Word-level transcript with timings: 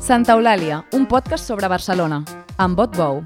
Santa 0.00 0.32
Eulàlia, 0.32 0.78
un 0.96 1.02
podcast 1.04 1.44
sobre 1.44 1.68
Barcelona, 1.68 2.22
amb 2.56 2.78
Bot 2.78 2.94
Bou. 2.96 3.18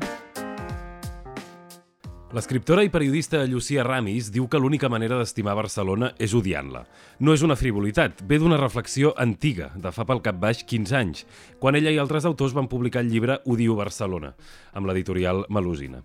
L'escriptora 2.35 2.83
i 2.83 2.91
periodista 2.91 3.45
Llucia 3.47 3.85
Ramis 3.87 4.33
diu 4.35 4.49
que 4.51 4.59
l'única 4.59 4.91
manera 4.91 5.21
d'estimar 5.21 5.55
Barcelona 5.55 6.11
és 6.19 6.35
odiant-la. 6.35 6.83
No 7.23 7.31
és 7.31 7.45
una 7.47 7.55
frivolitat, 7.55 8.25
ve 8.27 8.41
d'una 8.43 8.59
reflexió 8.59 9.15
antiga, 9.23 9.71
de 9.79 9.95
fa 9.95 10.03
pel 10.03 10.19
cap 10.27 10.43
baix 10.43 10.65
15 10.67 10.99
anys, 10.99 11.23
quan 11.63 11.79
ella 11.79 11.95
i 11.95 12.03
altres 12.03 12.27
autors 12.27 12.59
van 12.59 12.67
publicar 12.67 13.07
el 13.07 13.15
llibre 13.15 13.39
Odio 13.47 13.79
Barcelona, 13.79 14.35
amb 14.75 14.91
l'editorial 14.91 15.47
Melusina. 15.55 16.03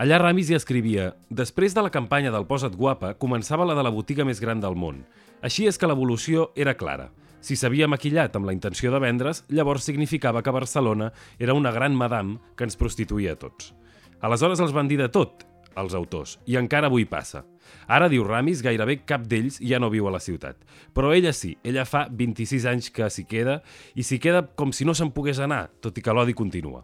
Allà 0.00 0.22
Ramis 0.24 0.48
hi 0.48 0.56
escrivia 0.56 1.12
«Després 1.28 1.76
de 1.76 1.84
la 1.84 1.92
campanya 1.92 2.32
del 2.32 2.48
Posa't 2.48 2.80
guapa, 2.80 3.12
començava 3.20 3.68
la 3.68 3.76
de 3.76 3.84
la 3.84 3.92
botiga 3.92 4.24
més 4.24 4.40
gran 4.40 4.64
del 4.64 4.72
món. 4.74 5.04
Així 5.44 5.68
és 5.68 5.76
que 5.76 5.86
l'evolució 5.86 6.48
era 6.56 6.78
clara. 6.80 7.10
Si 7.40 7.56
s'havia 7.56 7.88
maquillat 7.88 8.34
amb 8.36 8.48
la 8.48 8.54
intenció 8.56 8.90
de 8.92 9.00
vendre's, 9.02 9.44
llavors 9.48 9.86
significava 9.86 10.42
que 10.42 10.54
Barcelona 10.54 11.12
era 11.38 11.54
una 11.54 11.72
gran 11.72 11.94
madame 11.94 12.38
que 12.56 12.66
ens 12.66 12.76
prostituïa 12.76 13.36
a 13.36 13.38
tots. 13.38 13.72
Aleshores 14.20 14.60
els 14.60 14.74
van 14.74 14.88
dir 14.90 14.98
de 14.98 15.06
tot, 15.14 15.44
els 15.78 15.94
autors, 15.94 16.38
i 16.46 16.58
encara 16.58 16.90
avui 16.90 17.06
passa. 17.06 17.44
Ara, 17.86 18.08
diu 18.10 18.24
Ramis, 18.26 18.62
gairebé 18.64 18.98
cap 19.06 19.26
d'ells 19.30 19.60
ja 19.62 19.78
no 19.78 19.92
viu 19.92 20.08
a 20.08 20.12
la 20.14 20.22
ciutat. 20.22 20.58
Però 20.94 21.12
ella 21.14 21.32
sí, 21.32 21.54
ella 21.62 21.86
fa 21.86 22.06
26 22.10 22.66
anys 22.72 22.90
que 22.90 23.08
s'hi 23.12 23.28
queda, 23.30 23.60
i 23.94 24.02
s'hi 24.02 24.18
queda 24.18 24.42
com 24.58 24.74
si 24.74 24.88
no 24.88 24.96
se'n 24.96 25.14
pogués 25.14 25.38
anar, 25.38 25.68
tot 25.80 25.98
i 25.98 26.04
que 26.04 26.14
l'odi 26.14 26.34
continua. 26.34 26.82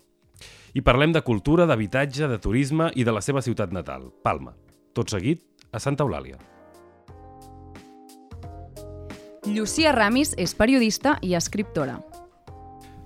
I 0.75 0.83
parlem 0.83 1.13
de 1.15 1.23
cultura, 1.27 1.67
d'habitatge, 1.71 2.29
de 2.31 2.41
turisme 2.43 2.91
i 2.95 3.07
de 3.07 3.15
la 3.15 3.23
seva 3.23 3.43
ciutat 3.43 3.75
natal, 3.75 4.11
Palma. 4.23 4.55
Tot 4.95 5.11
seguit, 5.11 5.43
a 5.75 5.83
Santa 5.83 6.07
Eulàlia. 6.07 6.54
Llucia 9.45 9.91
Ramis 9.93 10.31
és 10.41 10.55
periodista 10.57 11.19
i 11.21 11.35
escriptora. 11.37 11.99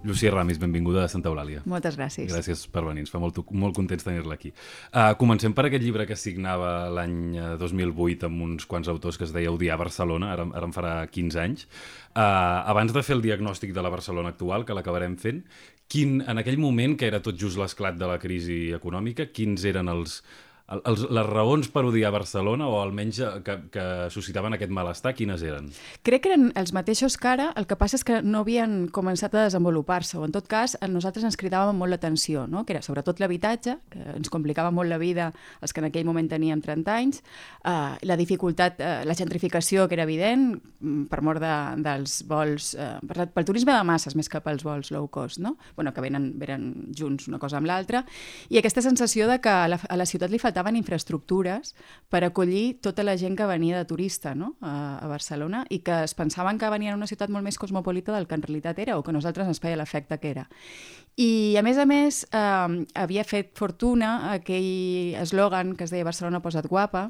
Llucia 0.06 0.31
Ramis, 0.31 0.61
benvinguda 0.62 1.03
a 1.03 1.11
Santa 1.11 1.27
Eulàlia. 1.33 1.64
Moltes 1.67 1.97
gràcies. 1.98 2.28
Gràcies 2.30 2.61
per 2.70 2.84
venir, 2.86 3.03
ens 3.03 3.11
fa 3.11 3.19
molt, 3.19 3.41
molt 3.50 3.75
contents 3.75 4.06
tenir-la 4.06 4.36
aquí. 4.39 4.53
Uh, 4.92 5.17
comencem 5.19 5.50
per 5.56 5.64
aquest 5.67 5.83
llibre 5.83 6.06
que 6.06 6.14
signava 6.14 6.86
l'any 6.95 7.34
2008 7.58 8.30
amb 8.30 8.47
uns 8.47 8.69
quants 8.70 8.86
autors 8.86 9.19
que 9.19 9.27
es 9.27 9.34
deia 9.34 9.50
Odiar 9.50 9.80
Barcelona, 9.83 10.30
ara, 10.36 10.47
ara 10.55 10.70
en 10.70 10.77
farà 10.77 10.95
15 11.11 11.42
anys. 11.42 11.67
Uh, 12.14 12.22
abans 12.70 12.95
de 12.95 13.02
fer 13.02 13.19
el 13.19 13.25
diagnòstic 13.27 13.75
de 13.75 13.83
la 13.83 13.91
Barcelona 13.91 14.30
actual, 14.30 14.62
que 14.62 14.78
l'acabarem 14.78 15.19
fent, 15.19 15.42
quin, 15.91 16.20
en 16.23 16.39
aquell 16.39 16.62
moment, 16.62 16.95
que 17.00 17.11
era 17.11 17.19
tot 17.25 17.34
just 17.34 17.58
l'esclat 17.58 17.98
de 17.98 18.06
la 18.06 18.20
crisi 18.23 18.69
econòmica, 18.78 19.33
quins 19.34 19.67
eren 19.67 19.91
els, 19.91 20.20
els, 20.69 21.05
les 21.08 21.27
raons 21.28 21.69
per 21.72 21.83
odiar 21.88 22.11
Barcelona 22.12 22.66
o 22.69 22.78
almenys 22.83 23.20
eh, 23.24 23.30
que, 23.44 23.56
que 23.72 23.84
suscitaven 24.12 24.55
aquest 24.56 24.72
malestar, 24.74 25.14
quines 25.16 25.42
eren? 25.47 25.70
Crec 26.05 26.24
que 26.24 26.33
eren 26.33 26.50
els 26.61 26.74
mateixos 26.77 27.16
que 27.20 27.30
ara, 27.30 27.48
el 27.56 27.69
que 27.69 27.78
passa 27.80 27.97
és 27.97 28.05
que 28.05 28.20
no 28.24 28.42
havien 28.44 28.83
començat 28.92 29.34
a 29.34 29.46
desenvolupar-se, 29.46 30.19
o 30.20 30.27
en 30.27 30.34
tot 30.34 30.48
cas 30.50 30.77
a 30.80 30.89
nosaltres 30.91 31.24
ens 31.24 31.39
cridàvem 31.41 31.78
molt 31.78 31.94
l'atenció, 31.94 32.44
no? 32.50 32.64
que 32.69 32.77
era 32.77 32.84
sobretot 32.84 33.22
l'habitatge, 33.22 33.78
que 33.92 34.05
ens 34.16 34.33
complicava 34.33 34.72
molt 34.74 34.92
la 34.92 35.00
vida 35.00 35.30
els 35.62 35.72
que 35.72 35.83
en 35.83 35.89
aquell 35.89 36.06
moment 36.08 36.28
teníem 36.28 36.61
30 36.64 36.96
anys, 36.98 37.22
eh, 37.64 37.96
la 38.05 38.19
dificultat, 38.20 38.80
eh, 38.80 38.92
la 39.08 39.16
gentrificació 39.16 39.89
que 39.89 39.96
era 39.96 40.05
evident, 40.05 40.50
mm, 40.80 41.08
per 41.08 41.22
mort 41.24 41.41
de, 41.41 41.55
dels 41.84 42.20
vols, 42.28 42.74
eh, 42.77 42.98
per, 43.08 43.30
pel 43.33 43.48
turisme 43.48 43.72
de 43.72 43.89
masses 43.89 44.16
més 44.19 44.28
que 44.28 44.42
pels 44.44 44.66
vols 44.66 44.92
low 44.92 45.08
cost, 45.08 45.41
no? 45.41 45.56
bueno, 45.77 45.94
que 45.96 46.05
venen, 46.05 46.34
venen 46.36 46.92
junts 46.92 47.28
una 47.33 47.41
cosa 47.41 47.56
amb 47.56 47.70
l'altra, 47.70 48.05
i 48.52 48.61
aquesta 48.61 48.84
sensació 48.84 49.30
de 49.30 49.41
que 49.41 49.48
a 49.48 49.64
la, 49.72 49.80
a 49.89 49.96
la 49.96 50.06
ciutat 50.06 50.28
li 50.30 50.39
faltava 50.42 50.58
faltaven 50.59 50.77
infraestructures 50.77 51.75
per 52.11 52.25
acollir 52.25 52.81
tota 52.83 53.05
la 53.05 53.17
gent 53.17 53.37
que 53.37 53.47
venia 53.47 53.78
de 53.78 53.84
turista 53.87 54.34
no? 54.34 54.56
a, 54.61 54.98
a 54.98 55.06
Barcelona 55.06 55.64
i 55.70 55.81
que 55.87 56.03
es 56.05 56.14
pensaven 56.14 56.59
que 56.59 56.70
venien 56.70 56.95
a 56.95 56.98
una 56.98 57.06
ciutat 57.06 57.31
molt 57.31 57.45
més 57.45 57.59
cosmopolita 57.59 58.12
del 58.14 58.27
que 58.27 58.34
en 58.34 58.42
realitat 58.42 58.79
era 58.79 58.98
o 58.98 59.05
que 59.05 59.12
nosaltres 59.14 59.47
ens 59.47 59.61
feia 59.61 59.79
l'efecte 59.79 60.19
que 60.19 60.31
era. 60.31 60.48
I, 61.19 61.56
a 61.59 61.62
més 61.67 61.79
a 61.79 61.84
més, 61.86 62.25
eh, 62.31 62.85
havia 62.95 63.24
fet 63.27 63.51
fortuna 63.58 64.33
aquell 64.33 65.17
eslògan 65.19 65.74
que 65.74 65.86
es 65.86 65.91
deia 65.91 66.07
Barcelona 66.07 66.39
posa't 66.42 66.69
guapa, 66.70 67.08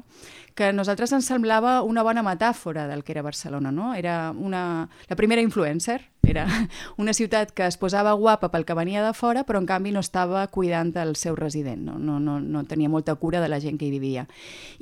que 0.59 0.67
a 0.67 0.73
nosaltres 0.75 1.13
ens 1.15 1.29
semblava 1.31 1.77
una 1.87 2.03
bona 2.03 2.19
metàfora 2.19 2.83
del 2.89 3.05
que 3.07 3.13
era 3.15 3.23
Barcelona, 3.23 3.71
no? 3.71 3.93
Era 3.95 4.33
una, 4.35 4.89
la 5.07 5.15
primera 5.15 5.39
influencer, 5.39 6.01
era 6.21 6.45
una 6.97 7.13
ciutat 7.13 7.53
que 7.55 7.63
es 7.63 7.77
posava 7.79 8.11
guapa 8.19 8.49
pel 8.51 8.65
que 8.67 8.75
venia 8.75 8.99
de 9.05 9.13
fora, 9.15 9.45
però 9.47 9.61
en 9.61 9.67
canvi 9.69 9.93
no 9.95 10.01
estava 10.03 10.41
cuidant 10.51 10.91
el 10.99 11.15
seu 11.15 11.37
resident, 11.39 11.85
no, 11.87 11.95
no, 11.95 12.17
no, 12.19 12.39
no 12.43 12.63
tenia 12.67 12.91
molta 12.91 13.15
cura 13.15 13.39
de 13.39 13.47
la 13.47 13.61
gent 13.63 13.79
que 13.79 13.87
hi 13.87 13.93
vivia. 13.93 14.25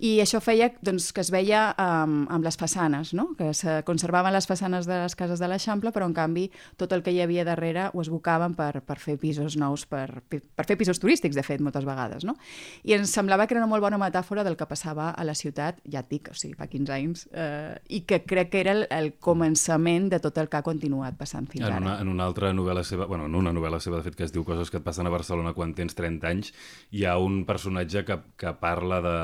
I 0.02 0.18
això 0.24 0.42
feia 0.42 0.72
doncs, 0.82 1.12
que 1.14 1.22
es 1.22 1.30
veia 1.30 1.68
um, 1.78 2.24
amb 2.34 2.48
les 2.48 2.58
façanes, 2.58 3.14
no? 3.14 3.30
que 3.38 3.54
se 3.54 3.84
conservaven 3.86 4.34
les 4.34 4.50
façanes 4.50 4.90
de 4.90 5.04
les 5.04 5.16
cases 5.16 5.38
de 5.38 5.52
l'Eixample, 5.52 5.94
però 5.94 6.10
en 6.10 6.18
canvi 6.18 6.48
tot 6.78 6.98
el 6.98 7.06
que 7.06 7.14
hi 7.14 7.22
havia 7.22 7.46
darrere 7.46 7.92
ho 7.94 8.02
esbocaven 8.02 8.58
per, 8.58 8.82
per 8.82 8.98
fer 8.98 9.20
pisos 9.22 9.60
nous, 9.62 9.86
per, 9.86 10.24
per 10.26 10.66
fer 10.66 10.80
pisos 10.82 10.98
turístics, 10.98 11.38
de 11.38 11.46
fet, 11.46 11.62
moltes 11.62 11.86
vegades. 11.86 12.26
No? 12.26 12.34
I 12.82 12.98
ens 12.98 13.14
semblava 13.14 13.46
que 13.46 13.54
era 13.54 13.62
una 13.62 13.70
molt 13.70 13.86
bona 13.86 14.02
metàfora 14.02 14.42
del 14.48 14.58
que 14.58 14.66
passava 14.66 15.12
a 15.12 15.28
la 15.28 15.38
ciutat 15.38 15.67
ciutat, 15.68 15.82
ja 15.92 16.02
et 16.02 16.10
dic, 16.10 16.30
o 16.32 16.36
sigui, 16.36 16.56
fa 16.58 16.68
15 16.68 16.94
anys, 16.94 17.28
eh, 17.32 17.78
i 17.90 18.02
que 18.08 18.22
crec 18.26 18.52
que 18.52 18.62
era 18.62 18.74
el, 18.74 18.86
el 18.90 19.14
començament 19.20 20.10
de 20.10 20.20
tot 20.20 20.38
el 20.38 20.50
que 20.50 20.58
ha 20.58 20.64
continuat 20.64 21.18
passant 21.18 21.48
fins 21.48 21.66
en 21.66 21.72
ara. 21.72 21.82
Una, 21.82 21.96
en 22.02 22.08
una 22.08 22.26
altra 22.26 22.54
novel·la 22.54 22.84
seva, 22.84 23.06
bueno, 23.08 23.26
en 23.26 23.36
una 23.36 23.54
novel·la 23.54 23.80
seva, 23.80 23.98
de 23.98 24.04
fet, 24.04 24.16
que 24.16 24.26
es 24.26 24.34
diu 24.34 24.46
Coses 24.48 24.70
que 24.72 24.78
et 24.78 24.84
passen 24.86 25.08
a 25.08 25.12
Barcelona 25.14 25.54
quan 25.54 25.74
tens 25.76 25.96
30 25.96 26.28
anys, 26.28 26.54
hi 26.92 27.06
ha 27.06 27.18
un 27.18 27.44
personatge 27.46 28.06
que, 28.06 28.20
que 28.38 28.54
parla 28.60 29.02
de, 29.02 29.18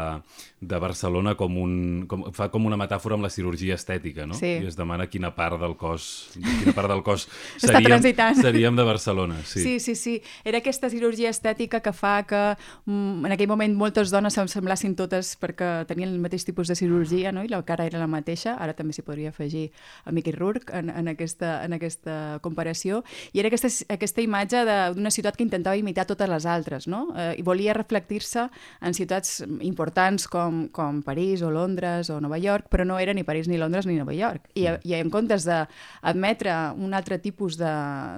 de 0.61 0.79
Barcelona 0.79 1.35
com 1.39 1.57
un... 1.61 1.75
Com, 2.09 2.27
fa 2.33 2.49
com 2.53 2.65
una 2.67 2.77
metàfora 2.79 3.17
amb 3.17 3.25
la 3.25 3.31
cirurgia 3.33 3.77
estètica, 3.77 4.27
no? 4.27 4.37
Sí. 4.37 4.57
I 4.63 4.69
es 4.69 4.77
demana 4.79 5.07
quina 5.11 5.33
part 5.35 5.59
del 5.61 5.77
cos, 5.79 6.33
quina 6.35 6.75
part 6.75 6.91
del 6.91 7.03
cos 7.05 7.27
seríem, 7.63 8.03
seríem 8.39 8.75
de 8.75 8.87
Barcelona. 8.87 9.39
Sí. 9.45 9.63
sí, 9.63 9.79
sí, 9.79 9.95
sí. 9.95 10.15
Era 10.43 10.59
aquesta 10.63 10.89
cirurgia 10.91 11.31
estètica 11.31 11.81
que 11.83 11.93
fa 11.95 12.15
que 12.27 12.41
mm, 12.85 13.25
en 13.27 13.35
aquell 13.35 13.51
moment 13.51 13.75
moltes 13.77 14.11
dones 14.13 14.35
se'm 14.35 14.49
semblassin 14.51 14.95
totes 14.97 15.33
perquè 15.39 15.83
tenien 15.89 16.11
el 16.11 16.19
mateix 16.23 16.45
tipus 16.47 16.71
de 16.71 16.77
cirurgia 16.79 17.31
no? 17.35 17.43
i 17.43 17.51
la 17.51 17.61
cara 17.67 17.85
era 17.89 17.99
la 18.01 18.07
mateixa, 18.09 18.55
ara 18.61 18.75
també 18.77 18.95
s'hi 18.95 19.03
podria 19.05 19.33
afegir 19.33 19.69
a 20.05 20.13
Mickey 20.15 20.33
Rourke 20.35 20.73
en, 20.75 20.89
en, 20.89 21.11
aquesta, 21.11 21.57
en 21.65 21.75
aquesta 21.77 22.17
comparació, 22.45 23.03
i 23.33 23.43
era 23.43 23.51
aquesta, 23.51 23.69
aquesta 23.93 24.23
imatge 24.23 24.63
d'una 24.95 25.11
ciutat 25.13 25.37
que 25.37 25.45
intentava 25.45 25.79
imitar 25.79 26.07
totes 26.09 26.29
les 26.29 26.47
altres, 26.49 26.87
no? 26.87 27.05
Eh, 27.17 27.33
i 27.39 27.45
volia 27.45 27.75
reflectir-se 27.75 28.47
en 28.81 28.95
ciutats 28.95 29.41
importants 29.61 30.27
com, 30.31 30.67
com 30.73 31.01
París 31.05 31.43
o 31.43 31.51
Londres 31.53 32.09
o 32.13 32.19
Nova 32.23 32.39
York, 32.41 32.69
però 32.71 32.87
no 32.87 32.99
era 32.99 33.13
ni 33.13 33.25
París 33.27 33.49
ni 33.51 33.59
Londres 33.61 33.87
ni 33.89 33.97
Nova 33.99 34.15
York. 34.15 34.49
I, 34.55 34.67
i 34.83 34.95
en 34.97 35.11
comptes 35.13 35.47
d'admetre 35.47 36.53
un 36.79 36.93
altre 36.93 37.19
tipus 37.19 37.57
de, 37.59 37.73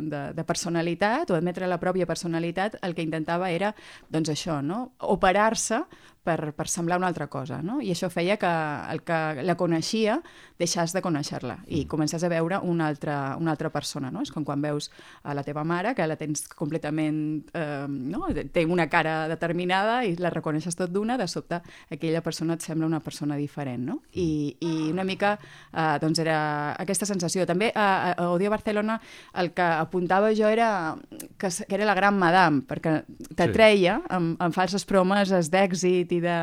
de, 0.06 0.22
de 0.36 0.48
personalitat 0.48 1.32
o 1.32 1.38
admetre 1.38 1.70
la 1.70 1.80
pròpia 1.82 2.08
personalitat, 2.10 2.80
el 2.86 2.96
que 2.96 3.06
intentava 3.06 3.52
era, 3.52 3.74
doncs 4.12 4.32
això, 4.34 4.62
no? 4.64 4.92
operar-se 5.00 5.84
per, 6.26 6.52
per 6.58 6.68
semblar 6.72 6.98
una 6.98 7.08
altra 7.12 7.28
cosa, 7.32 7.62
no? 7.62 7.80
I 7.82 7.92
això 7.94 8.10
feia 8.10 8.40
que 8.42 8.52
el 8.92 9.04
que 9.06 9.46
la 9.46 9.56
coneixia 9.60 10.20
deixàs 10.60 10.96
de 10.96 11.04
conèixer-la 11.06 11.60
i 11.68 11.84
Mm. 11.84 11.88
comences 11.92 12.24
a 12.24 12.30
veure 12.32 12.60
una 12.64 12.88
altra, 12.88 13.36
una 13.38 13.52
altra 13.52 13.70
persona, 13.70 14.10
no? 14.12 14.22
És 14.24 14.32
com 14.32 14.44
quan 14.48 14.62
veus 14.62 14.90
a 15.24 15.34
la 15.36 15.44
teva 15.44 15.64
mare, 15.64 15.94
que 15.96 16.08
la 16.08 16.18
tens 16.18 16.48
completament... 16.48 17.46
Eh, 17.54 17.86
no? 17.88 18.26
Té 18.52 18.66
una 18.66 18.88
cara 18.90 19.28
determinada 19.28 20.04
i 20.06 20.16
la 20.18 20.32
reconeixes 20.34 20.76
tot 20.76 20.92
d'una, 20.92 21.18
de 21.18 21.28
sobte 21.28 21.60
aquella 21.92 22.22
persona 22.26 22.56
et 22.56 22.64
sembla 22.66 22.88
una 22.88 23.02
persona 23.04 23.36
diferent, 23.36 23.84
no? 23.86 24.00
I, 24.14 24.56
i 24.60 24.72
una 24.92 25.04
mica, 25.04 25.36
eh, 25.72 25.98
doncs, 26.02 26.20
era 26.24 26.38
aquesta 26.80 27.06
sensació. 27.06 27.46
També 27.46 27.72
a, 27.76 28.14
a 28.16 28.30
Odio 28.32 28.50
Barcelona 28.54 29.00
el 29.36 29.52
que 29.54 29.66
apuntava 29.66 30.32
jo 30.36 30.48
era 30.50 30.96
que, 31.38 31.50
que 31.50 31.76
era 31.76 31.86
la 31.86 31.96
gran 31.98 32.18
madame, 32.18 32.64
perquè 32.66 33.02
t'atreia 33.36 34.00
amb, 34.10 34.40
amb 34.42 34.56
falses 34.56 34.86
promeses 34.88 35.52
d'èxit 35.52 36.15
i 36.16 36.22
de, 36.24 36.38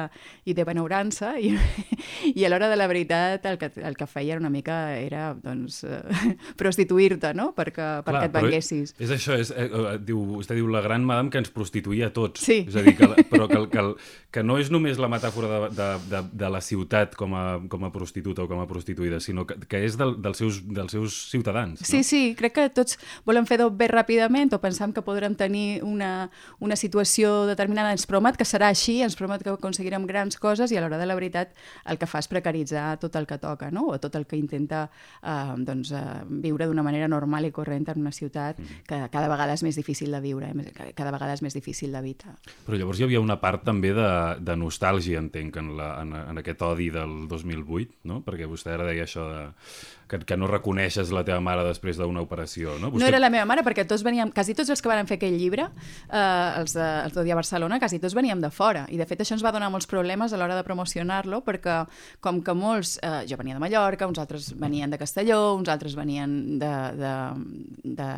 i 0.45 0.55
de 0.57 0.65
benaurança 0.69 1.35
i, 1.41 1.53
i 2.39 2.45
a 2.45 2.51
l'hora 2.53 2.69
de 2.71 2.77
la 2.79 2.87
veritat 2.91 3.47
el 3.49 3.59
que, 3.61 3.71
el 3.83 3.97
que 3.99 4.07
feia 4.11 4.37
una 4.39 4.51
mica 4.53 4.97
era 4.99 5.33
doncs, 5.35 5.83
eh, 5.85 6.03
prostituir-te 6.61 7.33
no? 7.35 7.51
perquè, 7.57 7.89
perquè 8.07 8.29
et 8.29 8.33
però 8.35 8.45
venguessis. 8.47 8.95
És 9.03 9.13
això, 9.15 9.37
és, 9.41 9.51
eh, 9.55 9.69
eh, 9.69 9.97
diu, 10.03 10.21
vostè 10.37 10.57
diu 10.59 10.69
la 10.73 10.83
gran 10.85 11.05
madame 11.07 11.33
que 11.33 11.41
ens 11.43 11.51
prostituïa 11.53 12.11
a 12.11 12.15
tots. 12.15 12.43
Sí. 12.45 12.63
És 12.69 12.77
a 12.77 12.85
dir, 12.85 12.95
que, 12.99 13.09
la- 13.09 13.25
però 13.33 13.49
que, 13.51 13.63
que, 13.73 13.85
que 14.35 14.45
no 14.47 14.59
és 14.61 14.71
només 14.73 15.01
la 15.03 15.11
metàfora 15.13 15.51
de, 15.53 15.71
de, 15.79 15.89
de, 16.13 16.23
de 16.45 16.51
la 16.53 16.61
ciutat 16.65 17.17
com 17.19 17.35
a, 17.39 17.45
com 17.73 17.87
a 17.89 17.93
prostituta 17.95 18.45
o 18.45 18.49
com 18.51 18.61
a 18.63 18.69
prostituïda, 18.71 19.21
sinó 19.25 19.47
que, 19.49 19.59
que 19.69 19.83
és 19.87 19.97
del, 20.01 20.17
dels, 20.23 20.41
seus, 20.43 20.63
dels 20.67 20.95
seus 20.95 21.19
ciutadans. 21.31 21.81
No? 21.81 21.89
Sí, 21.89 22.03
sí, 22.07 22.23
crec 22.39 22.57
que 22.59 22.69
tots 22.75 22.99
volen 23.29 23.47
fer-ho 23.49 23.71
bé 23.71 23.89
ràpidament 23.93 24.53
o 24.57 24.61
pensam 24.63 24.93
que 24.93 25.05
podrem 25.05 25.37
tenir 25.39 25.83
una, 25.87 26.29
una 26.61 26.77
situació 26.79 27.47
determinada. 27.51 27.93
Ens 27.97 28.07
promet 28.09 28.39
que 28.41 28.47
serà 28.49 28.71
així, 28.73 29.01
ens 29.05 29.17
promet 29.19 29.45
que 29.45 29.55
aconseguirem 29.63 30.07
grans 30.11 30.39
coses 30.43 30.73
i 30.75 30.79
a 30.79 30.83
l'hora 30.83 30.99
de 31.01 31.07
la 31.07 31.17
veritat 31.19 31.55
el 31.89 32.01
que 32.01 32.09
fa 32.11 32.21
és 32.23 32.29
precaritzar 32.31 32.99
tot 33.03 33.17
el 33.17 33.29
que 33.31 33.39
toca, 33.39 33.71
no? 33.71 33.87
o 33.95 33.99
tot 34.03 34.19
el 34.19 34.27
que 34.27 34.37
intenta 34.37 34.85
eh, 35.23 35.55
doncs, 35.63 35.95
eh, 35.97 36.03
viure 36.45 36.69
d'una 36.69 36.85
manera 36.85 37.09
normal 37.09 37.47
i 37.47 37.53
corrent 37.55 37.89
en 37.95 38.03
una 38.03 38.13
ciutat 38.13 38.59
mm-hmm. 38.59 38.85
que 38.89 39.01
cada 39.15 39.31
vegada 39.31 39.57
és 39.57 39.65
més 39.65 39.79
difícil 39.79 40.13
de 40.13 40.21
viure, 40.25 40.51
eh? 40.51 40.93
cada 40.99 41.15
vegada 41.15 41.39
és 41.39 41.43
més 41.47 41.55
difícil 41.57 41.95
d'evitar. 41.95 42.37
Però 42.67 42.79
llavors 42.79 43.01
hi 43.01 43.07
havia 43.07 43.23
una 43.23 43.39
part 43.41 43.65
també 43.67 43.95
de, 43.97 44.11
de 44.43 44.59
nostàlgia, 44.59 45.23
entenc, 45.23 45.57
en, 45.63 45.73
la, 45.79 45.95
en, 46.03 46.15
en 46.35 46.43
aquest 46.43 46.63
odi 46.67 46.91
del 46.95 47.27
2008, 47.31 48.03
no? 48.11 48.23
perquè 48.27 48.51
vostè 48.51 48.75
ara 48.75 48.89
deia 48.89 49.07
això 49.07 49.29
de 49.31 49.43
que, 50.13 50.21
que 50.27 50.37
no 50.37 50.49
reconeixes 50.51 51.11
la 51.15 51.23
teva 51.25 51.41
mare 51.45 51.65
després 51.65 51.97
d'una 51.97 52.23
operació, 52.25 52.77
no? 52.81 52.91
Vostè... 52.93 53.01
No 53.01 53.09
era 53.09 53.21
la 53.23 53.31
meva 53.33 53.47
mare, 53.49 53.65
perquè 53.65 53.87
tots 53.89 54.05
veníem, 54.05 54.33
quasi 54.35 54.57
tots 54.59 54.73
els 54.75 54.83
que 54.85 54.91
van 54.91 55.09
fer 55.09 55.17
aquell 55.19 55.39
llibre, 55.41 55.69
eh, 56.09 56.61
els 56.61 56.77
de, 56.77 56.89
els 57.07 57.17
d'Odia 57.17 57.39
Barcelona, 57.39 57.79
quasi 57.81 58.01
tots 58.03 58.17
veníem 58.19 58.43
de 58.43 58.51
fora. 58.53 58.85
I 58.93 59.01
de 59.01 59.07
fet 59.09 59.25
això 59.25 59.37
ens 59.39 59.45
va 59.45 59.52
donar 59.53 59.71
molts 59.73 59.89
problemes 59.91 60.33
a 60.33 60.41
l'hora 60.41 60.57
de 60.59 60.65
promocionar-lo, 60.67 61.43
perquè 61.47 61.83
com 62.25 62.41
que 62.45 62.55
molts, 62.57 62.97
eh, 63.03 63.23
jo 63.29 63.39
venia 63.41 63.57
de 63.57 63.63
Mallorca, 63.63 64.09
uns 64.09 64.21
altres 64.23 64.53
venien 64.59 64.91
de 64.91 64.99
Castelló, 64.99 65.55
uns 65.55 65.71
altres 65.73 65.97
venien 65.99 66.59
de, 66.59 66.73
de, 66.99 67.15
de 68.01 68.11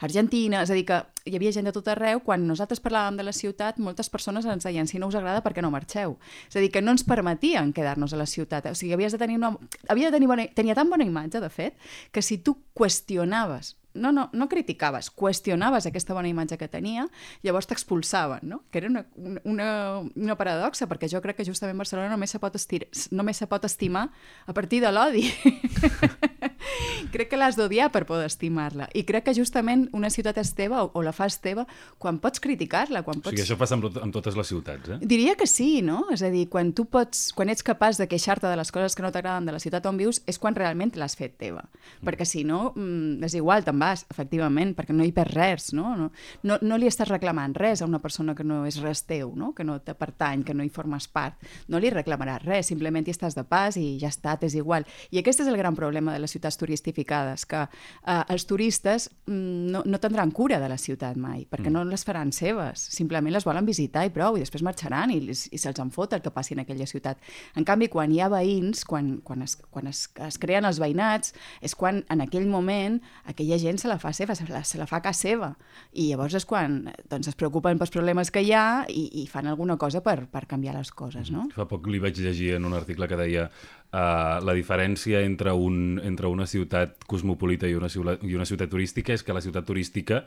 Argentina, 0.00 0.62
és 0.62 0.70
a 0.70 0.78
dir 0.78 0.86
que 0.88 1.00
hi 1.28 1.36
havia 1.36 1.52
gent 1.52 1.68
de 1.68 1.74
tot 1.74 1.88
arreu, 1.92 2.22
quan 2.24 2.46
nosaltres 2.48 2.82
parlàvem 2.84 3.18
de 3.18 3.26
la 3.26 3.34
ciutat, 3.36 3.78
moltes 3.82 4.08
persones 4.12 4.46
ens 4.48 4.64
deien, 4.64 4.88
si 4.88 4.98
no 4.98 5.10
us 5.10 5.18
agrada, 5.18 5.42
per 5.44 5.54
què 5.56 5.64
no 5.64 5.72
marxeu? 5.74 6.16
És 6.48 6.56
a 6.56 6.62
dir, 6.64 6.70
que 6.72 6.82
no 6.84 6.94
ens 6.94 7.04
permetien 7.06 7.72
quedar-nos 7.76 8.14
a 8.14 8.20
la 8.20 8.26
ciutat. 8.26 8.70
O 8.70 8.76
sigui, 8.78 8.94
havies 8.96 9.14
de 9.14 9.20
tenir 9.20 9.38
una... 9.40 9.54
Havia 9.88 10.10
de 10.10 10.16
tenir 10.18 10.30
bona... 10.30 10.46
Tenia 10.54 10.76
tan 10.78 10.90
bona 10.90 11.06
imatge, 11.06 11.42
de 11.42 11.50
fet, 11.52 11.76
que 12.12 12.22
si 12.24 12.38
tu 12.38 12.56
qüestionaves 12.78 13.74
no, 13.98 14.12
no, 14.14 14.28
no 14.32 14.48
criticaves, 14.48 15.10
qüestionaves 15.10 15.88
aquesta 15.88 16.16
bona 16.16 16.30
imatge 16.30 16.58
que 16.60 16.70
tenia, 16.70 17.08
llavors 17.46 17.68
t'expulsaven, 17.70 18.46
no? 18.48 18.62
Que 18.72 18.82
era 18.82 18.90
una, 18.92 19.04
una, 19.44 19.70
una 20.14 20.38
paradoxa, 20.38 20.88
perquè 20.90 21.10
jo 21.10 21.22
crec 21.24 21.40
que 21.40 21.48
justament 21.48 21.78
Barcelona 21.78 22.12
només 22.12 22.32
se 22.34 22.40
pot, 22.42 22.56
estir, 22.58 22.86
només 23.10 23.40
se 23.40 23.48
pot 23.50 23.66
estimar 23.68 24.08
a 24.46 24.56
partir 24.56 24.80
de 24.84 24.94
l'odi. 24.94 25.26
crec 27.14 27.30
que 27.32 27.38
l'has 27.38 27.56
d'odiar 27.58 27.90
per 27.94 28.04
poder 28.08 28.26
estimar-la. 28.28 28.88
I 28.94 29.04
crec 29.08 29.28
que 29.28 29.34
justament 29.36 29.86
una 29.96 30.10
ciutat 30.12 30.38
és 30.40 30.52
teva 30.58 30.82
o, 30.84 30.90
o 30.94 31.02
la 31.04 31.12
fas 31.16 31.38
teva 31.44 31.66
quan 31.98 32.20
pots 32.22 32.42
criticar-la. 32.44 33.02
Quan 33.06 33.22
pots... 33.22 33.32
O 33.32 33.36
sigui, 33.36 33.44
això 33.46 33.58
passa 33.60 33.78
amb, 33.78 33.88
amb 34.02 34.14
totes 34.14 34.36
les 34.38 34.50
ciutats, 34.50 34.94
eh? 34.94 34.98
Diria 35.02 35.36
que 35.38 35.48
sí, 35.50 35.80
no? 35.84 36.04
És 36.14 36.22
a 36.26 36.32
dir, 36.32 36.46
quan 36.52 36.72
tu 36.76 36.86
pots, 36.90 37.28
quan 37.36 37.52
ets 37.52 37.64
capaç 37.66 38.00
de 38.00 38.08
queixar-te 38.10 38.48
de 38.48 38.58
les 38.58 38.72
coses 38.74 38.96
que 38.96 39.04
no 39.04 39.12
t'agraden 39.14 39.48
de 39.48 39.54
la 39.54 39.62
ciutat 39.62 39.86
on 39.90 39.98
vius, 40.00 40.22
és 40.28 40.40
quan 40.40 40.56
realment 40.56 40.94
l'has 40.98 41.16
fet 41.18 41.36
teva. 41.40 41.64
Mm. 41.64 42.06
Perquè 42.08 42.26
si 42.28 42.44
no, 42.48 42.72
mm, 42.74 43.24
és 43.28 43.38
igual, 43.38 43.64
te'n 43.66 43.78
vas, 43.80 44.04
efectivament, 44.10 44.74
perquè 44.78 44.96
no 44.96 45.06
hi 45.06 45.12
perds 45.14 45.36
res, 45.36 45.70
no? 45.76 45.94
No, 45.98 46.10
no? 46.42 46.58
no 46.62 46.78
li 46.80 46.88
estàs 46.90 47.10
reclamant 47.10 47.54
res 47.58 47.82
a 47.82 47.88
una 47.88 48.02
persona 48.02 48.34
que 48.38 48.46
no 48.46 48.64
és 48.68 48.80
res 48.82 49.04
teu, 49.08 49.32
no? 49.36 49.52
Que 49.56 49.66
no 49.66 49.78
te 49.84 49.94
pertany, 49.98 50.44
que 50.46 50.56
no 50.56 50.66
hi 50.66 50.72
formes 50.72 51.08
part. 51.12 51.38
No 51.68 51.80
li 51.80 51.92
reclamaràs 51.94 52.44
res, 52.44 52.70
simplement 52.72 53.06
hi 53.06 53.14
estàs 53.14 53.36
de 53.38 53.44
pas 53.48 53.76
i 53.76 53.96
ja 54.00 54.10
està, 54.12 54.36
és 54.42 54.54
igual. 54.58 54.86
I 55.10 55.22
aquest 55.22 55.44
és 55.44 55.50
el 55.50 55.58
gran 55.60 55.76
problema 55.76 56.14
de 56.14 56.22
les 56.22 56.34
ciutats 56.48 56.58
turistificades, 56.58 57.44
que 57.46 57.62
eh, 57.62 58.24
els 58.28 58.46
turistes 58.46 59.08
mm, 59.26 59.70
no, 59.72 59.82
no 59.84 59.98
tindran 60.00 60.30
cura 60.30 60.58
de 60.60 60.68
la 60.68 60.78
ciutat 60.78 61.16
mai, 61.16 61.46
perquè 61.48 61.68
mm. 61.68 61.74
no 61.74 61.84
les 61.84 62.04
faran 62.04 62.32
seves, 62.32 62.80
simplement 62.94 63.32
les 63.32 63.44
volen 63.44 63.66
visitar 63.66 64.06
i 64.06 64.10
prou, 64.10 64.36
i 64.36 64.40
després 64.40 64.62
marxaran 64.62 65.10
i, 65.10 65.20
i 65.28 65.58
se'ls 65.58 65.80
en 65.80 65.90
fot 65.90 66.12
el 66.14 66.22
que 66.22 66.30
passi 66.30 66.54
en 66.54 66.64
aquella 66.64 66.86
ciutat. 66.86 67.18
En 67.56 67.64
canvi, 67.64 67.88
quan 67.88 68.12
hi 68.12 68.20
ha 68.20 68.30
veïns, 68.32 68.84
quan, 68.88 69.18
quan, 69.24 69.42
es, 69.42 69.56
quan 69.70 69.86
es, 69.86 70.06
es 70.26 70.38
creen 70.38 70.64
els 70.64 70.80
veïnats, 70.80 71.34
és 71.60 71.74
quan 71.74 72.02
en 72.08 72.24
aquell 72.24 72.48
moment 72.48 73.00
aquella 73.28 73.58
gent 73.58 73.78
se 73.78 73.90
la 73.90 73.98
fa 74.00 74.12
seva, 74.12 74.36
se 74.38 74.48
la, 74.48 74.64
se 74.64 74.80
la 74.80 74.88
fa 74.88 75.02
a 75.02 75.04
casa 75.04 75.18
seva. 75.18 75.52
I 75.92 76.10
llavors 76.12 76.36
és 76.38 76.46
quan 76.46 76.84
doncs, 77.10 77.28
es 77.28 77.36
preocupen 77.38 77.78
pels 77.78 77.92
problemes 77.92 78.30
que 78.30 78.42
hi 78.44 78.52
ha 78.54 78.86
i, 78.88 79.22
i 79.22 79.26
fan 79.30 79.48
alguna 79.50 79.76
cosa 79.80 80.02
per, 80.04 80.22
per 80.30 80.46
canviar 80.48 80.76
les 80.76 80.92
coses, 80.94 81.32
no? 81.34 81.48
Fa 81.54 81.66
poc 81.68 81.88
li 81.90 82.00
vaig 82.02 82.18
llegir 82.22 82.54
en 82.56 82.68
un 82.68 82.76
article 82.78 83.08
que 83.10 83.18
deia 83.18 83.48
Uh, 83.88 84.36
la 84.44 84.52
diferència 84.52 85.22
entre, 85.24 85.54
un, 85.56 85.96
entre 86.04 86.28
una 86.28 86.44
ciutat 86.44 87.06
cosmopolita 87.08 87.64
i 87.64 87.72
una, 87.72 87.88
ciutat, 87.88 88.20
i 88.20 88.34
una 88.36 88.44
ciutat 88.44 88.68
turística 88.68 89.14
és 89.16 89.22
que 89.24 89.32
la 89.32 89.40
ciutat 89.40 89.64
turística 89.64 90.18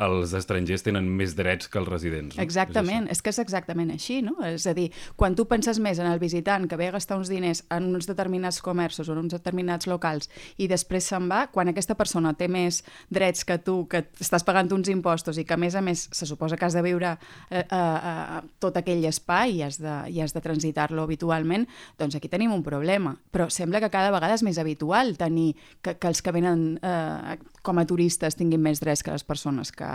els 0.00 0.32
estrangers 0.32 0.86
tenen 0.86 1.04
més 1.18 1.34
drets 1.36 1.68
que 1.68 1.76
els 1.76 1.90
residents. 1.90 2.38
No? 2.38 2.40
Exactament, 2.40 3.10
és, 3.10 3.18
és 3.18 3.20
que 3.20 3.34
és 3.34 3.40
exactament 3.42 3.92
així, 3.92 4.22
no? 4.24 4.38
És 4.48 4.64
a 4.64 4.72
dir, 4.72 4.86
quan 5.20 5.36
tu 5.36 5.44
penses 5.50 5.76
més 5.84 6.00
en 6.00 6.08
el 6.08 6.16
visitant 6.22 6.64
que 6.64 6.78
ve 6.80 6.88
a 6.88 6.94
gastar 6.94 7.18
uns 7.20 7.28
diners 7.28 7.60
en 7.76 7.90
uns 7.92 8.08
determinats 8.08 8.62
comerços 8.64 9.10
o 9.10 9.12
en 9.12 9.20
uns 9.26 9.36
determinats 9.36 9.90
locals 9.90 10.32
i 10.56 10.70
després 10.72 11.10
se'n 11.12 11.28
va, 11.28 11.42
quan 11.52 11.68
aquesta 11.68 11.98
persona 12.00 12.32
té 12.32 12.48
més 12.48 12.80
drets 13.12 13.44
que 13.44 13.58
tu, 13.60 13.82
que 13.84 14.06
estàs 14.16 14.48
pagant 14.48 14.72
uns 14.78 14.88
impostos 14.88 15.36
i 15.36 15.44
que 15.44 15.58
a 15.58 15.60
més 15.60 15.76
a 15.76 15.84
més 15.84 16.06
se 16.08 16.24
suposa 16.24 16.56
que 16.56 16.64
has 16.64 16.78
de 16.78 16.86
viure 16.88 17.12
eh, 17.12 17.60
eh, 17.60 17.76
eh, 17.76 18.40
tot 18.64 18.80
aquell 18.80 19.04
espai 19.12 19.58
i 19.58 19.62
has 19.68 19.76
de, 19.76 20.00
i 20.08 20.24
has 20.24 20.32
de 20.32 20.40
transitar-lo 20.40 21.04
habitualment, 21.04 21.68
doncs 22.00 22.16
aquí 22.16 22.32
tenim 22.32 22.56
un 22.56 22.64
problema 22.64 23.09
problema, 23.10 23.30
però 23.30 23.48
sembla 23.50 23.80
que 23.80 23.90
cada 23.90 24.10
vegada 24.10 24.34
és 24.34 24.42
més 24.42 24.58
habitual 24.58 25.16
tenir 25.16 25.54
que, 25.82 25.94
que 25.98 26.08
els 26.08 26.20
que 26.22 26.32
venen 26.32 26.78
eh, 26.82 27.38
com 27.62 27.78
a 27.78 27.86
turistes 27.86 28.36
tinguin 28.36 28.60
més 28.60 28.80
drets 28.80 29.02
que 29.02 29.12
les 29.12 29.24
persones 29.24 29.72
que, 29.72 29.88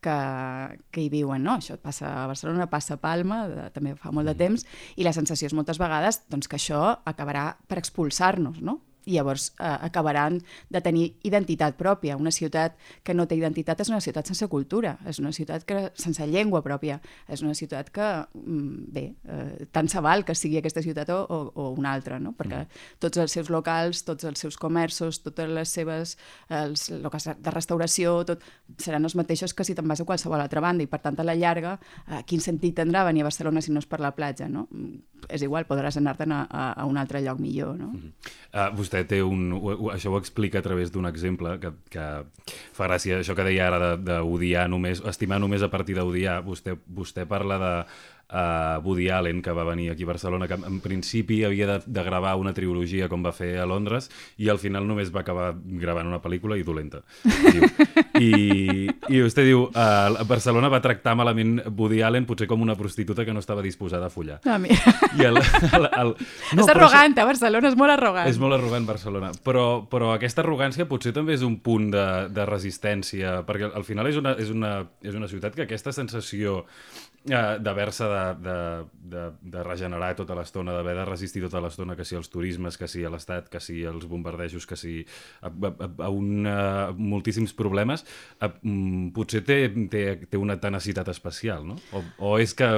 que, 0.00 0.16
que 0.90 1.02
hi 1.02 1.08
viuen. 1.08 1.42
No? 1.42 1.58
Això 1.58 1.76
passa 1.76 2.24
a 2.24 2.26
Barcelona, 2.26 2.68
passa 2.70 2.96
a 2.96 3.00
Palma, 3.00 3.46
de, 3.48 3.68
també 3.74 3.94
fa 3.96 4.12
molt 4.12 4.28
de 4.28 4.34
mm. 4.34 4.38
temps, 4.38 4.66
i 4.96 5.04
la 5.06 5.12
sensació 5.12 5.46
és 5.46 5.54
moltes 5.56 5.78
vegades 5.78 6.22
doncs, 6.28 6.48
que 6.48 6.56
això 6.56 6.98
acabarà 7.04 7.56
per 7.68 7.78
expulsar-nos, 7.78 8.60
no? 8.62 8.80
I 9.08 9.16
llavors 9.16 9.48
eh, 9.56 9.64
acabaran 9.88 10.38
de 10.68 10.82
tenir 10.84 11.06
identitat 11.26 11.78
pròpia. 11.80 12.18
Una 12.20 12.32
ciutat 12.34 12.76
que 13.04 13.16
no 13.16 13.26
té 13.26 13.38
identitat 13.38 13.80
és 13.80 13.90
una 13.92 14.00
ciutat 14.04 14.28
sense 14.28 14.48
cultura, 14.52 14.96
és 15.08 15.20
una 15.22 15.32
ciutat 15.32 15.64
que 15.68 15.88
sense 15.98 16.26
llengua 16.28 16.62
pròpia, 16.64 16.98
és 17.28 17.42
una 17.44 17.56
ciutat 17.56 17.90
que, 17.94 18.08
mm, 18.34 18.92
bé, 18.94 19.04
eh, 19.24 19.66
tant 19.72 19.88
se 19.88 20.02
val 20.04 20.24
que 20.28 20.36
sigui 20.36 20.60
aquesta 20.60 20.82
ciutat 20.84 21.10
o, 21.14 21.20
o, 21.24 21.40
o 21.54 21.70
una 21.78 21.92
altra, 21.96 22.18
no? 22.20 22.34
perquè 22.36 22.62
mm. 22.64 22.84
tots 23.00 23.24
els 23.24 23.32
seus 23.32 23.50
locals, 23.50 24.04
tots 24.04 24.28
els 24.28 24.38
seus 24.38 24.58
comerços, 24.60 25.22
totes 25.24 25.48
les 25.48 25.72
seves 25.72 26.16
els 26.48 26.88
locals 27.02 27.30
de 27.38 27.54
restauració, 27.54 28.18
tot, 28.28 28.44
seran 28.78 29.04
els 29.08 29.16
mateixos 29.18 29.54
que 29.54 29.64
si 29.64 29.76
te'n 29.78 29.88
vas 29.88 30.02
a 30.02 30.08
qualsevol 30.08 30.40
altra 30.40 30.62
banda 30.64 30.84
i 30.84 30.90
per 30.90 31.00
tant 31.04 31.18
a 31.18 31.26
la 31.26 31.36
llarga, 31.38 31.78
eh, 32.06 32.22
quin 32.28 32.44
sentit 32.44 32.76
tindrà 32.78 33.04
venir 33.08 33.24
a 33.24 33.30
Barcelona 33.30 33.64
si 33.64 33.72
no 33.72 33.80
és 33.80 33.88
per 33.88 34.00
la 34.04 34.14
platja, 34.14 34.48
no? 34.48 34.68
És 35.28 35.42
igual, 35.42 35.66
podràs 35.68 35.98
anar-te'n 36.00 36.32
a, 36.32 36.40
a, 36.48 36.84
un 36.88 36.96
altre 36.96 37.20
lloc 37.24 37.40
millor, 37.42 37.76
no? 37.76 37.88
Mm 37.88 38.00
-hmm. 38.00 38.12
uh, 38.54 38.68
vostè 38.78 39.04
té 39.06 39.22
un... 39.22 39.52
Això 39.92 40.12
ho 40.12 40.18
explica 40.18 40.58
a 40.58 40.62
través 40.62 40.92
d'un 40.92 41.06
exemple 41.06 41.58
que, 41.60 41.72
que 41.90 42.06
fa 42.72 42.86
gràcia, 42.88 43.18
això 43.18 43.34
que 43.34 43.44
deia 43.44 43.66
ara 43.66 43.96
d'odiar 43.96 44.68
només, 44.68 45.02
estimar 45.04 45.40
només 45.40 45.62
a 45.62 45.68
partir 45.68 45.96
d'odiar. 45.96 46.42
Vostè, 46.44 46.76
vostè 46.86 47.26
parla 47.26 47.58
de 47.58 47.86
a 48.28 48.80
Woody 48.84 49.08
Allen, 49.08 49.40
que 49.42 49.52
va 49.52 49.64
venir 49.64 49.90
aquí 49.90 50.02
a 50.02 50.06
Barcelona, 50.06 50.46
que 50.48 50.54
en 50.54 50.80
principi 50.80 51.44
havia 51.44 51.66
de, 51.66 51.78
de 51.86 52.02
gravar 52.04 52.36
una 52.36 52.52
trilogia 52.52 53.08
com 53.08 53.24
va 53.24 53.32
fer 53.32 53.54
a 53.58 53.66
Londres 53.66 54.10
i 54.36 54.50
al 54.52 54.60
final 54.60 54.86
només 54.86 55.12
va 55.14 55.22
acabar 55.24 55.54
gravant 55.80 56.10
una 56.10 56.20
pel·lícula 56.20 56.58
i 56.58 56.64
dolenta. 56.66 57.00
Diu. 57.24 57.64
I, 58.18 58.88
I 59.08 59.22
vostè 59.22 59.44
diu, 59.46 59.64
uh, 59.70 60.24
Barcelona 60.28 60.68
va 60.72 60.82
tractar 60.84 61.14
malament 61.16 61.62
Woody 61.70 62.02
Allen 62.04 62.26
potser 62.28 62.48
com 62.50 62.60
una 62.64 62.76
prostituta 62.76 63.24
que 63.24 63.32
no 63.32 63.40
estava 63.40 63.64
disposada 63.64 64.10
a 64.10 64.12
follar. 64.12 64.40
Ah, 64.44 64.58
mira. 64.60 64.76
I 65.16 65.24
el, 65.28 65.40
el, 65.40 65.88
el, 65.88 66.14
no, 66.52 66.64
és 66.66 66.72
arrogant, 66.74 67.14
això... 67.16 67.28
Barcelona 67.32 67.72
és 67.72 67.78
molt 67.80 67.96
arrogant. 67.96 68.28
És 68.28 68.40
molt 68.42 68.58
arrogant 68.58 68.88
Barcelona, 68.88 69.32
però, 69.44 69.66
però 69.88 70.12
aquesta 70.14 70.44
arrogància 70.44 70.88
potser 70.90 71.14
també 71.16 71.38
és 71.38 71.46
un 71.46 71.58
punt 71.64 71.88
de, 71.94 72.06
de 72.34 72.48
resistència, 72.48 73.38
perquè 73.48 73.72
al 73.72 73.86
final 73.88 74.10
és 74.10 74.20
una, 74.20 74.36
és 74.36 74.52
una, 74.52 74.74
és 75.00 75.16
una 75.16 75.30
ciutat 75.30 75.56
que 75.56 75.64
aquesta 75.64 75.94
sensació 75.96 76.64
eh, 77.30 77.58
d'haver-se 77.62 78.08
de, 78.08 78.17
de, 78.38 78.58
de, 79.08 79.24
de 79.40 79.62
regenerar 79.66 80.12
tota 80.18 80.36
l'estona, 80.38 80.74
d'haver 80.76 80.94
de 80.98 81.04
resistir 81.08 81.42
tota 81.44 81.62
l'estona, 81.64 81.96
que 81.96 82.06
si 82.06 82.16
els 82.18 82.30
turismes, 82.32 82.78
que 82.78 82.88
si 82.90 83.04
l'Estat, 83.04 83.48
que 83.52 83.60
si 83.62 83.82
els 83.88 84.06
bombardejos, 84.08 84.66
que 84.68 84.76
si 84.78 84.94
a, 85.40 85.48
a, 85.50 85.72
a, 86.06 86.10
un, 86.10 86.46
a 86.48 86.58
moltíssims 86.96 87.54
problemes, 87.58 88.04
a, 88.40 88.50
mm, 88.50 89.10
potser 89.16 89.42
té, 89.46 89.58
té, 89.90 90.04
té 90.28 90.40
una 90.40 90.58
tenacitat 90.60 91.08
especial, 91.12 91.66
no? 91.68 91.78
O, 91.92 92.02
o 92.30 92.34
és 92.42 92.54
que 92.58 92.68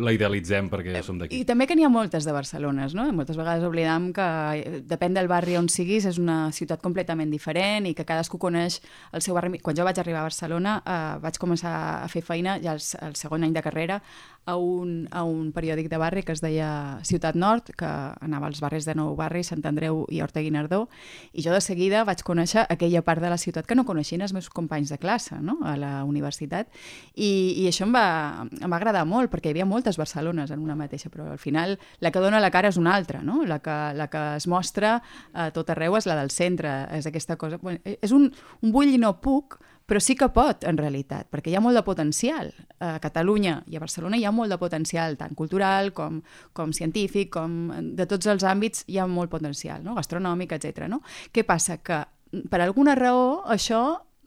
la 0.00 0.14
idealitzem 0.16 0.70
perquè 0.72 0.96
eh, 0.98 1.04
som 1.06 1.20
d'aquí? 1.20 1.40
I 1.40 1.48
també 1.48 1.68
que 1.70 1.76
n'hi 1.78 1.86
ha 1.86 1.92
moltes 1.92 2.28
de 2.28 2.34
Barcelones, 2.36 2.94
no? 2.98 3.08
Moltes 3.16 3.38
vegades 3.40 3.66
oblidam 3.66 4.10
que 4.16 4.28
eh, 4.60 4.80
depèn 4.86 5.16
del 5.16 5.30
barri 5.30 5.56
on 5.60 5.70
siguis, 5.72 6.08
és 6.10 6.20
una 6.20 6.42
ciutat 6.56 6.82
completament 6.84 7.32
diferent 7.32 7.88
i 7.88 7.94
que 7.96 8.06
cadascú 8.08 8.40
coneix 8.42 8.80
el 9.16 9.24
seu 9.24 9.36
barri. 9.38 9.62
Quan 9.62 9.78
jo 9.78 9.86
vaig 9.86 10.00
arribar 10.02 10.24
a 10.24 10.28
Barcelona 10.28 10.78
eh, 10.80 10.98
vaig 11.22 11.40
començar 11.40 11.74
a 12.04 12.10
fer 12.12 12.24
feina 12.26 12.58
ja 12.62 12.76
el, 12.76 12.84
el 13.06 13.16
segon 13.18 13.46
any 13.46 13.56
de 13.56 13.64
carrera 13.64 14.00
a 14.46 14.56
un, 14.56 15.08
a 15.10 15.22
un 15.22 15.52
periòdic 15.52 15.88
de 15.90 15.98
barri 16.00 16.22
que 16.24 16.32
es 16.32 16.40
deia 16.42 16.98
Ciutat 17.06 17.36
Nord, 17.38 17.70
que 17.78 17.86
anava 17.86 18.48
als 18.48 18.60
barris 18.62 18.86
de 18.88 18.94
Nou 18.96 19.12
Barri, 19.16 19.42
Sant 19.44 19.62
Andreu 19.68 20.04
i 20.10 20.20
Horta 20.24 20.42
Guinardó, 20.42 20.86
i 21.32 21.44
jo 21.44 21.52
de 21.54 21.60
seguida 21.60 22.02
vaig 22.08 22.24
conèixer 22.26 22.64
aquella 22.68 23.02
part 23.06 23.22
de 23.22 23.30
la 23.30 23.38
ciutat 23.38 23.68
que 23.68 23.76
no 23.76 23.84
coneixien 23.88 24.24
els 24.24 24.34
meus 24.34 24.48
companys 24.50 24.90
de 24.90 24.98
classe 24.98 25.38
no? 25.40 25.58
a 25.62 25.76
la 25.78 25.92
universitat, 26.08 26.70
i, 27.14 27.62
i 27.62 27.68
això 27.68 27.86
em 27.86 27.94
va, 27.94 28.06
em 28.48 28.66
va 28.70 28.80
agradar 28.80 29.04
molt, 29.06 29.30
perquè 29.30 29.50
hi 29.50 29.56
havia 29.56 29.68
moltes 29.68 30.00
Barcelones 30.00 30.50
en 30.50 30.64
una 30.64 30.78
mateixa, 30.78 31.12
però 31.12 31.30
al 31.30 31.40
final 31.40 31.76
la 32.00 32.10
que 32.10 32.22
dona 32.22 32.40
la 32.40 32.50
cara 32.50 32.72
és 32.72 32.80
una 32.80 32.94
altra, 32.96 33.22
no? 33.22 33.44
la, 33.46 33.60
que, 33.60 33.78
la 33.96 34.08
que 34.10 34.24
es 34.40 34.48
mostra 34.50 34.98
a 35.32 35.50
tot 35.54 35.70
arreu 35.70 35.98
és 35.98 36.08
la 36.08 36.18
del 36.18 36.32
centre, 36.34 36.84
és 36.96 37.06
aquesta 37.06 37.36
cosa... 37.36 37.60
Bueno, 37.60 37.80
és 37.84 38.12
un, 38.16 38.30
un 38.64 38.72
vull 38.72 38.94
i 38.94 38.98
no 38.98 39.18
puc, 39.20 39.60
però 39.90 39.98
sí 39.98 40.14
que 40.14 40.28
pot, 40.30 40.62
en 40.70 40.78
realitat, 40.78 41.26
perquè 41.32 41.50
hi 41.50 41.56
ha 41.58 41.62
molt 41.64 41.74
de 41.74 41.82
potencial. 41.82 42.52
A 42.78 42.92
Catalunya 43.02 43.56
i 43.66 43.74
a 43.74 43.82
Barcelona 43.82 44.20
hi 44.20 44.22
ha 44.24 44.30
molt 44.30 44.54
de 44.54 44.58
potencial, 44.60 45.16
tant 45.18 45.34
cultural 45.34 45.90
com, 45.96 46.20
com 46.54 46.70
científic, 46.76 47.32
com 47.34 47.56
de 47.98 48.06
tots 48.06 48.30
els 48.30 48.46
àmbits 48.46 48.86
hi 48.86 49.00
ha 49.02 49.08
molt 49.10 49.32
potencial, 49.32 49.82
no? 49.82 49.96
gastronòmic, 49.98 50.54
etc. 50.54 50.86
No? 50.92 51.00
Què 51.34 51.42
passa? 51.48 51.80
Que 51.82 52.04
per 52.52 52.62
alguna 52.62 52.94
raó 52.94 53.42
això 53.50 53.82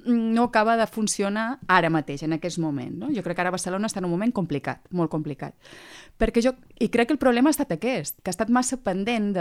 no 0.05 0.43
acaba 0.43 0.77
de 0.77 0.87
funcionar 0.87 1.59
ara 1.67 1.89
mateix, 1.89 2.23
en 2.23 2.33
aquest 2.33 2.59
moment. 2.59 2.93
No? 2.99 3.09
Jo 3.13 3.23
crec 3.23 3.35
que 3.37 3.43
ara 3.45 3.51
Barcelona 3.53 3.87
està 3.87 3.99
en 4.01 4.07
un 4.07 4.13
moment 4.13 4.31
complicat, 4.35 4.79
molt 4.91 5.11
complicat. 5.11 5.53
Perquè 6.19 6.41
jo, 6.45 6.53
I 6.83 6.89
crec 6.91 7.07
que 7.07 7.13
el 7.15 7.19
problema 7.19 7.49
ha 7.49 7.55
estat 7.55 7.71
aquest, 7.71 8.19
que 8.21 8.29
ha 8.29 8.35
estat 8.35 8.49
massa 8.51 8.77
pendent 8.83 9.31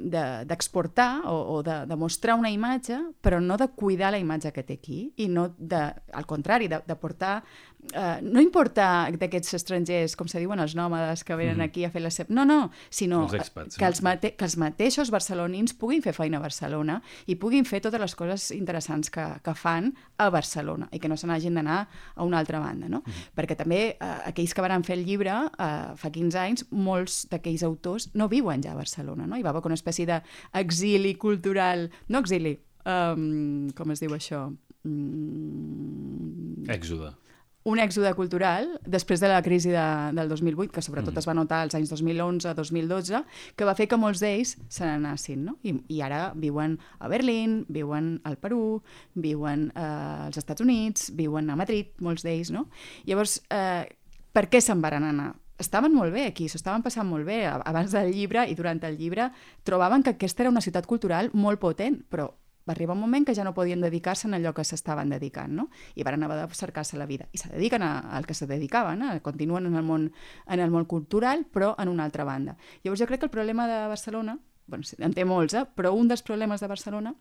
d'exportar 0.00 1.10
de, 1.16 1.20
de, 1.20 1.26
de, 1.26 1.30
o, 1.30 1.58
o 1.58 1.62
de, 1.62 1.86
de 1.86 1.96
mostrar 1.96 2.36
una 2.38 2.50
imatge, 2.50 2.96
però 3.20 3.40
no 3.42 3.56
de 3.60 3.68
cuidar 3.68 4.12
la 4.14 4.18
imatge 4.22 4.52
que 4.52 4.62
té 4.64 4.74
aquí, 4.80 5.12
i 5.16 5.28
no 5.28 5.54
de, 5.58 5.82
al 6.12 6.26
contrari, 6.26 6.68
de, 6.72 6.80
de 6.86 6.96
portar 6.96 7.42
Uh, 7.90 8.20
no 8.22 8.38
importa 8.40 9.10
d'aquests 9.18 9.56
estrangers, 9.58 10.14
com 10.16 10.28
se 10.30 10.38
diuen 10.38 10.60
els 10.62 10.76
nòmades 10.78 11.24
que 11.26 11.34
venen 11.34 11.56
mm 11.56 11.60
-hmm. 11.60 11.64
aquí 11.64 11.84
a 11.84 11.90
fer 11.90 12.02
la 12.02 12.10
seva... 12.10 12.28
No, 12.30 12.44
no, 12.44 12.70
sinó 12.90 13.24
els 13.24 13.34
expats, 13.34 13.76
que, 13.76 13.84
els 13.84 14.00
mate... 14.02 14.36
que 14.36 14.44
els 14.44 14.56
mateixos 14.56 15.10
barcelonins 15.10 15.74
puguin 15.74 16.00
fer 16.00 16.12
feina 16.12 16.38
a 16.38 16.40
Barcelona 16.40 17.02
i 17.26 17.34
puguin 17.34 17.64
fer 17.64 17.80
totes 17.80 18.00
les 18.00 18.14
coses 18.14 18.50
interessants 18.52 19.10
que, 19.10 19.24
que 19.42 19.54
fan 19.54 19.94
a 20.16 20.30
Barcelona 20.30 20.88
i 20.92 21.00
que 21.00 21.08
no 21.08 21.16
se 21.16 21.26
n'hagin 21.26 21.54
d'anar 21.54 21.88
a 22.14 22.24
una 22.24 22.38
altra 22.38 22.60
banda, 22.60 22.88
no? 22.88 23.02
Mm 23.04 23.12
-hmm. 23.12 23.30
Perquè 23.36 23.56
també 23.56 23.96
uh, 24.00 24.28
aquells 24.28 24.54
que 24.54 24.60
van 24.60 24.84
fer 24.84 24.96
el 24.98 25.04
llibre 25.04 25.32
uh, 25.32 25.96
fa 25.96 26.10
15 26.10 26.38
anys, 26.38 26.64
molts 26.70 27.26
d'aquells 27.28 27.62
autors 27.62 28.14
no 28.14 28.28
viuen 28.28 28.62
ja 28.62 28.72
a 28.72 28.76
Barcelona, 28.76 29.26
no? 29.26 29.36
Hi 29.36 29.42
va 29.42 29.50
haver 29.50 29.62
una 29.64 29.74
espècie 29.74 30.06
d'exili 30.06 31.16
cultural, 31.16 31.90
no 32.08 32.18
exili, 32.18 32.60
um, 32.86 33.70
com 33.74 33.90
es 33.90 34.00
diu 34.00 34.10
això? 34.10 34.52
Mm... 34.84 36.64
Èxode 36.68 37.21
un 37.68 37.78
èxode 37.78 38.10
cultural 38.18 38.68
després 38.82 39.20
de 39.22 39.30
la 39.30 39.42
crisi 39.42 39.70
de, 39.70 39.84
del 40.16 40.30
2008, 40.30 40.72
que 40.74 40.82
sobretot 40.82 41.14
mm. 41.14 41.22
es 41.22 41.28
va 41.28 41.36
notar 41.36 41.60
als 41.62 41.76
anys 41.78 41.92
2011-2012, 41.94 43.22
que 43.56 43.68
va 43.68 43.76
fer 43.78 43.86
que 43.90 43.98
molts 44.00 44.22
d'ells 44.22 44.56
se 44.66 44.86
n'anassin, 44.86 45.44
no? 45.46 45.56
I, 45.62 45.76
I 45.94 46.02
ara 46.02 46.22
viuen 46.34 46.78
a 46.98 47.10
Berlín, 47.12 47.62
viuen 47.70 48.16
al 48.28 48.38
Perú, 48.42 48.82
viuen 49.14 49.68
eh, 49.74 50.26
als 50.28 50.42
Estats 50.42 50.64
Units, 50.64 51.12
viuen 51.18 51.50
a 51.50 51.58
Madrid, 51.58 51.94
molts 52.02 52.26
d'ells, 52.26 52.50
no? 52.54 52.66
Llavors, 53.06 53.38
eh, 53.54 53.86
per 54.32 54.48
què 54.50 54.62
se'n 54.64 54.82
van 54.82 55.02
anar? 55.02 55.32
estaven 55.62 55.92
molt 55.94 56.10
bé 56.10 56.26
aquí, 56.26 56.48
s'ho 56.48 56.58
estaven 56.58 56.82
passant 56.82 57.06
molt 57.06 57.22
bé 57.28 57.44
abans 57.46 57.92
del 57.94 58.10
llibre 58.10 58.42
i 58.50 58.56
durant 58.58 58.80
el 58.88 58.96
llibre 58.98 59.28
trobaven 59.62 60.02
que 60.02 60.16
aquesta 60.16 60.42
era 60.42 60.50
una 60.50 60.64
ciutat 60.64 60.88
cultural 60.90 61.30
molt 61.38 61.60
potent, 61.62 62.00
però 62.10 62.32
va 62.68 62.72
arribar 62.72 62.94
un 62.94 63.00
moment 63.00 63.26
que 63.26 63.34
ja 63.34 63.44
no 63.44 63.54
podien 63.54 63.80
dedicar-se 63.80 64.28
en 64.28 64.34
allò 64.34 64.52
que 64.54 64.64
s'estaven 64.64 65.10
dedicant, 65.10 65.52
no? 65.52 65.68
I 65.94 66.04
van 66.06 66.22
haver 66.22 66.38
de 66.38 66.54
cercar-se 66.54 66.98
la 66.98 67.06
vida. 67.06 67.28
I 67.32 67.38
se 67.38 67.48
dediquen 67.50 67.82
al 67.82 68.26
que 68.26 68.34
se 68.34 68.46
dedicaven, 68.46 69.02
eh? 69.02 69.20
continuen 69.22 69.66
en 69.66 69.74
el, 69.76 69.82
món, 69.82 70.12
en 70.46 70.60
el 70.60 70.70
món 70.70 70.86
cultural, 70.86 71.46
però 71.46 71.74
en 71.78 71.88
una 71.88 72.04
altra 72.04 72.24
banda. 72.24 72.56
Llavors 72.82 73.00
jo 73.00 73.06
crec 73.06 73.20
que 73.20 73.26
el 73.26 73.34
problema 73.34 73.66
de 73.68 73.86
Barcelona, 73.88 74.38
bueno, 74.66 74.84
en 74.98 75.14
té 75.14 75.24
molts, 75.24 75.54
eh? 75.54 75.66
però 75.74 75.92
un 75.94 76.08
dels 76.08 76.22
problemes 76.22 76.60
de 76.60 76.70
Barcelona 76.70 77.14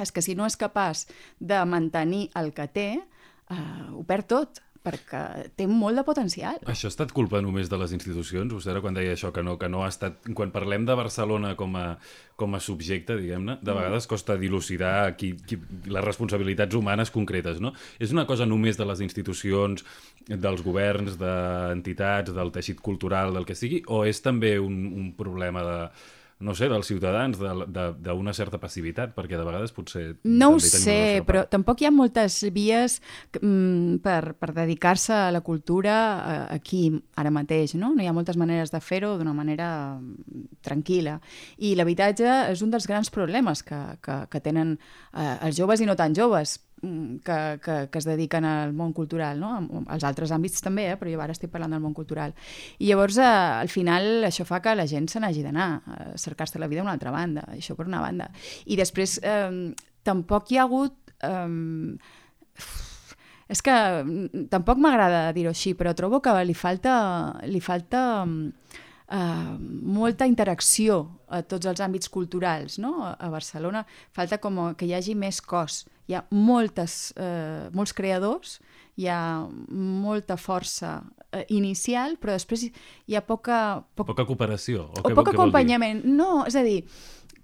és 0.00 0.12
que 0.12 0.22
si 0.22 0.34
no 0.34 0.46
és 0.46 0.56
capaç 0.56 1.06
de 1.38 1.58
mantenir 1.66 2.30
el 2.38 2.54
que 2.54 2.68
té, 2.68 2.88
eh, 3.50 3.86
ho 3.92 4.04
perd 4.06 4.30
tot 4.30 4.62
perquè 4.84 5.50
té 5.58 5.66
molt 5.68 5.98
de 5.98 6.04
potencial. 6.06 6.60
Això 6.70 6.88
ha 6.88 6.92
estat 6.94 7.12
culpa 7.16 7.42
només 7.44 7.68
de 7.68 7.78
les 7.80 7.92
institucions? 7.96 8.52
Vostè 8.54 8.72
era 8.72 8.80
quan 8.80 8.96
deia 8.96 9.12
això, 9.12 9.28
que 9.34 9.44
no, 9.44 9.58
que 9.60 9.68
no 9.68 9.84
ha 9.84 9.90
estat... 9.92 10.22
Quan 10.36 10.52
parlem 10.54 10.86
de 10.88 10.96
Barcelona 10.96 11.52
com 11.58 11.76
a, 11.76 11.84
com 12.40 12.56
a 12.56 12.60
subjecte, 12.64 13.18
diguem-ne, 13.20 13.58
de 13.60 13.68
mm. 13.68 13.76
vegades 13.76 14.08
costa 14.10 14.38
dilucidar 14.40 15.16
qui, 15.20 15.34
qui, 15.46 15.58
les 15.84 16.06
responsabilitats 16.06 16.78
humanes 16.78 17.12
concretes, 17.12 17.60
no? 17.60 17.74
És 18.00 18.14
una 18.16 18.24
cosa 18.30 18.48
només 18.48 18.80
de 18.80 18.88
les 18.88 19.04
institucions, 19.04 19.84
dels 20.30 20.64
governs, 20.64 21.18
d'entitats, 21.20 22.32
del 22.36 22.54
teixit 22.54 22.80
cultural, 22.80 23.34
del 23.36 23.48
que 23.48 23.58
sigui, 23.58 23.82
o 23.88 24.06
és 24.08 24.24
també 24.24 24.56
un, 24.62 24.80
un 24.96 25.12
problema 25.18 25.66
de 25.66 25.78
no 26.40 26.54
sé, 26.56 26.70
dels 26.72 26.88
ciutadans, 26.88 27.36
d'una 27.36 28.32
certa 28.32 28.58
passivitat, 28.60 29.12
perquè 29.12 29.36
de 29.36 29.44
vegades 29.44 29.74
potser... 29.76 30.04
No 30.24 30.54
ho 30.54 30.60
sé, 30.62 31.20
però 31.28 31.44
tampoc 31.52 31.82
hi 31.82 31.88
ha 31.88 31.92
moltes 31.92 32.38
vies 32.54 32.96
mm, 33.36 34.00
per, 34.04 34.32
per 34.40 34.54
dedicar-se 34.56 35.12
a 35.12 35.28
la 35.34 35.42
cultura 35.44 35.96
eh, 36.16 36.38
aquí, 36.56 36.86
ara 37.20 37.32
mateix, 37.34 37.76
no? 37.76 37.92
No 37.92 38.00
hi 38.00 38.08
ha 38.08 38.16
moltes 38.16 38.40
maneres 38.40 38.72
de 38.72 38.80
fer-ho 38.80 39.12
d'una 39.20 39.36
manera 39.36 39.68
mm, 39.98 40.56
tranquil·la. 40.64 41.18
I 41.60 41.74
l'habitatge 41.76 42.32
és 42.54 42.64
un 42.64 42.72
dels 42.72 42.88
grans 42.88 43.12
problemes 43.12 43.60
que, 43.66 43.82
que, 44.00 44.22
que 44.32 44.40
tenen 44.40 44.78
eh, 44.78 45.36
els 45.44 45.60
joves 45.60 45.84
i 45.84 45.90
no 45.90 45.98
tan 45.98 46.16
joves, 46.16 46.56
que, 46.80 47.38
que, 47.62 47.76
que 47.92 47.98
es 47.98 48.06
dediquen 48.08 48.46
al 48.48 48.72
món 48.76 48.92
cultural, 48.96 49.40
no? 49.40 49.84
als 49.92 50.04
altres 50.08 50.32
àmbits 50.34 50.62
també, 50.64 50.88
eh? 50.92 50.98
però 51.00 51.12
jo 51.12 51.22
ara 51.22 51.36
estic 51.36 51.52
parlant 51.52 51.76
del 51.76 51.82
món 51.84 51.94
cultural. 51.96 52.34
I 52.78 52.90
llavors, 52.90 53.18
eh, 53.20 53.26
al 53.26 53.72
final, 53.72 54.26
això 54.28 54.46
fa 54.48 54.62
que 54.64 54.74
la 54.76 54.88
gent 54.90 55.10
se 55.12 55.20
n'hagi 55.22 55.44
d'anar 55.46 55.68
a 55.84 55.98
cercar-se 56.20 56.60
la 56.62 56.68
vida 56.70 56.84
a 56.84 56.88
una 56.88 56.96
altra 56.96 57.12
banda, 57.14 57.44
això 57.52 57.76
per 57.78 57.88
una 57.88 58.00
banda. 58.00 58.30
I 58.66 58.78
després, 58.80 59.18
eh, 59.22 59.74
tampoc 60.02 60.52
hi 60.52 60.60
ha 60.60 60.68
hagut... 60.68 60.96
Eh, 61.20 62.16
és 63.50 63.64
que 63.66 63.72
mm, 63.74 64.46
tampoc 64.52 64.78
m'agrada 64.78 65.32
dir-ho 65.34 65.50
així, 65.50 65.74
però 65.74 65.90
trobo 65.98 66.20
que 66.22 66.32
li 66.46 66.54
falta, 66.54 66.94
li 67.50 67.58
falta 67.64 68.02
eh, 68.22 68.88
molta 69.10 70.26
interacció 70.26 71.00
a 71.28 71.42
tots 71.42 71.66
els 71.66 71.80
àmbits 71.82 72.08
culturals. 72.08 72.78
No? 72.78 73.02
A 73.10 73.30
Barcelona 73.30 73.84
falta 74.14 74.38
com 74.38 74.74
que 74.78 74.86
hi 74.86 74.94
hagi 74.94 75.16
més 75.18 75.40
cos. 75.42 75.84
Hi 76.10 76.18
ha 76.18 76.24
moltes, 76.30 77.12
eh, 77.16 77.70
molts 77.74 77.94
creadors, 77.94 78.58
hi 78.98 79.06
ha 79.10 79.20
molta 79.70 80.36
força 80.36 81.00
eh, 81.32 81.44
inicial, 81.54 82.18
però 82.20 82.34
després 82.34 82.66
hi 82.70 83.16
ha 83.16 83.22
poca... 83.22 83.80
Poc... 83.94 84.10
Poca 84.12 84.26
cooperació. 84.26 84.88
O, 84.90 85.00
o 85.00 85.08
que, 85.08 85.14
poc 85.14 85.32
acompanyament. 85.32 86.02
No, 86.06 86.44
és 86.46 86.58
a 86.58 86.64
dir, 86.66 86.80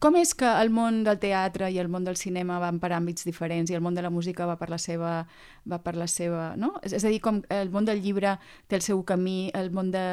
com 0.03 0.17
és 0.21 0.35
que 0.37 0.49
el 0.61 0.71
món 0.75 1.01
del 1.07 1.19
teatre 1.23 1.71
i 1.73 1.79
el 1.81 1.89
món 1.89 2.05
del 2.05 2.19
cinema 2.21 2.59
van 2.61 2.81
per 2.83 2.91
àmbits 2.93 3.25
diferents 3.25 3.71
i 3.73 3.77
el 3.79 3.85
món 3.85 3.95
de 3.97 4.05
la 4.05 4.11
música 4.13 4.49
va 4.49 4.59
per 4.61 4.69
la 4.73 4.79
seva... 4.83 5.23
Va 5.67 5.81
per 5.83 5.97
la 5.99 6.07
seva 6.07 6.53
no? 6.55 6.77
és, 6.87 6.93
és 6.95 7.03
a 7.03 7.11
dir, 7.11 7.19
com 7.25 7.41
el 7.51 7.73
món 7.75 7.89
del 7.89 8.03
llibre 8.05 8.37
té 8.69 8.77
el 8.79 8.85
seu 8.85 9.01
camí, 9.09 9.51
el 9.57 9.73
món 9.75 9.91
de... 9.95 10.05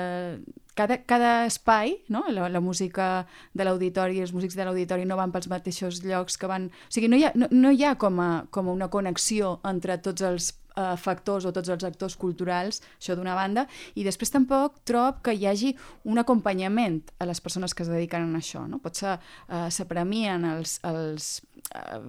Cada, 0.73 0.97
cada 1.05 1.45
espai, 1.45 1.99
no? 2.09 2.23
la, 2.29 2.47
la 2.49 2.61
música 2.63 3.27
de 3.53 3.67
l'auditori, 3.67 4.21
els 4.23 4.33
músics 4.33 4.57
de 4.57 4.65
l'auditori 4.65 5.05
no 5.05 5.19
van 5.19 5.33
pels 5.33 5.49
mateixos 5.51 6.01
llocs 6.05 6.39
que 6.41 6.49
van... 6.49 6.71
O 6.89 6.93
sigui, 6.93 7.11
no 7.11 7.19
hi 7.19 7.27
ha, 7.27 7.31
no, 7.37 7.49
no 7.51 7.71
hi 7.71 7.85
ha 7.85 7.93
com, 8.01 8.19
a, 8.23 8.31
com 8.49 8.69
a 8.69 8.75
una 8.75 8.89
connexió 8.93 9.59
entre 9.69 9.99
tots 10.01 10.25
els 10.25 10.53
eh, 10.75 10.95
factors 10.97 11.45
o 11.45 11.53
tots 11.55 11.71
els 11.73 11.85
actors 11.87 12.15
culturals, 12.19 12.81
això 12.97 13.15
d'una 13.17 13.35
banda, 13.37 13.65
i 13.95 14.05
després 14.05 14.33
tampoc 14.33 14.81
trob 14.87 15.21
que 15.25 15.35
hi 15.35 15.47
hagi 15.49 15.73
un 16.09 16.21
acompanyament 16.21 17.01
a 17.19 17.27
les 17.29 17.41
persones 17.41 17.73
que 17.73 17.85
es 17.85 17.91
dediquen 17.91 18.33
a 18.33 18.41
això. 18.41 18.65
No? 18.69 18.81
Potser 18.83 19.15
eh, 19.17 19.67
s'apremien 19.73 20.45
els, 20.53 20.79
els, 20.89 21.29
eh, 21.75 21.99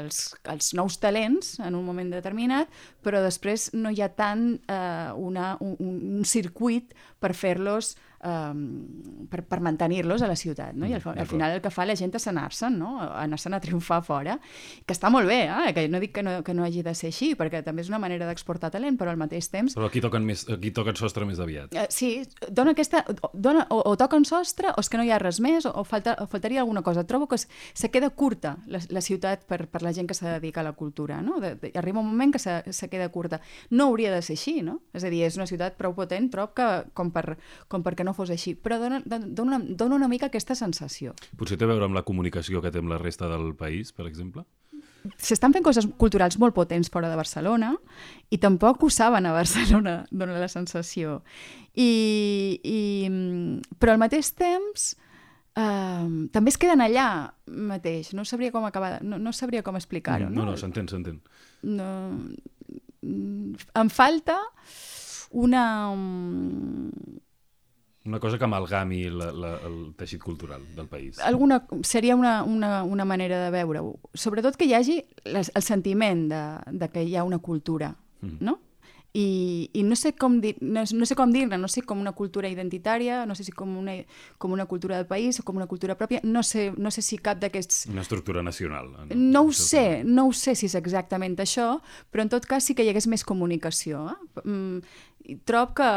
els, 0.00 0.22
els 0.54 0.72
nous 0.78 0.98
talents 1.02 1.56
en 1.60 1.78
un 1.78 1.86
moment 1.86 2.12
determinat, 2.12 2.70
però 3.04 3.22
després 3.24 3.70
no 3.74 3.92
hi 3.92 4.02
ha 4.04 4.10
tant 4.12 4.52
eh, 4.66 5.10
una, 5.16 5.54
un, 5.60 5.76
un 6.20 6.28
circuit 6.28 6.94
per 7.20 7.34
fer-los 7.36 7.94
um, 8.24 9.26
per, 9.30 9.42
per 9.44 9.60
mantenir-los 9.60 10.22
a 10.22 10.28
la 10.28 10.36
ciutat, 10.36 10.74
no? 10.76 10.86
I 10.88 10.94
al, 10.96 11.02
al 11.14 11.28
final 11.28 11.56
el 11.56 11.62
que 11.64 11.72
fa 11.72 11.86
la 11.88 11.96
gent 11.98 12.12
és 12.16 12.26
anar-se'n, 12.30 12.76
no? 12.78 12.96
Anar-se'n 13.00 13.56
a 13.56 13.60
triomfar 13.62 14.00
fora, 14.06 14.36
que 14.86 14.94
està 14.96 15.10
molt 15.12 15.28
bé, 15.30 15.42
eh? 15.48 15.72
que 15.76 15.86
no 15.92 16.00
dic 16.02 16.14
que 16.16 16.24
no, 16.26 16.40
que 16.46 16.54
no 16.56 16.64
hagi 16.66 16.84
de 16.86 16.94
ser 16.96 17.10
així, 17.12 17.32
perquè 17.38 17.62
també 17.66 17.84
és 17.84 17.90
una 17.92 18.00
manera 18.02 18.28
d'exportar 18.28 18.72
talent, 18.74 18.98
però 19.00 19.12
al 19.12 19.20
mateix 19.20 19.50
temps... 19.52 19.76
Però 19.78 19.88
aquí 19.88 20.02
toquen, 20.04 20.26
més, 20.26 20.46
aquí 20.50 20.72
toquen 20.76 20.98
sostre 20.98 21.26
més 21.28 21.40
aviat. 21.42 21.74
Uh, 21.74 21.86
sí, 21.92 22.12
dona 22.48 22.74
aquesta... 22.76 23.04
Dona, 23.32 23.66
o, 23.70 23.80
o 23.92 23.96
toquen 24.00 24.26
sostre, 24.28 24.74
o 24.74 24.84
és 24.84 24.90
que 24.90 25.00
no 25.00 25.06
hi 25.06 25.12
ha 25.14 25.20
res 25.22 25.40
més, 25.42 25.68
o, 25.68 25.74
o, 25.80 25.86
falta, 25.88 26.16
o 26.20 26.28
faltaria 26.30 26.64
alguna 26.64 26.84
cosa. 26.86 27.06
Trobo 27.08 27.28
que 27.30 27.38
se 27.40 27.90
queda 27.92 28.10
curta 28.10 28.56
la, 28.66 28.82
la 28.90 29.04
ciutat 29.04 29.46
per, 29.48 29.64
per 29.70 29.84
la 29.86 29.94
gent 29.96 30.08
que 30.10 30.16
se 30.16 30.26
dedica 30.26 30.64
a 30.64 30.66
la 30.66 30.74
cultura, 30.76 31.20
no? 31.24 31.40
De, 31.40 31.54
de, 31.60 31.72
arriba 31.78 32.02
un 32.02 32.10
moment 32.10 32.34
que 32.34 32.42
se, 32.42 32.60
se 32.72 32.90
queda 32.92 33.08
curta. 33.12 33.40
No 33.70 33.90
hauria 33.90 34.12
de 34.14 34.20
ser 34.22 34.36
així, 34.38 34.60
no? 34.66 34.80
És 34.96 35.06
a 35.06 35.12
dir, 35.12 35.22
és 35.26 35.38
una 35.38 35.48
ciutat 35.48 35.78
prou 35.80 35.94
potent, 35.96 36.30
trob 36.32 36.54
que 36.56 36.68
com, 36.96 37.09
per, 37.14 37.36
com 37.68 37.84
perquè 37.86 38.06
no 38.06 38.14
fos 38.16 38.32
així, 38.32 38.54
però 38.54 38.78
dona, 38.80 39.00
dona, 39.04 39.60
dona 39.60 39.98
una 39.98 40.08
mica 40.08 40.30
aquesta 40.30 40.56
sensació. 40.58 41.14
Potser 41.38 41.58
té 41.58 41.66
a 41.66 41.70
veure 41.72 41.88
amb 41.88 41.98
la 41.98 42.04
comunicació 42.06 42.62
que 42.62 42.72
té 42.72 42.82
amb 42.82 42.92
la 42.92 43.00
resta 43.00 43.28
del 43.30 43.52
país, 43.58 43.92
per 43.96 44.08
exemple? 44.10 44.46
S'estan 45.16 45.54
fent 45.54 45.64
coses 45.64 45.86
culturals 46.00 46.36
molt 46.40 46.54
potents 46.56 46.90
fora 46.92 47.08
de 47.08 47.16
Barcelona 47.16 47.72
i 48.28 48.38
tampoc 48.40 48.84
ho 48.84 48.90
saben 48.92 49.26
a 49.26 49.32
Barcelona, 49.32 50.02
dona 50.22 50.40
la 50.40 50.48
sensació. 50.52 51.20
I, 51.72 52.60
i, 52.60 52.80
però 53.80 53.94
al 53.94 54.02
mateix 54.02 54.34
temps 54.36 54.90
eh, 55.56 56.08
també 56.34 56.52
es 56.52 56.60
queden 56.60 56.84
allà 56.84 57.08
mateix. 57.46 58.12
No 58.16 58.26
sabria 58.28 58.52
com 58.52 58.66
acabar, 58.68 58.98
no, 59.02 59.18
no 59.18 59.32
sabria 59.36 59.64
com 59.64 59.78
explicar-ho. 59.80 60.28
No, 60.28 60.44
no, 60.44 60.52
no 60.52 60.60
s'entén, 60.60 60.90
s'entén. 60.92 61.20
No, 61.64 61.90
em 63.02 63.90
falta 63.92 64.36
una 65.30 65.90
Una 68.04 68.18
cosa 68.18 68.38
que 68.38 68.44
amalgami 68.44 69.10
la, 69.10 69.30
la, 69.30 69.50
el 69.68 69.94
teixit 69.94 70.22
cultural 70.22 70.62
del 70.74 70.88
país. 70.88 71.18
Alguna, 71.20 71.66
seria 71.82 72.16
una, 72.16 72.42
una, 72.42 72.82
una 72.82 73.04
manera 73.04 73.44
de 73.44 73.50
veure-ho. 73.52 73.98
Sobretot 74.14 74.56
que 74.56 74.64
hi 74.64 74.72
hagi 74.74 74.96
les, 75.28 75.52
el 75.54 75.62
sentiment 75.62 76.24
de, 76.32 76.42
de 76.72 76.88
que 76.88 77.04
hi 77.04 77.14
ha 77.14 77.24
una 77.28 77.38
cultura, 77.38 77.92
mm. 78.22 78.40
no? 78.40 78.58
I, 79.12 79.68
i 79.74 79.82
no 79.82 79.96
sé 79.98 80.12
com 80.14 80.36
dir, 80.40 80.52
no, 80.62 80.84
no 80.86 81.06
sé 81.08 81.16
com 81.18 81.32
dir-ne, 81.34 81.58
no 81.58 81.66
sé 81.68 81.82
com 81.82 81.98
una 81.98 82.12
cultura 82.14 82.48
identitària, 82.48 83.24
no 83.26 83.34
sé 83.34 83.42
si 83.42 83.50
com 83.50 83.72
una, 83.76 83.96
com 84.38 84.52
una 84.54 84.66
cultura 84.70 84.96
del 84.96 85.08
país 85.10 85.40
o 85.40 85.42
com 85.42 85.58
una 85.58 85.66
cultura 85.66 85.96
pròpia, 85.98 86.20
no 86.22 86.44
sé, 86.46 86.68
no 86.78 86.92
sé 86.94 87.02
si 87.02 87.18
cap 87.18 87.40
d'aquests... 87.42 87.88
Una 87.90 88.04
estructura 88.06 88.44
nacional. 88.46 88.92
No, 89.10 89.18
no 89.18 89.42
ho 89.48 89.52
sé, 89.52 90.04
no 90.06 90.28
ho 90.28 90.32
sé 90.32 90.54
si 90.54 90.70
és 90.70 90.76
exactament 90.78 91.34
això, 91.42 91.80
però 92.10 92.22
en 92.22 92.30
tot 92.30 92.46
cas 92.46 92.70
sí 92.70 92.78
que 92.78 92.86
hi 92.86 92.92
hagués 92.94 93.10
més 93.10 93.26
comunicació. 93.26 94.06
Eh? 94.14 94.44
Mm, 94.44 94.94
i 95.28 95.36
trob 95.46 95.74
que, 95.76 95.88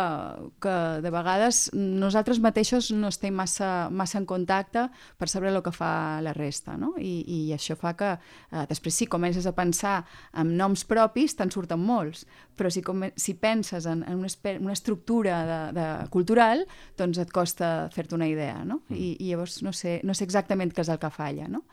que 0.62 0.74
de 1.02 1.12
vegades 1.14 1.70
nosaltres 1.74 2.42
mateixos 2.44 2.90
no 2.92 3.10
estem 3.10 3.34
massa, 3.36 3.88
massa 3.90 4.20
en 4.20 4.28
contacte 4.30 4.88
per 5.18 5.30
saber 5.32 5.54
el 5.54 5.62
que 5.64 5.72
fa 5.74 6.20
la 6.22 6.34
resta, 6.36 6.76
no? 6.78 6.94
I, 7.00 7.24
i 7.24 7.40
això 7.56 7.78
fa 7.80 7.94
que 7.98 8.12
eh, 8.14 8.66
després 8.70 9.00
si 9.00 9.08
comences 9.08 9.48
a 9.48 9.56
pensar 9.56 10.02
en 10.40 10.54
noms 10.60 10.86
propis 10.90 11.38
te'n 11.40 11.54
surten 11.54 11.82
molts, 11.82 12.26
però 12.58 12.70
si, 12.74 12.84
com, 12.86 13.08
si 13.16 13.38
penses 13.40 13.88
en, 13.90 14.04
en 14.04 14.20
una, 14.20 14.32
una 14.60 14.76
estructura 14.76 15.42
de, 15.48 15.60
de 15.80 15.90
cultural, 16.14 16.66
doncs 17.00 17.22
et 17.24 17.34
costa 17.34 17.74
fer-te 17.94 18.18
una 18.20 18.30
idea, 18.30 18.62
no? 18.68 18.84
Mm. 18.90 19.00
I, 19.00 19.12
I 19.20 19.34
llavors 19.34 19.62
no 19.64 19.74
sé, 19.74 20.00
no 20.04 20.16
sé 20.18 20.28
exactament 20.28 20.74
què 20.74 20.84
és 20.84 20.92
el 20.92 21.00
que 21.02 21.14
falla, 21.14 21.48
no? 21.52 21.64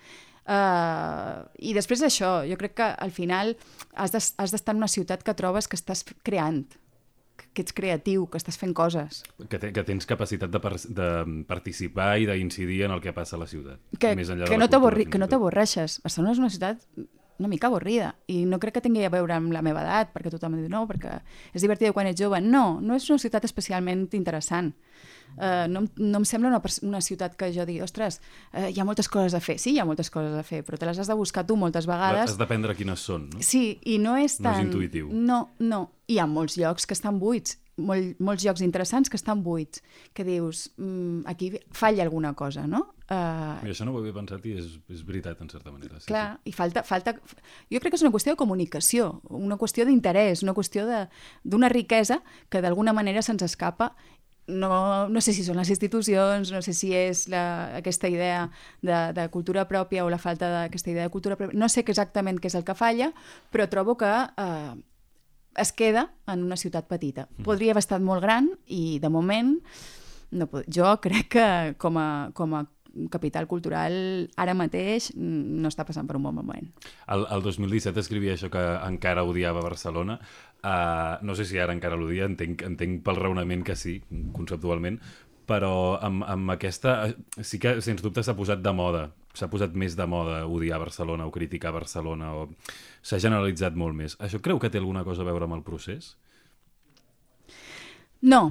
Uh, 0.50 1.44
I 1.62 1.74
després 1.76 2.00
d'això, 2.02 2.40
jo 2.48 2.56
crec 2.58 2.78
que 2.80 2.86
al 3.04 3.12
final 3.14 3.52
has 3.94 4.14
d'estar 4.14 4.48
de, 4.48 4.70
en 4.72 4.80
una 4.80 4.88
ciutat 4.90 5.22
que 5.22 5.36
trobes 5.36 5.68
que 5.68 5.78
estàs 5.78 6.02
creant, 6.26 6.64
que 7.54 7.64
ets 7.64 7.74
creatiu, 7.76 8.26
que 8.30 8.40
estàs 8.40 8.58
fent 8.60 8.74
coses. 8.76 9.22
Que, 9.48 9.58
te, 9.58 9.72
que 9.76 9.84
tens 9.86 10.08
capacitat 10.08 10.52
de, 10.52 10.60
par 10.62 10.76
de 10.76 11.08
participar 11.48 12.12
i 12.20 12.28
d'incidir 12.28 12.84
en 12.88 12.96
el 12.96 13.00
que 13.04 13.14
passa 13.16 13.38
a 13.38 13.42
la 13.42 13.48
ciutat. 13.50 13.80
Que, 13.98 14.14
més 14.18 14.32
enllà 14.32 14.50
que, 14.50 14.58
no 14.60 14.68
que 14.68 15.22
no 15.22 15.30
t'avorreixes. 15.30 16.00
Barcelona 16.04 16.36
és 16.36 16.42
una 16.42 16.52
ciutat 16.52 16.84
una 17.40 17.48
mica 17.48 17.70
avorrida 17.70 18.12
i 18.28 18.44
no 18.44 18.60
crec 18.60 18.76
que 18.76 18.82
tingui 18.84 19.06
a 19.08 19.10
veure 19.12 19.32
amb 19.34 19.50
la 19.54 19.62
meva 19.64 19.80
edat 19.80 20.12
perquè 20.12 20.30
tothom 20.30 20.58
diu 20.58 20.68
no, 20.68 20.84
perquè 20.86 21.16
és 21.56 21.64
divertida 21.64 21.94
quan 21.96 22.10
ets 22.10 22.20
jove 22.20 22.38
no, 22.44 22.78
no 22.84 22.98
és 22.98 23.08
una 23.08 23.22
ciutat 23.22 23.48
especialment 23.48 24.06
interessant 24.12 24.74
Uh, 25.36 25.66
no, 25.70 25.84
no 25.96 26.20
em 26.20 26.26
sembla 26.28 26.50
una, 26.52 26.60
una 26.86 27.00
ciutat 27.04 27.36
que 27.38 27.50
jo 27.54 27.66
digui, 27.68 27.82
ostres, 27.84 28.20
uh, 28.52 28.68
hi 28.68 28.80
ha 28.80 28.86
moltes 28.88 29.08
coses 29.12 29.36
a 29.36 29.42
fer. 29.44 29.58
Sí, 29.62 29.74
hi 29.76 29.80
ha 29.82 29.88
moltes 29.88 30.12
coses 30.12 30.36
a 30.36 30.44
fer, 30.46 30.62
però 30.66 30.80
te 30.80 30.88
les 30.88 31.00
has 31.00 31.10
de 31.10 31.16
buscar 31.18 31.46
tu 31.48 31.56
moltes 31.60 31.88
vegades. 31.90 32.32
Has 32.32 32.40
d'aprendre 32.40 32.76
quines 32.78 33.00
són, 33.00 33.30
no? 33.32 33.42
Sí, 33.44 33.78
i 33.86 33.98
no 34.02 34.18
és 34.20 34.38
tan... 34.40 34.52
No 34.52 34.58
és 34.58 34.68
intuïtiu. 34.68 35.10
No, 35.12 35.42
no. 35.62 35.86
Hi 36.10 36.18
ha 36.18 36.26
molts 36.26 36.58
llocs 36.58 36.88
que 36.90 36.96
estan 36.96 37.20
buits 37.22 37.60
molt, 37.80 38.20
molts 38.22 38.44
llocs 38.44 38.62
interessants 38.64 39.10
que 39.10 39.18
estan 39.18 39.42
buits, 39.44 39.82
que 40.14 40.24
dius, 40.24 40.68
mm, 40.76 41.26
aquí 41.30 41.52
falla 41.72 42.02
alguna 42.04 42.34
cosa, 42.34 42.66
no? 42.66 42.94
Uh, 43.10 43.58
I 43.66 43.72
això 43.72 43.84
no 43.84 43.92
ho 43.92 43.98
havia 43.98 44.14
pensat 44.14 44.44
i 44.46 44.52
és, 44.60 44.76
és 44.92 45.02
veritat, 45.06 45.40
en 45.42 45.48
certa 45.50 45.72
manera. 45.72 45.98
Sí, 45.98 46.06
clar, 46.12 46.36
sí. 46.36 46.50
i 46.50 46.54
falta, 46.54 46.84
falta... 46.86 47.16
Jo 47.72 47.80
crec 47.82 47.90
que 47.90 47.98
és 47.98 48.04
una 48.06 48.12
qüestió 48.14 48.36
de 48.36 48.38
comunicació, 48.38 49.10
una 49.34 49.58
qüestió 49.58 49.86
d'interès, 49.88 50.44
una 50.46 50.54
qüestió 50.54 50.86
d'una 50.86 51.72
riquesa 51.72 52.20
que 52.48 52.62
d'alguna 52.62 52.94
manera 52.94 53.22
se'ns 53.22 53.42
escapa 53.42 53.94
no, 54.50 55.08
no 55.08 55.22
sé 55.22 55.34
si 55.36 55.44
són 55.46 55.60
les 55.60 55.70
institucions, 55.72 56.50
no 56.52 56.60
sé 56.66 56.74
si 56.76 56.92
és 56.96 57.26
la, 57.32 57.76
aquesta 57.78 58.10
idea 58.10 58.48
de, 58.82 58.98
de 59.16 59.28
cultura 59.30 59.66
pròpia 59.70 60.04
o 60.04 60.10
la 60.12 60.20
falta 60.20 60.50
d'aquesta 60.50 60.92
idea 60.92 61.06
de 61.06 61.14
cultura 61.14 61.38
pròpia, 61.38 61.58
no 61.58 61.70
sé 61.70 61.84
exactament 61.86 62.40
què 62.40 62.50
és 62.50 62.58
el 62.58 62.66
que 62.66 62.76
falla, 62.78 63.12
però 63.54 63.68
trobo 63.70 63.96
que 64.00 64.10
eh, 64.10 64.74
es 65.60 65.72
queda 65.72 66.10
en 66.30 66.44
una 66.44 66.58
ciutat 66.60 66.88
petita. 66.90 67.28
Mm. 67.30 67.46
Podria 67.46 67.74
haver 67.74 67.84
estat 67.84 68.02
molt 68.02 68.22
gran 68.24 68.50
i, 68.66 68.98
de 69.02 69.10
moment, 69.12 69.56
no, 70.30 70.50
jo 70.66 70.92
crec 71.02 71.32
que 71.36 71.48
com 71.78 71.98
a, 71.98 72.10
com 72.34 72.54
a 72.58 72.66
capital 73.10 73.46
cultural 73.46 73.94
ara 74.40 74.54
mateix 74.58 75.10
no 75.16 75.70
està 75.70 75.84
passant 75.86 76.08
per 76.08 76.16
un 76.18 76.26
bon 76.26 76.34
moment. 76.34 76.70
El, 77.06 77.26
el 77.30 77.44
2017 77.44 78.02
escrivia 78.02 78.34
això 78.34 78.50
que 78.52 78.62
encara 78.86 79.24
odiava 79.26 79.62
Barcelona. 79.64 80.18
Uh, 80.60 81.16
no 81.24 81.32
sé 81.36 81.46
si 81.48 81.56
ara 81.58 81.72
encara 81.72 81.96
l'odia, 81.96 82.26
entenc, 82.28 82.62
entenc 82.66 83.00
pel 83.06 83.16
raonament 83.16 83.64
que 83.64 83.76
sí, 83.78 83.96
conceptualment, 84.36 84.98
però 85.48 85.96
amb, 86.04 86.26
amb 86.28 86.52
aquesta 86.52 86.98
sí 87.40 87.58
que 87.58 87.78
sens 87.80 88.04
dubte 88.04 88.22
s'ha 88.22 88.36
posat 88.38 88.60
de 88.62 88.74
moda 88.76 89.08
s'ha 89.36 89.48
posat 89.50 89.76
més 89.78 89.94
de 89.98 90.06
moda 90.10 90.42
odiar 90.50 90.80
Barcelona 90.82 91.26
o 91.26 91.34
criticar 91.34 91.72
Barcelona 91.74 92.32
o 92.34 92.48
s'ha 93.02 93.20
generalitzat 93.22 93.76
molt 93.78 93.96
més. 93.96 94.16
Això 94.18 94.40
creu 94.42 94.58
que 94.58 94.70
té 94.70 94.80
alguna 94.80 95.04
cosa 95.06 95.22
a 95.22 95.28
veure 95.28 95.46
amb 95.46 95.58
el 95.58 95.62
procés? 95.66 96.16
No. 98.20 98.50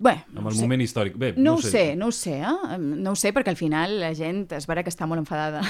Bé, 0.00 0.14
amb 0.32 0.48
el 0.48 0.56
moment 0.56 0.80
històric. 0.80 1.16
Bé, 1.20 1.32
no, 1.36 1.42
no 1.42 1.54
ho 1.58 1.64
sé, 1.64 1.70
sé 1.70 1.96
no 1.96 2.08
ho 2.08 2.14
sé, 2.14 2.38
eh? 2.40 2.78
No 2.80 3.12
ho 3.12 3.18
sé 3.18 3.34
perquè 3.36 3.52
al 3.52 3.60
final 3.60 3.98
la 4.00 4.14
gent 4.16 4.46
es 4.56 4.68
veurà 4.68 4.84
que 4.84 4.92
està 4.92 5.08
molt 5.08 5.20
enfadada 5.24 5.64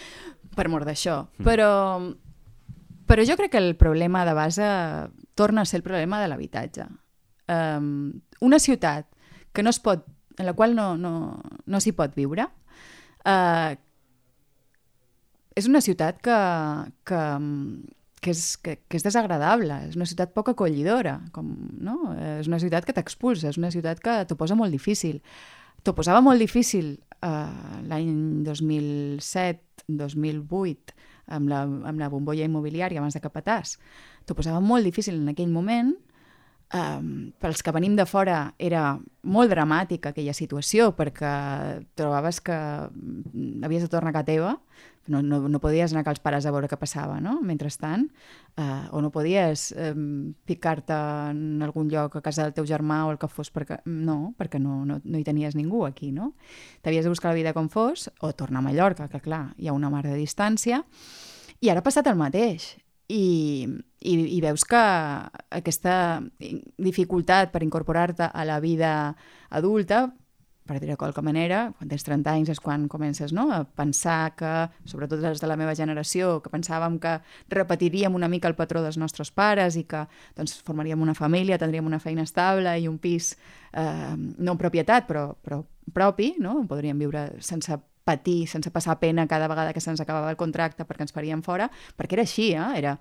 per 0.56 0.68
mort 0.72 0.88
d'això. 0.88 1.24
Mm. 1.38 1.48
Però, 1.48 1.70
però 3.06 3.24
jo 3.26 3.36
crec 3.36 3.50
que 3.52 3.60
el 3.60 3.76
problema 3.76 4.24
de 4.24 4.34
base 4.34 4.64
torna 5.34 5.62
a 5.62 5.64
ser 5.64 5.78
el 5.78 5.86
problema 5.86 6.22
de 6.22 6.28
l'habitatge. 6.28 6.86
Um, 7.48 8.20
una 8.40 8.58
ciutat 8.58 9.06
que 9.52 9.62
no 9.62 9.70
es 9.70 9.80
pot, 9.80 10.06
en 10.38 10.46
la 10.46 10.54
qual 10.54 10.74
no, 10.74 10.96
no, 10.96 11.40
no 11.66 11.80
s'hi 11.80 11.92
pot 11.92 12.14
viure, 12.16 12.48
uh, 13.28 13.74
és 15.54 15.68
una 15.70 15.80
ciutat 15.84 16.18
que, 16.24 16.38
que, 17.06 17.20
que, 18.24 18.32
és, 18.32 18.56
que, 18.58 18.76
que 18.88 18.96
és 18.98 19.04
desagradable, 19.06 19.74
és 19.90 19.94
una 19.98 20.08
ciutat 20.08 20.32
poc 20.34 20.48
acollidora, 20.54 21.14
com, 21.34 21.46
no? 21.78 21.96
és 22.40 22.46
una 22.50 22.60
ciutat 22.62 22.84
que 22.88 22.96
t'expulsa, 22.96 23.48
és 23.52 23.58
una 23.60 23.72
ciutat 23.74 23.96
que 24.02 24.12
t'ho 24.26 24.36
posa 24.40 24.54
molt 24.58 24.72
difícil. 24.74 25.16
T'ho 25.84 25.92
posava 25.94 26.20
molt 26.24 26.38
difícil 26.40 26.86
uh, 27.20 27.52
l'any 27.84 28.08
2007-2008 28.48 30.93
amb 31.26 31.48
la, 31.48 31.62
amb 31.64 32.00
la 32.00 32.10
bombolla 32.12 32.46
immobiliària 32.46 33.00
abans 33.00 33.16
de 33.16 33.22
Capatàs. 33.24 33.78
T'ho 34.24 34.36
posava 34.36 34.60
molt 34.60 34.84
difícil 34.84 35.20
en 35.20 35.30
aquell 35.32 35.52
moment, 35.52 35.94
Um, 36.74 37.30
pels 37.38 37.60
que 37.62 37.70
venim 37.70 37.92
de 37.94 38.02
fora 38.08 38.54
era 38.58 38.96
molt 39.22 39.52
dramàtica 39.52 40.10
aquella 40.10 40.32
situació 40.34 40.88
perquè 40.96 41.34
trobaves 41.94 42.40
que 42.42 42.56
mm, 42.56 43.60
havies 43.62 43.84
de 43.84 43.90
tornar 43.92 44.10
a 44.10 44.16
casa 44.16 44.26
teva, 44.32 44.54
no, 45.08 45.20
no, 45.22 45.40
no 45.48 45.60
podies 45.60 45.92
anar 45.92 46.04
als 46.08 46.22
pares 46.22 46.46
a 46.46 46.52
veure 46.54 46.68
què 46.70 46.78
passava, 46.80 47.18
no? 47.20 47.36
Mentrestant, 47.44 48.06
uh, 48.56 48.86
o 48.94 49.02
no 49.04 49.10
podies 49.14 49.68
um, 49.76 50.32
picar-te 50.48 50.96
en 51.32 51.62
algun 51.64 51.90
lloc 51.92 52.16
a 52.16 52.22
casa 52.24 52.46
del 52.46 52.54
teu 52.56 52.68
germà 52.68 53.04
o 53.06 53.12
el 53.12 53.20
que 53.20 53.28
fos, 53.28 53.52
perquè 53.54 53.80
no, 53.84 54.34
perquè 54.38 54.60
no, 54.62 54.82
no, 54.88 55.00
no 55.04 55.20
hi 55.20 55.26
tenies 55.26 55.56
ningú 55.58 55.84
aquí, 55.88 56.12
no? 56.12 56.32
T'havies 56.82 57.04
de 57.04 57.12
buscar 57.12 57.32
la 57.32 57.40
vida 57.40 57.54
com 57.56 57.68
fos, 57.68 58.08
o 58.20 58.32
tornar 58.32 58.62
a 58.62 58.68
Mallorca, 58.68 59.08
que 59.12 59.20
clar, 59.24 59.46
hi 59.58 59.68
ha 59.68 59.76
una 59.76 59.92
mar 59.92 60.04
de 60.06 60.16
distància, 60.16 60.84
i 61.60 61.70
ara 61.70 61.80
ha 61.80 61.86
passat 61.86 62.08
el 62.10 62.18
mateix 62.20 62.74
i, 63.08 63.68
i, 64.00 64.14
i 64.36 64.40
veus 64.44 64.64
que 64.68 64.82
aquesta 65.60 65.96
dificultat 66.80 67.52
per 67.52 67.62
incorporar-te 67.64 68.30
a 68.32 68.44
la 68.48 68.60
vida 68.64 69.14
adulta, 69.50 70.08
per 70.64 70.78
dir-ho 70.80 70.94
de 70.94 71.00
qualque 71.00 71.22
manera, 71.22 71.66
quan 71.76 71.90
tens 71.90 72.06
30 72.06 72.32
anys 72.32 72.52
és 72.54 72.60
quan 72.62 72.86
comences 72.88 73.34
no? 73.36 73.50
a 73.52 73.62
pensar 73.68 74.32
que, 74.38 74.52
sobretot 74.88 75.20
des 75.20 75.42
de 75.42 75.50
la 75.50 75.58
meva 75.60 75.74
generació, 75.76 76.38
que 76.40 76.52
pensàvem 76.52 76.96
que 77.02 77.18
repetiríem 77.52 78.16
una 78.16 78.30
mica 78.32 78.48
el 78.48 78.56
patró 78.56 78.80
dels 78.84 78.96
nostres 79.00 79.30
pares 79.30 79.76
i 79.76 79.84
que 79.88 80.06
doncs, 80.38 80.56
formaríem 80.64 81.02
una 81.04 81.14
família, 81.14 81.58
tindríem 81.60 81.90
una 81.90 82.00
feina 82.00 82.24
estable 82.24 82.78
i 82.80 82.88
un 82.88 82.96
pis, 82.98 83.34
eh, 83.72 84.14
no 84.16 84.56
en 84.56 84.60
propietat, 84.60 85.04
però, 85.10 85.26
però 85.36 85.60
propi, 85.92 86.34
no? 86.40 86.62
podríem 86.68 86.98
viure 87.04 87.28
sense 87.44 87.76
patir 88.04 88.44
sense 88.46 88.68
passar 88.70 88.98
pena 89.00 89.24
cada 89.26 89.48
vegada 89.48 89.72
que 89.72 89.80
se'ns 89.80 90.02
acabava 90.04 90.28
el 90.28 90.36
contracte 90.36 90.84
perquè 90.84 91.06
ens 91.06 91.14
faríem 91.16 91.42
fora, 91.42 91.70
perquè 91.96 92.18
era 92.18 92.26
així, 92.28 92.50
eh? 92.52 92.72
era 92.76 92.98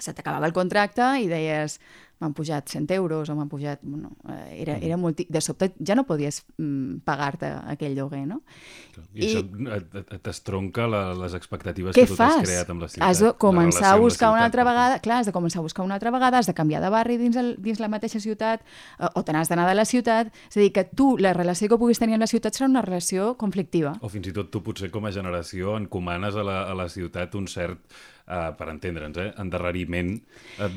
se 0.00 0.14
t'acabava 0.16 0.48
el 0.48 0.56
contracte 0.56 1.04
i 1.20 1.28
deies 1.28 1.78
m'han 2.20 2.34
pujat 2.36 2.68
100 2.68 2.90
euros 2.94 3.28
o 3.32 3.34
m'han 3.36 3.48
pujat... 3.48 3.80
Bueno, 3.82 4.12
eh, 4.28 4.60
era, 4.62 4.76
era 4.76 4.96
molt... 5.00 5.22
De 5.28 5.40
sobte 5.40 5.70
ja 5.80 5.96
no 5.96 6.04
podies 6.08 6.42
mm, 6.58 7.00
pagar-te 7.06 7.48
aquell 7.72 7.96
lloguer, 7.96 8.26
no? 8.28 8.42
I, 9.14 9.24
I 9.24 9.28
això 9.30 10.18
t'estronca 10.20 10.86
les 10.90 11.36
expectatives 11.38 11.96
que 11.96 12.04
tu 12.08 12.18
t'has 12.18 12.42
creat 12.44 12.72
amb 12.72 12.84
la 12.84 12.90
ciutat. 12.92 13.06
Has 13.08 13.22
de 13.24 13.32
començar 13.40 13.94
a 13.94 13.96
buscar 14.02 14.34
una 14.34 14.44
altra 14.44 14.66
vegada... 14.68 15.00
Clar, 15.00 15.22
has 15.22 15.30
de 15.30 15.34
començar 15.36 15.62
a 15.62 15.64
buscar 15.64 15.86
una 15.86 15.96
altra 15.96 16.12
vegada, 16.12 16.42
has 16.44 16.50
de 16.50 16.56
canviar 16.56 16.84
de 16.84 16.92
barri 16.92 17.16
dins, 17.20 17.40
el, 17.40 17.54
dins 17.62 17.80
la 17.80 17.88
mateixa 17.92 18.20
ciutat 18.20 18.64
o, 18.98 19.08
o 19.14 19.24
te 19.24 19.32
n'has 19.32 19.48
d'anar 19.48 19.68
de 19.70 19.78
la 19.78 19.88
ciutat. 19.88 20.32
És 20.50 20.60
a 20.60 20.62
dir, 20.62 20.70
que 20.76 20.84
tu, 20.84 21.14
la 21.18 21.32
relació 21.36 21.72
que 21.72 21.80
puguis 21.80 22.02
tenir 22.02 22.18
amb 22.18 22.26
la 22.26 22.30
ciutat 22.30 22.56
serà 22.56 22.68
una 22.68 22.84
relació 22.84 23.32
conflictiva. 23.40 23.96
O 24.04 24.12
fins 24.12 24.28
i 24.28 24.36
tot 24.36 24.52
tu 24.52 24.60
potser 24.66 24.92
com 24.92 25.08
a 25.08 25.14
generació 25.14 25.78
encomanes 25.80 26.36
a 26.36 26.44
la, 26.44 26.62
a 26.68 26.76
la 26.76 26.90
ciutat 26.92 27.34
un 27.40 27.48
cert 27.48 27.80
uh, 28.30 28.50
per 28.56 28.68
entendre'ns, 28.72 29.18
eh, 29.20 29.30
endarreriment 29.42 30.12
uh, 30.16 30.68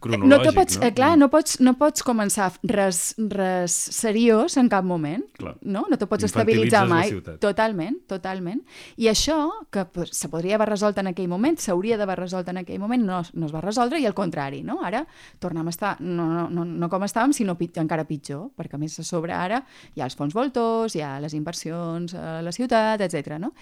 cronològic. 0.00 0.30
No 0.30 0.40
te 0.42 0.52
pots 0.56 0.75
pots, 0.76 0.84
no? 0.84 0.86
Eh, 0.86 0.94
clar, 0.94 1.16
no 1.18 1.28
pots, 1.32 1.58
no 1.60 1.72
pots 1.78 2.02
començar 2.06 2.52
res, 2.62 3.14
res 3.18 3.72
seriós 3.72 4.56
en 4.60 4.68
cap 4.68 4.84
moment, 4.84 5.24
Clar. 5.38 5.56
no? 5.62 5.84
No 5.90 5.98
te 5.98 6.06
pots 6.06 6.24
estabilitzar 6.28 6.84
mai. 6.88 7.10
Totalment, 7.40 7.96
totalment. 8.06 8.62
I 8.96 9.08
això, 9.12 9.50
que 9.70 9.84
pues, 9.86 10.10
se 10.16 10.28
podria 10.28 10.54
haver 10.56 10.68
resolt 10.70 10.98
en 10.98 11.08
aquell 11.12 11.28
moment, 11.28 11.58
s'hauria 11.58 11.96
d'haver 11.96 12.18
resolt 12.20 12.48
en 12.48 12.58
aquell 12.62 12.78
moment, 12.78 13.02
no, 13.04 13.22
no 13.34 13.46
es 13.46 13.54
va 13.54 13.60
resoldre, 13.64 14.00
i 14.00 14.06
al 14.06 14.14
contrari, 14.14 14.62
no? 14.62 14.80
Ara 14.84 15.04
tornem 15.38 15.66
a 15.66 15.70
estar, 15.70 15.96
no, 16.00 16.26
no, 16.32 16.48
no, 16.50 16.64
no 16.64 16.88
com 16.92 17.02
estàvem, 17.06 17.32
sinó 17.32 17.56
pit, 17.58 17.76
encara 17.82 18.04
pitjor, 18.06 18.50
perquè 18.56 18.74
a 18.76 18.78
més 18.78 18.98
a 19.00 19.04
sobre 19.04 19.32
ara 19.32 19.62
hi 19.94 20.00
ha 20.00 20.04
els 20.08 20.16
fons 20.16 20.34
voltors, 20.34 20.94
hi 20.96 21.02
ha 21.02 21.18
les 21.20 21.34
inversions 21.34 22.14
a 22.14 22.40
la 22.42 22.52
ciutat, 22.52 23.00
etc. 23.00 23.38
no? 23.38 23.52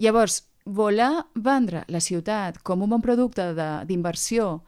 Llavors, 0.00 0.44
voler 0.64 1.10
vendre 1.34 1.84
la 1.88 2.00
ciutat 2.04 2.58
com 2.62 2.82
un 2.84 2.90
bon 2.90 3.00
producte 3.00 3.54
de- 3.56 3.84
d'inversió 3.88 4.62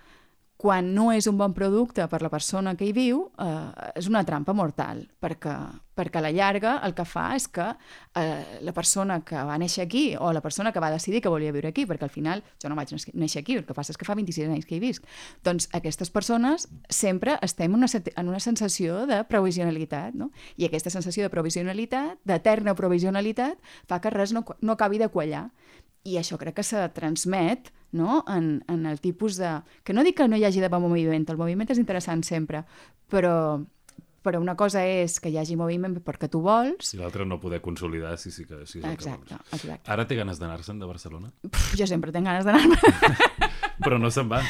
quan 0.62 0.92
no 0.94 1.09
és 1.11 1.27
un 1.27 1.35
bon 1.35 1.51
producte 1.57 2.05
per 2.07 2.20
la 2.22 2.31
persona 2.31 2.77
que 2.79 2.87
hi 2.87 2.92
viu, 2.94 3.25
eh, 3.42 3.90
és 3.98 4.07
una 4.07 4.20
trampa 4.22 4.55
mortal, 4.55 5.01
perquè, 5.18 5.55
perquè 5.98 6.20
a 6.20 6.22
la 6.22 6.31
llarga 6.31 6.77
el 6.87 6.94
que 6.94 7.03
fa 7.03 7.25
és 7.35 7.48
que 7.51 7.64
eh, 7.66 8.61
la 8.62 8.75
persona 8.77 9.16
que 9.27 9.42
va 9.48 9.57
néixer 9.59 9.83
aquí 9.83 10.05
o 10.14 10.31
la 10.33 10.40
persona 10.44 10.70
que 10.70 10.79
va 10.79 10.92
decidir 10.94 11.18
que 11.20 11.33
volia 11.33 11.51
viure 11.51 11.72
aquí, 11.72 11.83
perquè 11.90 12.07
al 12.07 12.14
final 12.14 12.44
jo 12.62 12.70
no 12.70 12.79
vaig 12.79 12.94
néixer 12.94 13.42
aquí, 13.42 13.59
el 13.59 13.66
que 13.66 13.75
passa 13.75 13.90
és 13.90 13.98
que 13.98 14.07
fa 14.07 14.14
26 14.14 14.53
anys 14.55 14.68
que 14.68 14.79
hi 14.79 14.81
visc, 14.85 15.03
doncs 15.42 15.66
aquestes 15.75 16.14
persones 16.14 16.68
sempre 16.88 17.40
estem 17.42 17.75
una, 17.75 17.90
en 17.90 18.31
una 18.31 18.40
sensació 18.40 19.03
de 19.11 19.18
provisionalitat, 19.27 20.14
no? 20.14 20.31
I 20.55 20.70
aquesta 20.70 20.94
sensació 20.94 21.27
de 21.27 21.35
provisionalitat, 21.35 22.22
d'eterna 22.22 22.77
provisionalitat, 22.79 23.59
fa 23.90 23.98
que 23.98 24.14
res 24.14 24.31
no, 24.31 24.46
no 24.61 24.79
acabi 24.79 25.03
de 25.03 25.11
quallar. 25.11 25.48
I 26.05 26.17
això 26.19 26.38
crec 26.41 26.57
que 26.59 26.65
se 26.67 26.81
transmet 26.97 27.71
no? 27.93 28.25
en, 28.29 28.65
en 28.69 28.87
el 28.87 29.01
tipus 29.01 29.37
de... 29.38 29.61
Que 29.85 29.95
no 29.95 30.03
dic 30.03 30.17
que 30.19 30.27
no 30.29 30.37
hi 30.37 30.45
hagi 30.49 30.61
de 30.61 30.71
bon 30.73 30.83
moviment, 30.83 31.29
el 31.31 31.38
moviment 31.38 31.71
és 31.71 31.79
interessant 31.79 32.25
sempre, 32.27 32.65
però, 33.12 33.61
però 34.25 34.41
una 34.43 34.57
cosa 34.59 34.83
és 34.88 35.19
que 35.23 35.31
hi 35.31 35.38
hagi 35.38 35.55
moviment 35.61 35.95
perquè 36.03 36.29
tu 36.33 36.41
vols, 36.43 36.95
I 36.97 37.01
l'altre 37.03 37.27
no 37.29 37.38
poder 37.43 37.61
consolidar 37.62 38.17
si 38.19 38.33
sí 38.35 38.47
que, 38.49 38.65
si 38.67 38.81
és 38.81 38.85
el 38.85 38.97
exacte, 38.97 39.29
que 39.29 39.38
vols. 39.38 39.55
exacte. 39.61 39.93
Ara 39.95 40.09
té 40.09 40.19
ganes 40.19 40.43
d'anar-se'n 40.43 40.83
de 40.83 40.88
Barcelona? 40.91 41.31
Puf, 41.47 41.73
jo 41.79 41.87
sempre 41.87 42.11
tinc 42.15 42.27
ganes 42.27 42.49
d'anar-me. 42.49 42.79
Però 43.85 43.99
no 43.99 44.11
se'n 44.15 44.29
va. 44.31 44.43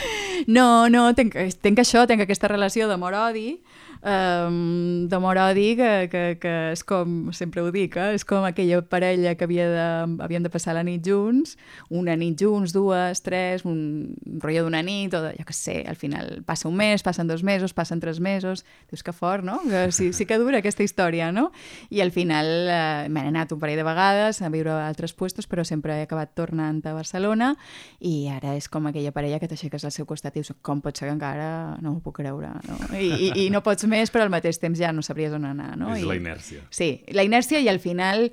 No, 0.46 0.88
no, 0.92 1.06
tinc, 1.16 1.36
tinc 1.62 1.78
això, 1.80 2.06
tinc 2.08 2.24
aquesta 2.24 2.48
relació 2.50 2.88
d'amor-odi, 2.90 3.62
um, 4.02 5.06
d'amor-odi 5.08 5.76
que, 5.78 5.90
que, 6.10 6.22
que 6.42 6.52
és 6.72 6.82
com, 6.86 7.30
sempre 7.34 7.62
ho 7.62 7.70
dic, 7.74 7.96
eh? 7.96 8.12
és 8.16 8.24
com 8.26 8.44
aquella 8.46 8.80
parella 8.82 9.34
que 9.38 9.46
havia 9.46 9.68
de, 9.70 9.86
havien 10.24 10.42
de 10.42 10.50
passar 10.52 10.74
la 10.76 10.82
nit 10.86 11.04
junts, 11.06 11.56
una 11.90 12.16
nit 12.18 12.40
junts, 12.40 12.74
dues, 12.74 13.22
tres, 13.22 13.64
un 13.68 14.14
rotllo 14.42 14.66
d'una 14.66 14.82
nit, 14.86 15.14
o 15.14 15.22
de, 15.22 15.32
jo 15.38 15.46
què 15.48 15.56
sé, 15.56 15.76
al 15.88 15.98
final 15.98 16.42
passa 16.46 16.68
un 16.68 16.76
mes, 16.78 17.04
passen 17.06 17.30
dos 17.30 17.44
mesos, 17.46 17.74
passen 17.74 18.02
tres 18.02 18.20
mesos, 18.20 18.64
dius 18.90 19.04
que 19.06 19.14
fort, 19.14 19.46
no? 19.46 19.60
Que 19.68 19.90
sí, 19.94 20.12
sí 20.12 20.26
que 20.26 20.38
dura 20.40 20.62
aquesta 20.62 20.82
història, 20.82 21.30
no? 21.32 21.50
I 21.90 22.02
al 22.02 22.12
final 22.14 22.50
eh, 22.66 23.08
m'he 23.12 23.26
anat 23.30 23.54
un 23.54 23.62
parell 23.62 23.78
de 23.80 23.86
vegades 23.86 24.42
a 24.42 24.50
viure 24.52 24.74
a 24.74 24.88
altres 24.88 25.14
puestos, 25.14 25.46
però 25.46 25.64
sempre 25.68 26.00
he 26.00 26.08
acabat 26.08 26.34
tornant 26.38 26.82
a 26.86 26.96
Barcelona 26.96 27.52
i 28.00 28.26
ara 28.32 28.56
és 28.58 28.68
com 28.72 28.88
aquella 28.90 29.12
parella 29.14 29.38
que 29.38 29.48
t'aixeques 29.50 29.84
al 29.86 29.94
seu 29.94 30.06
costat 30.08 30.34
i 30.36 30.42
dius, 30.42 30.52
com 30.62 30.82
pot 30.82 30.98
ser 30.98 31.08
que 31.08 31.14
encara 31.14 31.78
no 31.82 31.94
m'ho 31.94 32.02
puc 32.02 32.18
creure, 32.20 32.50
no? 32.66 32.78
I, 32.96 33.08
i, 33.12 33.30
I 33.44 33.48
no 33.52 33.62
pots 33.64 33.86
més, 33.92 34.12
però 34.12 34.26
al 34.26 34.32
mateix 34.32 34.58
temps 34.62 34.80
ja 34.80 34.90
no 34.96 35.04
sabries 35.04 35.36
on 35.36 35.46
anar, 35.48 35.74
no? 35.78 35.92
és 35.94 36.02
I, 36.02 36.08
la 36.08 36.18
inèrcia. 36.18 36.64
Sí, 36.72 36.90
la 37.14 37.26
inèrcia 37.28 37.60
i 37.62 37.70
al 37.70 37.80
final 37.82 38.30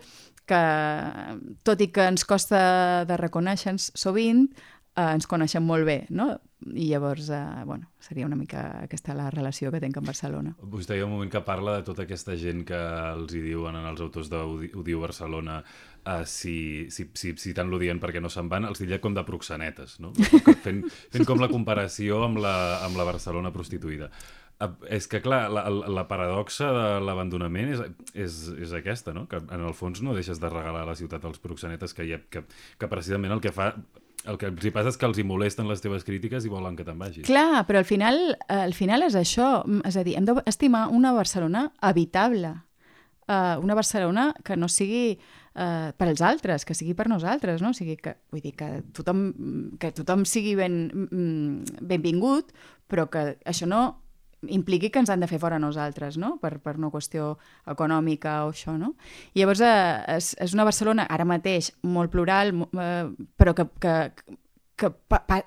que, 0.49 0.63
tot 1.67 1.81
i 1.83 1.91
que 1.93 2.09
ens 2.09 2.25
costa 2.27 2.59
de 3.09 3.17
reconèixer-nos 3.19 3.91
sovint, 3.99 4.47
eh, 4.95 5.09
ens 5.13 5.27
coneixem 5.29 5.65
molt 5.65 5.87
bé, 5.87 6.01
no? 6.09 6.31
I 6.59 6.89
llavors, 6.89 7.29
eh, 7.31 7.63
bueno, 7.65 7.87
seria 8.03 8.25
una 8.27 8.35
mica 8.35 8.65
aquesta 8.83 9.13
la 9.15 9.29
relació 9.31 9.71
que 9.71 9.79
tinc 9.79 9.95
amb 9.97 10.09
Barcelona. 10.11 10.55
Vostè 10.59 10.97
hi 10.97 11.03
ha 11.03 11.07
un 11.07 11.13
moment 11.13 11.31
que 11.31 11.41
parla 11.45 11.77
de 11.77 11.85
tota 11.87 12.03
aquesta 12.03 12.35
gent 12.35 12.65
que 12.67 12.79
els 13.13 13.35
hi 13.35 13.43
diuen 13.45 13.77
en 13.79 13.87
els 13.87 14.01
autors 14.03 14.27
d'Odiu 14.31 14.99
Barcelona 14.99 15.61
uh, 15.61 16.25
si, 16.25 16.87
si, 16.91 17.07
si, 17.13 17.33
si 17.39 17.53
tant 17.55 17.71
l'odien 17.71 18.01
perquè 18.01 18.19
no 18.19 18.31
se'n 18.31 18.49
van, 18.51 18.67
els 18.67 18.81
diria 18.83 18.99
com 18.99 19.15
de 19.15 19.23
proxenetes, 19.27 19.99
no? 20.03 20.11
fent, 20.65 20.83
fent 21.13 21.27
com 21.27 21.39
la 21.39 21.49
comparació 21.51 22.23
amb 22.27 22.43
la, 22.43 22.55
amb 22.83 22.99
la 22.99 23.07
Barcelona 23.07 23.53
prostituïda. 23.55 24.11
És 24.91 25.07
que, 25.07 25.21
clar, 25.23 25.45
la, 25.55 25.63
la 25.71 26.03
paradoxa 26.09 26.67
de 26.75 26.87
l'abandonament 27.07 27.69
és, 27.71 27.83
és, 28.11 28.39
és 28.59 28.73
aquesta, 28.75 29.13
no? 29.15 29.23
Que 29.31 29.39
en 29.39 29.63
el 29.63 29.71
fons 29.77 30.01
no 30.03 30.15
deixes 30.17 30.41
de 30.41 30.51
regalar 30.51 30.83
la 30.87 30.97
ciutat 30.99 31.23
als 31.23 31.39
proxenetes 31.39 31.95
que, 31.95 32.03
ha, 32.11 32.19
que, 32.27 32.43
que 32.75 32.91
precisament 32.91 33.31
el 33.31 33.43
que 33.43 33.55
fa 33.55 33.71
el 34.27 34.35
que 34.35 34.49
els 34.49 34.65
hi 34.67 34.71
passa 34.75 34.91
és 34.91 34.97
que 34.99 35.07
els 35.07 35.19
hi 35.19 35.23
molesten 35.23 35.69
les 35.69 35.79
teves 35.79 36.03
crítiques 36.03 36.43
i 36.43 36.51
volen 36.51 36.75
que 36.75 36.83
te'n 36.83 36.99
vagis. 36.99 37.23
Clar, 37.29 37.63
però 37.69 37.79
al 37.79 37.87
final, 37.87 38.19
al 38.51 38.75
final 38.75 39.05
és 39.07 39.15
això. 39.15 39.61
Mm, 39.63 39.85
És 39.87 39.95
a 39.95 40.03
dir, 40.03 40.17
hem 40.19 40.27
d'estimar 40.27 40.89
una 40.91 41.13
Barcelona 41.15 41.69
habitable. 41.79 42.57
Uh, 43.29 43.61
una 43.61 43.77
Barcelona 43.77 44.33
que 44.43 44.57
no 44.57 44.67
sigui 44.67 45.13
uh, 45.13 45.91
per 45.95 46.07
als 46.09 46.21
altres, 46.25 46.65
que 46.65 46.75
sigui 46.75 46.95
per 46.97 47.07
nosaltres, 47.07 47.61
no? 47.61 47.71
O 47.71 47.77
sigui 47.77 47.95
que, 48.01 48.17
vull 48.33 48.41
dir, 48.43 48.55
que 48.57 48.81
tothom, 48.91 49.29
que 49.79 49.93
tothom 49.95 50.25
sigui 50.27 50.55
ben, 50.57 50.79
mm, 51.07 51.79
benvingut, 51.87 52.51
però 52.89 53.05
que 53.13 53.37
això 53.47 53.69
no 53.69 53.83
impliqui 54.47 54.89
que 54.89 55.01
ens 55.01 55.09
han 55.09 55.19
de 55.19 55.27
fer 55.27 55.39
fora 55.41 55.59
nosaltres, 55.59 56.17
no? 56.17 56.37
Per, 56.41 56.57
per 56.63 56.77
una 56.79 56.91
qüestió 56.93 57.33
econòmica 57.67 58.43
o 58.47 58.53
això, 58.53 58.77
no? 58.79 58.93
I 59.33 59.43
llavors 59.43 59.63
eh, 59.65 60.17
és, 60.17 60.33
és 60.39 60.55
una 60.55 60.67
Barcelona 60.67 61.07
ara 61.09 61.27
mateix 61.27 61.73
molt 61.83 62.13
plural, 62.13 62.53
eh, 62.55 63.07
però 63.39 63.55
que, 63.57 63.67
que, 63.83 63.95
que 64.79 64.91
pa, 65.11 65.23
pa, 65.27 65.41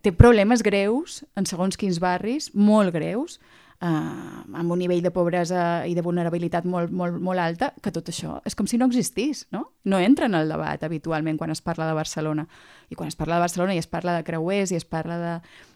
té 0.00 0.14
problemes 0.16 0.64
greus 0.64 1.20
en 1.36 1.48
segons 1.48 1.76
quins 1.76 2.00
barris, 2.00 2.50
molt 2.54 2.94
greus, 2.96 3.38
eh, 3.80 3.86
amb 3.86 4.72
un 4.72 4.78
nivell 4.80 5.02
de 5.04 5.12
pobresa 5.12 5.86
i 5.88 5.94
de 5.96 6.04
vulnerabilitat 6.04 6.66
molt, 6.68 6.92
molt, 6.92 7.20
molt 7.20 7.40
alta, 7.40 7.72
que 7.82 7.92
tot 7.92 8.08
això 8.12 8.38
és 8.48 8.56
com 8.56 8.68
si 8.70 8.80
no 8.80 8.88
existís, 8.90 9.46
no? 9.54 9.66
No 9.84 10.00
entra 10.00 10.28
en 10.30 10.36
el 10.38 10.52
debat 10.52 10.82
habitualment 10.84 11.40
quan 11.40 11.52
es 11.52 11.60
parla 11.64 11.88
de 11.88 11.96
Barcelona. 11.96 12.46
I 12.90 12.96
quan 12.96 13.08
es 13.08 13.16
parla 13.16 13.36
de 13.36 13.46
Barcelona 13.46 13.76
i 13.76 13.82
es 13.82 13.88
parla 13.90 14.16
de 14.16 14.24
creuers 14.24 14.72
i 14.72 14.80
es 14.80 14.84
parla 14.84 15.18
de 15.20 15.34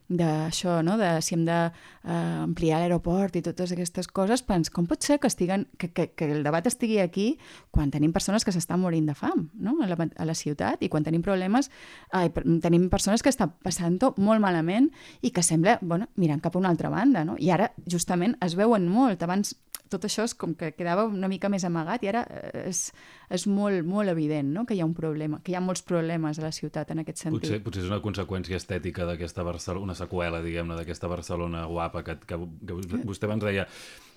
d'això, 0.09 0.83
no? 0.85 0.99
de 1.01 1.09
si 1.25 1.35
hem 1.35 1.45
d'ampliar 1.47 2.79
uh, 2.79 2.83
l'aeroport 2.83 3.37
i 3.38 3.43
totes 3.45 3.73
aquestes 3.73 4.09
coses, 4.12 4.43
pens, 4.45 4.69
com 4.71 4.85
pot 4.88 5.03
ser 5.03 5.17
que, 5.21 5.31
estiguen, 5.31 5.67
que, 5.81 5.88
que, 5.97 6.11
que 6.12 6.29
el 6.29 6.45
debat 6.45 6.67
estigui 6.69 6.99
aquí 7.01 7.38
quan 7.73 7.93
tenim 7.95 8.12
persones 8.12 8.45
que 8.45 8.53
s'estan 8.53 8.83
morint 8.83 9.09
de 9.09 9.17
fam 9.17 9.49
no? 9.55 9.79
a, 9.81 9.88
la, 9.88 9.97
a 9.97 10.29
la 10.29 10.37
ciutat 10.37 10.85
i 10.85 10.90
quan 10.93 11.07
tenim 11.07 11.25
problemes, 11.25 11.71
ai, 12.12 12.29
tenim 12.62 12.90
persones 12.93 13.25
que 13.25 13.33
estan 13.33 13.55
passant-ho 13.64 14.12
molt 14.21 14.45
malament 14.45 14.90
i 15.23 15.33
que 15.33 15.43
sembla, 15.43 15.79
bueno, 15.81 16.11
mirant 16.21 16.43
cap 16.45 16.57
a 16.57 16.61
una 16.61 16.69
altra 16.69 16.93
banda, 16.93 17.25
no? 17.25 17.38
I 17.40 17.51
ara, 17.55 17.71
justament, 17.88 18.37
es 18.45 18.59
veuen 18.59 18.87
molt. 18.90 19.23
Abans 19.25 19.55
tot 19.92 20.07
això 20.09 20.25
és 20.25 20.35
com 20.38 20.55
que 20.59 20.73
quedava 20.75 21.05
una 21.07 21.29
mica 21.29 21.51
més 21.53 21.64
amagat 21.66 22.05
i 22.05 22.11
ara 22.11 22.25
eh, 22.31 22.64
és, 22.70 22.87
és 23.33 23.47
molt, 23.51 23.85
molt 23.87 24.11
evident 24.12 24.53
no? 24.55 24.64
que 24.68 24.77
hi 24.77 24.81
ha 24.83 24.88
un 24.88 24.94
problema, 24.97 25.40
que 25.44 25.53
hi 25.53 25.59
ha 25.59 25.62
molts 25.64 25.85
problemes 25.87 26.40
a 26.40 26.47
la 26.47 26.53
ciutat 26.55 26.94
en 26.94 27.05
aquest 27.05 27.27
sentit. 27.27 27.44
Potser, 27.44 27.61
potser 27.66 27.85
és 27.85 27.92
una 27.92 28.01
conseqüència 28.05 28.61
estètica 28.61 29.07
d'aquesta 29.09 29.44
Barcelona, 29.47 29.90
una 29.90 29.99
seqüela, 29.99 30.42
diguem-ne, 30.44 30.79
d'aquesta 30.81 31.11
Barcelona 31.12 31.66
guapa 31.70 32.05
que, 32.07 32.18
que, 32.25 32.40
que 32.40 33.05
vostè 33.05 33.29
abans 33.29 33.44
deia 33.44 33.68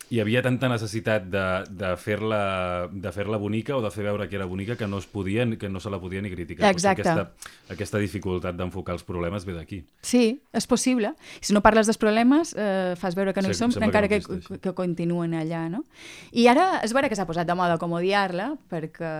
hi 0.09 0.19
havia 0.21 0.41
tanta 0.43 0.69
necessitat 0.71 1.25
de, 1.31 1.45
de 1.69 1.93
fer-la 1.99 2.87
de 2.91 3.11
fer 3.11 3.25
bonica 3.37 3.75
o 3.75 3.81
de 3.83 3.91
fer 3.91 4.05
veure 4.05 4.27
que 4.29 4.35
era 4.35 4.45
bonica 4.45 4.75
que 4.75 4.87
no 4.87 4.97
es 4.97 5.05
podia, 5.05 5.45
que 5.57 5.69
no 5.69 5.79
se 5.79 5.89
la 5.89 5.99
podia 5.99 6.21
ni 6.21 6.29
criticar. 6.31 6.69
Exacte. 6.71 7.07
Aquesta, 7.07 7.51
aquesta 7.73 7.99
dificultat 7.99 8.55
d'enfocar 8.55 8.95
els 8.95 9.03
problemes 9.03 9.45
ve 9.45 9.53
d'aquí. 9.53 9.81
Sí, 10.01 10.41
és 10.53 10.67
possible. 10.67 11.13
Si 11.41 11.53
no 11.53 11.61
parles 11.61 11.87
dels 11.87 11.99
problemes, 11.99 12.53
eh, 12.57 12.95
fas 12.97 13.15
veure 13.15 13.33
que 13.33 13.41
no 13.41 13.51
Sí, 13.51 13.55
hi 13.55 13.59
som, 13.59 13.83
encara 13.83 14.07
que 14.07 14.17
que, 14.21 14.33
no 14.33 14.41
que, 14.41 14.59
que 14.59 14.73
continuen 14.73 15.33
allà, 15.37 15.67
no? 15.69 15.83
I 16.31 16.47
ara 16.47 16.79
és 16.83 16.93
vera 16.95 17.09
que 17.09 17.17
s'ha 17.17 17.27
posat 17.27 17.47
de 17.47 17.55
moda 17.57 17.77
com 17.81 17.93
odiar-la, 17.97 18.53
perquè 18.71 19.11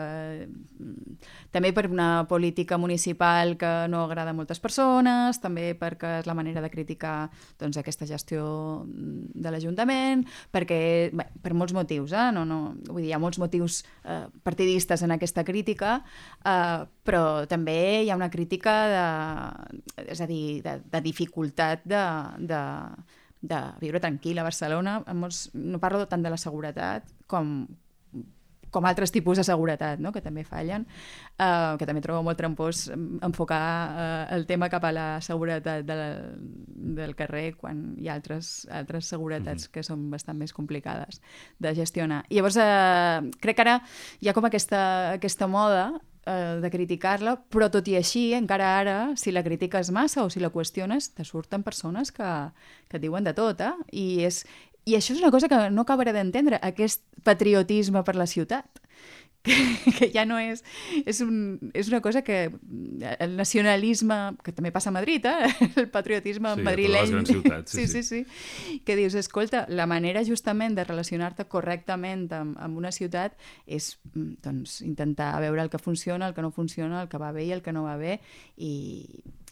mm, 0.48 1.18
també 1.52 1.74
per 1.76 1.88
una 1.92 2.26
política 2.30 2.78
municipal 2.78 3.58
que 3.58 3.72
no 3.92 4.04
agrada 4.06 4.32
a 4.32 4.38
moltes 4.38 4.62
persones, 4.64 5.42
també 5.44 5.74
perquè 5.78 6.20
és 6.22 6.30
la 6.30 6.36
manera 6.38 6.64
de 6.64 6.72
criticar 6.72 7.30
doncs, 7.60 7.78
aquesta 7.78 8.08
gestió 8.10 8.86
mm, 8.86 9.36
de 9.36 9.54
l'Ajuntament, 9.54 10.26
perquè, 10.54 10.77
bé, 11.14 11.28
per 11.44 11.54
molts 11.58 11.74
motius, 11.76 12.14
eh? 12.16 12.30
no, 12.36 12.44
no, 12.48 12.60
vull 12.90 13.02
dir, 13.02 13.12
hi 13.12 13.16
ha 13.16 13.22
molts 13.22 13.40
motius 13.42 13.82
eh, 14.04 14.26
partidistes 14.46 15.04
en 15.06 15.16
aquesta 15.16 15.44
crítica, 15.48 15.98
eh, 16.42 16.86
però 17.08 17.24
també 17.50 17.78
hi 18.04 18.12
ha 18.12 18.20
una 18.20 18.32
crítica 18.34 18.76
de, 18.94 19.06
és 20.08 20.22
a 20.24 20.30
dir, 20.30 20.62
de, 20.66 20.78
de 20.92 21.04
dificultat 21.06 21.86
de, 21.88 22.04
de, 22.50 22.62
de 23.54 23.62
viure 23.82 24.02
tranquil 24.04 24.40
a 24.40 24.48
Barcelona. 24.48 25.02
En 25.08 25.22
molts, 25.22 25.48
no 25.54 25.82
parlo 25.84 26.08
tant 26.10 26.26
de 26.26 26.34
la 26.34 26.42
seguretat 26.42 27.12
com, 27.28 27.60
com 28.72 28.86
altres 28.86 29.14
tipus 29.14 29.40
de 29.40 29.46
seguretat, 29.48 30.02
no? 30.04 30.12
que 30.16 30.22
també 30.24 30.44
fallen, 30.48 30.86
uh, 31.38 31.76
que 31.80 31.88
també 31.88 32.04
trobo 32.04 32.24
molt 32.26 32.40
trampós 32.40 32.88
mm, 32.94 33.22
enfocar 33.28 33.62
uh, 33.62 34.36
el 34.36 34.48
tema 34.50 34.70
cap 34.74 34.86
a 34.88 34.94
la 34.96 35.08
seguretat 35.24 35.86
de 35.88 35.98
la, 35.98 36.10
del 37.00 37.16
carrer 37.20 37.54
quan 37.60 37.96
hi 37.98 38.10
ha 38.10 38.18
altres, 38.18 38.68
altres 38.72 39.10
seguretats 39.14 39.70
que 39.72 39.86
són 39.86 40.10
bastant 40.12 40.38
més 40.40 40.54
complicades 40.54 41.22
de 41.60 41.74
gestionar. 41.78 42.24
I 42.30 42.40
llavors, 42.40 42.60
uh, 42.62 43.32
crec 43.42 43.60
que 43.60 43.68
ara 43.68 43.80
hi 44.22 44.30
ha 44.30 44.36
com 44.38 44.48
aquesta, 44.48 44.84
aquesta 45.18 45.48
moda 45.52 45.90
eh, 46.28 46.60
de 46.62 46.70
criticar-la, 46.70 47.38
però 47.52 47.70
tot 47.72 47.88
i 47.88 47.96
així, 48.00 48.30
encara 48.38 48.72
ara, 48.80 48.98
si 49.20 49.32
la 49.32 49.44
critiques 49.46 49.92
massa 49.96 50.26
o 50.26 50.32
si 50.34 50.44
la 50.44 50.52
qüestiones, 50.54 51.12
te 51.16 51.26
surten 51.26 51.64
persones 51.64 52.12
que, 52.12 52.32
que 52.90 53.00
et 53.00 53.04
diuen 53.04 53.28
de 53.28 53.34
tot, 53.38 53.64
eh? 53.64 53.74
I, 53.92 54.08
és, 54.28 54.44
I 54.88 54.96
això 54.96 55.14
és 55.14 55.22
una 55.22 55.34
cosa 55.34 55.50
que 55.52 55.58
no 55.74 55.84
acabaré 55.84 56.14
d'entendre, 56.16 56.62
aquest 56.64 57.04
patriotisme 57.28 58.04
per 58.08 58.16
la 58.16 58.28
ciutat 58.30 58.80
que, 59.48 59.92
que 59.98 60.10
ja 60.12 60.26
no 60.28 60.38
és... 60.40 60.64
És, 61.06 61.22
un, 61.24 61.60
és 61.78 61.88
una 61.92 62.02
cosa 62.04 62.22
que 62.26 62.48
el 62.48 63.36
nacionalisme, 63.38 64.18
que 64.44 64.54
també 64.56 64.72
passa 64.76 64.92
a 64.92 64.96
Madrid, 64.96 65.26
eh? 65.30 65.52
el 65.82 65.90
patriotisme 65.94 66.54
sí, 66.56 66.66
madrileny... 66.66 67.26
Ciutats, 67.28 67.72
sí, 67.72 67.88
sí, 67.88 68.04
sí, 68.04 68.26
sí. 68.26 68.82
Que 68.86 68.98
dius, 69.00 69.16
escolta, 69.16 69.66
la 69.70 69.88
manera 69.90 70.24
justament 70.28 70.76
de 70.78 70.86
relacionar-te 70.88 71.48
correctament 71.52 72.28
amb, 72.36 72.58
amb 72.60 72.80
una 72.80 72.92
ciutat 72.96 73.38
és 73.66 73.94
mm, 74.14 74.40
doncs, 74.44 74.82
intentar 74.88 75.34
veure 75.44 75.64
el 75.64 75.72
que 75.72 75.82
funciona, 75.82 76.28
el 76.28 76.36
que 76.36 76.46
no 76.46 76.52
funciona, 76.52 77.04
el 77.04 77.12
que 77.12 77.22
va 77.22 77.32
bé 77.36 77.48
i 77.48 77.54
el 77.56 77.64
que 77.64 77.76
no 77.76 77.88
va 77.88 77.98
bé, 78.00 78.20
i, 78.58 79.06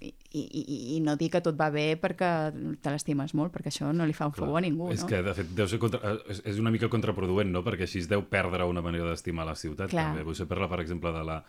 i, 0.05 0.41
i, 0.41 0.77
i 0.95 0.99
no 1.03 1.15
dir 1.19 1.29
que 1.33 1.41
tot 1.43 1.57
va 1.59 1.69
bé 1.73 1.85
perquè 2.01 2.29
te 2.83 2.93
l'estimes 2.93 3.33
molt, 3.37 3.53
perquè 3.53 3.71
això 3.71 3.91
no 3.95 4.07
li 4.07 4.15
fa 4.15 4.27
un 4.29 4.35
favor 4.35 4.59
a 4.59 4.63
ningú, 4.65 4.89
és 4.93 5.03
no? 5.03 5.09
que, 5.11 5.21
de 5.25 5.35
fet, 5.37 5.53
deu 5.57 5.69
ser 5.71 5.79
contra... 5.81 6.15
és, 6.31 6.41
és 6.53 6.59
una 6.61 6.73
mica 6.73 6.89
contraproduent, 6.91 7.51
no? 7.53 7.63
Perquè 7.65 7.87
així 7.87 8.03
es 8.03 8.09
deu 8.11 8.25
perdre 8.29 8.67
una 8.69 8.83
manera 8.85 9.07
d'estimar 9.11 9.47
la 9.47 9.55
ciutat. 9.59 9.91
Clar. 9.93 10.09
També. 10.11 10.25
Vostè 10.27 10.47
parla, 10.49 10.69
per 10.71 10.81
exemple, 10.83 11.13
de 11.15 11.23
la 11.25 11.39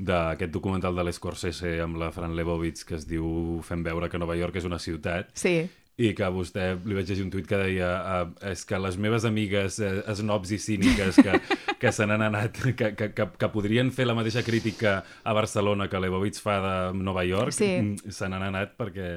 d'aquest 0.00 0.52
documental 0.54 0.96
de 0.96 1.04
l'Escorsese 1.04 1.74
amb 1.84 1.98
la 2.00 2.08
Fran 2.14 2.32
Lebowitz 2.36 2.86
que 2.88 2.96
es 2.96 3.04
diu 3.08 3.60
Fem 3.66 3.82
veure 3.84 4.08
que 4.08 4.20
Nova 4.20 4.36
York 4.38 4.56
és 4.56 4.64
una 4.64 4.78
ciutat 4.80 5.34
Sí. 5.36 5.68
I 6.00 6.12
que 6.16 6.28
vostè 6.32 6.70
li 6.80 6.94
vaig 6.96 7.08
llegir 7.10 7.24
un 7.26 7.30
tuit 7.32 7.46
que 7.48 7.58
deia 7.60 7.88
uh, 8.24 8.30
és 8.50 8.62
que 8.64 8.78
les 8.80 8.96
meves 8.96 9.26
amigues 9.28 9.76
uh, 9.84 10.00
snobs 10.16 10.52
i 10.56 10.58
cíniques 10.62 11.18
que, 11.20 11.34
que 11.82 11.92
se 11.92 12.06
n'han 12.08 12.22
anat, 12.30 12.56
que, 12.72 12.92
que, 12.96 13.10
que, 13.12 13.26
que 13.36 13.48
podrien 13.52 13.90
fer 13.92 14.06
la 14.08 14.14
mateixa 14.16 14.42
crítica 14.46 15.00
a 15.24 15.34
Barcelona 15.36 15.88
que 15.92 16.00
Lebowitz 16.00 16.40
fa 16.40 16.56
de 16.64 16.74
Nova 17.04 17.24
York, 17.28 17.52
Sí. 17.56 17.68
mm, 17.82 18.10
se 18.16 18.28
n'han 18.32 18.46
anat 18.48 18.72
perquè 18.80 19.10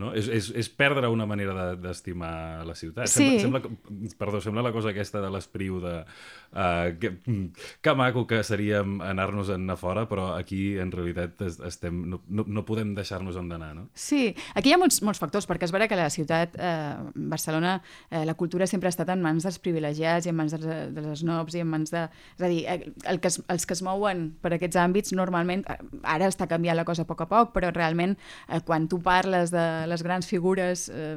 no? 0.00 0.14
és, 0.16 0.28
és, 0.32 0.50
és 0.64 0.70
perdre 0.72 1.10
una 1.12 1.26
manera 1.28 1.74
d'estimar 1.76 2.32
de, 2.62 2.68
la 2.70 2.74
ciutat. 2.78 3.10
Sí. 3.10 3.36
Sembla, 3.42 3.60
sembla, 3.60 4.14
perdó, 4.18 4.40
sembla 4.40 4.64
la 4.64 4.72
cosa 4.72 4.94
aquesta 4.94 5.20
de 5.20 5.30
l'espriu 5.34 5.80
de 5.84 5.94
uh, 6.00 6.88
que, 7.00 7.12
que 7.82 7.94
maco 7.98 8.26
que 8.30 8.42
seríem 8.46 9.00
anar-nos 9.04 9.50
a 9.50 9.58
fora, 9.76 10.06
però 10.08 10.30
aquí 10.36 10.78
en 10.78 10.90
realitat 10.92 11.40
es- 11.46 11.60
estem, 11.66 12.00
no, 12.10 12.22
no, 12.28 12.44
no 12.46 12.64
podem 12.64 12.94
deixar-nos 12.96 13.36
en 13.36 13.48
d'anar, 13.50 13.74
no? 13.76 13.88
Sí, 13.94 14.30
aquí 14.54 14.70
hi 14.70 14.74
ha 14.74 14.78
molts, 14.80 15.00
molts 15.02 15.20
factors, 15.20 15.46
perquè 15.48 15.66
és 15.68 15.72
vera 15.74 15.88
que 15.90 15.96
la 15.98 16.08
ciutat, 16.10 16.29
eh, 16.36 16.96
Barcelona, 17.14 17.80
eh, 18.10 18.24
la 18.24 18.34
cultura 18.34 18.66
sempre 18.66 18.88
ha 18.88 18.94
estat 18.94 19.10
en 19.12 19.22
mans 19.22 19.44
dels 19.46 19.58
privilegiats 19.62 20.26
i 20.26 20.32
en 20.32 20.38
mans 20.38 20.54
dels, 20.54 20.94
dels 20.94 21.22
snobs 21.22 21.56
i 21.56 21.64
en 21.64 21.70
mans 21.70 21.92
de... 21.92 22.06
És 22.38 22.44
a 22.44 22.50
dir, 22.50 22.60
eh, 22.70 22.92
el 23.10 23.20
que 23.20 23.30
es, 23.32 23.40
els 23.48 23.66
que 23.66 23.76
es 23.76 23.82
mouen 23.86 24.30
per 24.42 24.54
aquests 24.56 24.78
àmbits 24.80 25.14
normalment, 25.16 25.64
eh, 25.68 25.78
ara 26.02 26.30
està 26.30 26.48
canviant 26.50 26.78
la 26.78 26.86
cosa 26.88 27.04
a 27.06 27.08
poc 27.08 27.24
a 27.24 27.28
poc, 27.30 27.54
però 27.56 27.72
realment 27.74 28.16
eh, 28.16 28.60
quan 28.66 28.88
tu 28.90 29.00
parles 29.04 29.52
de 29.54 29.66
les 29.90 30.04
grans 30.06 30.26
figures 30.26 30.88
eh, 30.94 31.16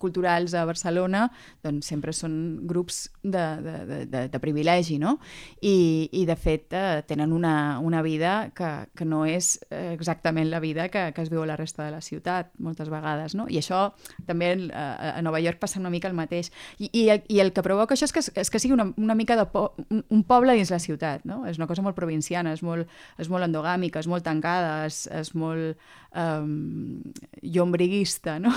culturals 0.00 0.54
a 0.54 0.64
Barcelona, 0.68 1.28
doncs 1.64 1.88
sempre 1.90 2.14
són 2.16 2.66
grups 2.68 3.08
de, 3.22 3.44
de, 3.64 3.76
de, 3.88 4.00
de, 4.10 4.24
de 4.32 4.42
privilegi, 4.42 4.98
no? 5.02 5.18
I, 5.60 6.08
i 6.12 6.24
de 6.28 6.36
fet 6.36 6.74
eh, 6.76 7.02
tenen 7.08 7.32
una, 7.32 7.78
una 7.80 8.02
vida 8.02 8.50
que, 8.56 8.70
que 8.96 9.06
no 9.08 9.24
és 9.28 9.56
eh, 9.70 9.92
exactament 9.94 10.50
la 10.50 10.60
vida 10.60 10.88
que, 10.88 11.10
que 11.14 11.24
es 11.24 11.30
viu 11.32 11.42
a 11.44 11.48
la 11.48 11.58
resta 11.60 11.84
de 11.84 11.94
la 11.94 12.02
ciutat 12.04 12.52
moltes 12.58 12.90
vegades, 12.92 13.34
no? 13.38 13.48
I 13.48 13.60
això 13.60 13.86
també 14.26 14.52
eh, 14.54 15.10
a 15.10 15.22
Nova 15.22 15.40
York 15.42 15.60
passa 15.62 15.80
una 15.80 15.92
mica 15.92 16.08
el 16.08 16.16
mateix. 16.16 16.50
I, 16.78 16.90
i, 16.92 17.04
i 17.34 17.40
el 17.42 17.52
que 17.54 17.64
provoca 17.66 17.96
això 17.96 18.08
és 18.08 18.14
que, 18.14 18.24
és 18.40 18.50
que 18.50 18.62
sigui 18.62 18.76
una, 18.76 18.88
una 18.96 19.16
mica 19.18 19.36
de 19.38 19.46
po 19.50 19.66
un, 19.88 20.04
un 20.08 20.22
poble 20.28 20.56
dins 20.56 20.72
la 20.72 20.80
ciutat, 20.82 21.24
no? 21.28 21.42
És 21.50 21.60
una 21.60 21.68
cosa 21.70 21.82
molt 21.82 21.98
provinciana, 21.98 22.54
és 22.54 22.62
molt, 22.62 22.90
és 23.18 23.30
molt 23.32 23.46
endogàmica, 23.46 24.02
és 24.02 24.10
molt 24.10 24.26
tancada, 24.26 24.84
és, 24.88 25.04
és 25.12 25.34
molt 25.38 25.78
um, 26.14 27.00
llombriguista, 27.42 28.38
no? 28.38 28.52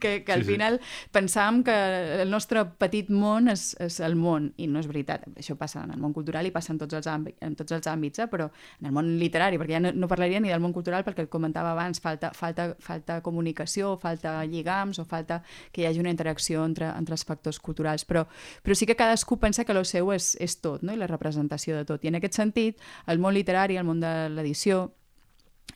que, 0.00 0.24
que 0.24 0.32
al 0.32 0.42
Sí, 0.42 0.46
sí. 0.46 0.52
final 0.52 0.80
pensàvem 1.12 1.62
que 1.64 1.74
el 2.22 2.30
nostre 2.30 2.64
petit 2.80 3.10
món 3.12 3.48
és, 3.52 3.72
és 3.80 4.00
el 4.04 4.16
món, 4.18 4.50
i 4.56 4.66
no 4.70 4.80
és 4.80 4.88
veritat. 4.90 5.26
Això 5.38 5.56
passa 5.60 5.82
en 5.84 5.92
el 5.94 6.00
món 6.02 6.14
cultural 6.16 6.46
i 6.46 6.52
passa 6.54 6.72
en 6.74 6.80
tots 6.80 6.96
els 6.98 7.08
àmbits, 7.10 7.38
en 7.44 7.54
tots 7.56 7.72
els 7.76 7.86
àmbits 7.90 8.24
eh? 8.24 8.28
però 8.30 8.48
en 8.80 8.88
el 8.90 8.94
món 8.96 9.12
literari, 9.20 9.58
perquè 9.60 9.76
ja 9.76 9.82
no, 9.84 9.92
no 9.94 10.08
parlaria 10.10 10.40
ni 10.40 10.52
del 10.52 10.62
món 10.64 10.74
cultural, 10.74 11.04
perquè 11.06 11.26
et 11.26 11.32
comentava 11.32 11.72
abans, 11.72 12.00
falta, 12.02 12.32
falta, 12.34 12.72
falta 12.80 13.20
comunicació, 13.22 13.94
falta 14.00 14.40
lligams, 14.44 14.98
o 14.98 15.04
falta 15.08 15.42
que 15.72 15.82
hi 15.82 15.86
hagi 15.88 16.02
una 16.02 16.12
interacció 16.12 16.64
entre, 16.64 16.90
entre 16.96 17.14
els 17.14 17.24
factors 17.24 17.60
culturals, 17.60 18.04
però, 18.08 18.26
però 18.62 18.74
sí 18.74 18.86
que 18.86 18.96
cadascú 18.98 19.38
pensa 19.38 19.64
que 19.64 19.72
el 19.72 19.84
seu 19.84 20.12
és, 20.14 20.34
és 20.40 20.58
tot, 20.60 20.82
no? 20.82 20.92
i 20.94 20.98
la 21.00 21.08
representació 21.10 21.76
de 21.76 21.84
tot. 21.88 22.04
I 22.04 22.08
en 22.12 22.18
aquest 22.20 22.34
sentit, 22.38 22.80
el 23.06 23.18
món 23.18 23.34
literari, 23.34 23.76
el 23.76 23.86
món 23.86 24.00
de 24.00 24.12
l'edició, 24.30 24.90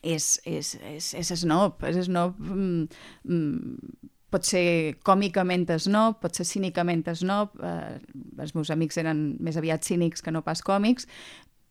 és, 0.01 0.39
és, 0.45 0.75
és, 0.93 1.11
és 1.19 1.33
snob, 1.41 1.83
és 1.83 1.99
snob 2.07 2.37
mm, 2.39 2.87
mm, 3.27 4.07
pot 4.29 4.45
ser 4.45 4.95
còmicament 5.05 5.67
snob, 5.81 6.19
pot 6.21 6.35
ser 6.37 6.45
cínicament 6.45 7.07
snob, 7.17 7.55
eh, 7.65 7.97
els 8.39 8.55
meus 8.55 8.69
amics 8.69 8.99
eren 9.01 9.35
més 9.41 9.57
aviat 9.57 9.83
cínics 9.83 10.21
que 10.21 10.31
no 10.31 10.43
pas 10.45 10.61
còmics, 10.61 11.07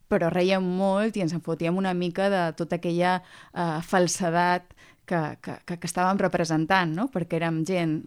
però 0.08 0.30
reiem 0.32 0.64
molt 0.64 1.16
i 1.16 1.22
ens 1.24 1.34
en 1.36 1.44
fotíem 1.44 1.76
una 1.76 1.94
mica 1.94 2.28
de 2.32 2.42
tota 2.58 2.78
aquella 2.78 3.18
eh, 3.20 3.78
falsedat 3.84 4.74
que, 5.08 5.20
que, 5.42 5.54
que, 5.64 5.78
que 5.78 5.88
estàvem 5.88 6.20
representant, 6.20 6.92
no? 6.96 7.08
perquè 7.12 7.38
érem 7.40 7.62
gent 7.68 8.00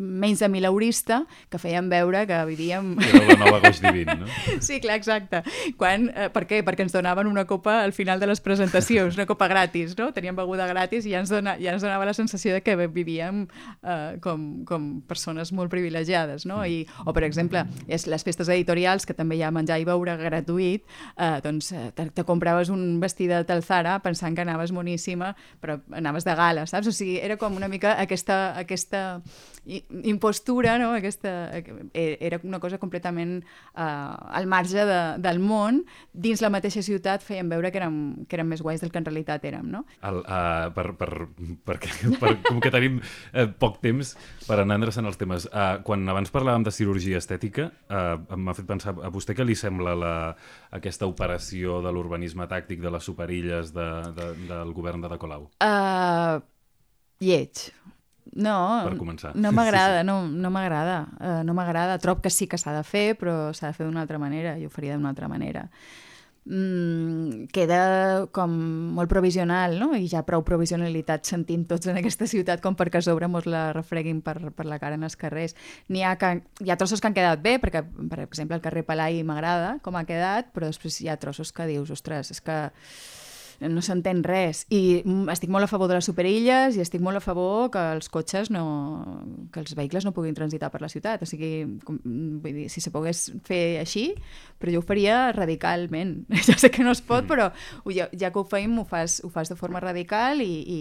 menys 0.00 0.40
de 0.40 0.48
milaurista 0.48 1.20
que 1.52 1.58
feien 1.60 1.90
veure 1.92 2.24
que 2.26 2.38
vivíem 2.48 2.94
Era 3.04 3.20
la 3.28 3.36
nova 3.44 3.60
goix 3.60 3.80
divin, 3.84 4.08
no? 4.22 4.26
Sí, 4.64 4.80
clar, 4.80 4.96
exacte. 4.96 5.42
Quan, 5.76 6.08
eh, 6.14 6.28
per 6.32 6.46
què? 6.48 6.62
Perquè 6.64 6.84
ens 6.86 6.94
donaven 6.96 7.28
una 7.28 7.44
copa 7.48 7.80
al 7.84 7.92
final 7.92 8.20
de 8.20 8.26
les 8.30 8.40
presentacions, 8.40 9.14
una 9.18 9.26
copa 9.28 9.48
gratis, 9.50 9.92
no? 9.98 10.10
Teníem 10.16 10.36
beguda 10.38 10.66
gratis 10.70 11.06
i 11.06 11.12
ja 11.14 11.20
ens, 11.22 11.30
dona, 11.32 11.56
ja 11.60 11.74
ens 11.74 11.84
donava 11.84 12.06
la 12.08 12.14
sensació 12.16 12.54
de 12.56 12.62
que 12.64 12.76
vivíem 12.80 13.44
eh, 13.82 14.16
com, 14.24 14.64
com 14.68 14.88
persones 15.08 15.52
molt 15.52 15.70
privilegiades, 15.72 16.46
no? 16.48 16.62
I, 16.66 16.86
o, 17.04 17.12
per 17.16 17.24
exemple, 17.28 17.66
és 17.88 18.06
les 18.10 18.24
festes 18.26 18.48
editorials, 18.48 19.06
que 19.06 19.14
també 19.16 19.36
hi 19.38 19.44
ha 19.44 19.52
menjar 19.54 19.80
i 19.82 19.86
beure 19.88 20.16
gratuït, 20.20 20.84
eh, 21.16 21.36
doncs 21.44 21.72
eh, 21.76 21.90
te, 21.96 22.08
te 22.14 22.24
compraves 22.24 22.70
un 22.72 22.98
vestidet 23.02 23.50
al 23.52 23.62
Zara 23.66 23.98
pensant 24.04 24.34
que 24.36 24.44
anaves 24.46 24.72
moníssima, 24.72 25.34
però 25.60 25.78
anaves 25.96 26.24
de 26.24 26.34
gala, 26.38 26.66
saps? 26.70 26.88
O 26.88 26.94
sigui, 26.94 27.18
era 27.20 27.36
com 27.40 27.56
una 27.58 27.68
mica 27.68 27.96
aquesta, 28.00 28.40
aquesta 28.60 29.20
i- 29.66 29.82
impostura, 30.04 30.78
no? 30.78 30.92
Aquesta, 30.94 31.50
eh, 31.58 32.18
era 32.20 32.40
una 32.42 32.60
cosa 32.60 32.78
completament 32.78 33.40
eh, 33.40 33.82
al 33.82 34.46
marge 34.46 34.84
de, 34.86 35.00
del 35.22 35.40
món, 35.42 35.82
dins 36.12 36.42
la 36.42 36.50
mateixa 36.52 36.82
ciutat 36.82 37.24
feien 37.26 37.50
veure 37.50 37.70
que 37.72 37.80
érem, 37.80 37.98
que 38.28 38.38
érem 38.38 38.50
més 38.54 38.62
guais 38.62 38.82
del 38.82 38.92
que 38.92 39.00
en 39.02 39.08
realitat 39.08 39.44
érem, 39.48 39.68
no? 39.70 39.84
El, 40.06 40.22
uh, 40.22 40.70
per, 40.76 40.86
per, 40.98 41.10
per, 41.66 41.78
per, 42.20 42.32
com 42.46 42.60
que 42.62 42.72
tenim 42.72 43.00
uh, 43.00 43.46
poc 43.60 43.80
temps 43.84 44.14
per 44.46 44.60
anar 44.60 44.80
endreçant 44.80 45.08
els 45.08 45.20
temes. 45.20 45.48
Uh, 45.50 45.80
quan 45.86 46.06
abans 46.10 46.32
parlàvem 46.32 46.66
de 46.66 46.74
cirurgia 46.74 47.20
estètica, 47.20 47.70
uh, 47.90 48.36
m'ha 48.36 48.56
fet 48.56 48.68
pensar 48.68 48.96
a 48.96 49.12
vostè 49.12 49.36
què 49.36 49.46
li 49.46 49.58
sembla 49.58 49.96
la, 49.98 50.14
aquesta 50.76 51.08
operació 51.10 51.80
de 51.84 51.92
l'urbanisme 51.94 52.46
tàctic 52.50 52.82
de 52.82 52.92
les 52.94 53.06
superilles 53.06 53.74
de, 53.76 53.88
de, 54.16 54.32
del 54.50 54.74
govern 54.76 55.04
de 55.04 55.10
De 55.12 55.18
Colau? 55.20 55.48
Uh, 55.64 56.40
lleig. 57.22 57.70
No, 58.32 58.86
Per 58.86 58.96
començar. 58.98 59.32
no 59.34 59.50
m'agrada, 59.52 60.04
no, 60.06 60.28
no 60.28 60.50
m'agrada, 60.54 61.00
uh, 61.18 61.40
no 61.42 61.54
m'agrada. 61.54 61.98
Trob 61.98 62.20
que 62.22 62.30
sí 62.30 62.46
que 62.46 62.58
s'ha 62.58 62.74
de 62.76 62.84
fer, 62.86 63.16
però 63.18 63.50
s'ha 63.52 63.72
de 63.72 63.74
fer 63.74 63.88
d'una 63.88 64.04
altra 64.04 64.20
manera, 64.22 64.54
jo 64.60 64.70
ho 64.70 64.70
faria 64.70 64.94
d'una 64.94 65.10
altra 65.10 65.28
manera. 65.28 65.66
Mm, 66.50 67.50
queda 67.52 68.26
com 68.32 68.50
molt 68.96 69.10
provisional, 69.12 69.76
no? 69.78 69.92
I 69.94 70.08
ja 70.08 70.22
prou 70.26 70.40
provisionalitat 70.42 71.28
sentim 71.28 71.66
tots 71.68 71.90
en 71.92 71.98
aquesta 72.00 72.26
ciutat 72.30 72.62
com 72.64 72.74
perquè 72.78 73.02
a 73.02 73.04
sobre 73.04 73.28
mos 73.28 73.44
la 73.46 73.68
refreguin 73.76 74.22
per, 74.24 74.38
per 74.56 74.64
la 74.66 74.78
cara 74.80 74.96
en 74.96 75.04
els 75.04 75.18
carrers. 75.20 75.54
N'hi 75.92 76.02
ha, 76.02 76.16
que, 76.16 76.40
hi 76.64 76.72
ha 76.72 76.78
trossos 76.80 77.02
que 77.02 77.10
han 77.10 77.14
quedat 77.18 77.42
bé, 77.44 77.58
perquè, 77.60 77.84
per 77.84 78.24
exemple, 78.24 78.56
el 78.56 78.64
carrer 78.64 78.86
Palai 78.88 79.20
m'agrada 79.22 79.76
com 79.84 79.98
ha 80.00 80.06
quedat, 80.08 80.48
però 80.54 80.70
després 80.70 80.96
hi 81.02 81.10
ha 81.12 81.18
trossos 81.20 81.52
que 81.52 81.68
dius, 81.68 81.92
ostres, 81.92 82.32
és 82.32 82.40
que 82.40 82.58
no 83.68 83.82
s'entén 83.84 84.22
res. 84.24 84.62
I 84.72 85.02
mm, 85.04 85.28
estic 85.34 85.50
molt 85.52 85.66
a 85.66 85.70
favor 85.70 85.88
de 85.90 85.98
les 85.98 86.06
superilles 86.08 86.76
i 86.76 86.80
estic 86.80 87.02
molt 87.04 87.20
a 87.20 87.22
favor 87.24 87.68
que 87.74 87.82
els 87.96 88.08
cotxes 88.08 88.48
no... 88.50 88.64
que 89.52 89.60
els 89.60 89.74
vehicles 89.76 90.06
no 90.06 90.12
puguin 90.16 90.34
transitar 90.34 90.70
per 90.72 90.80
la 90.80 90.88
ciutat. 90.88 91.20
O 91.22 91.28
sigui, 91.28 91.66
com, 91.84 91.98
vull 92.40 92.56
dir, 92.62 92.68
si 92.72 92.80
se 92.80 92.92
pogués 92.94 93.26
fer 93.44 93.80
així, 93.82 94.06
però 94.60 94.72
jo 94.72 94.80
ho 94.80 94.86
faria 94.86 95.30
radicalment. 95.36 96.24
Ja 96.50 96.56
sé 96.58 96.70
que 96.72 96.82
no 96.82 96.90
es 96.96 97.02
pot, 97.04 97.26
però 97.28 97.50
ho- 97.84 97.92
ja, 97.94 98.08
ja 98.16 98.32
que 98.32 98.40
ho 98.40 98.46
feim 98.48 98.78
ho 98.80 98.84
fas, 98.88 99.20
ho 99.24 99.28
fas 99.30 99.50
de 99.52 99.56
forma 99.60 99.78
radical 99.82 100.40
i, 100.42 100.48
i, 100.48 100.80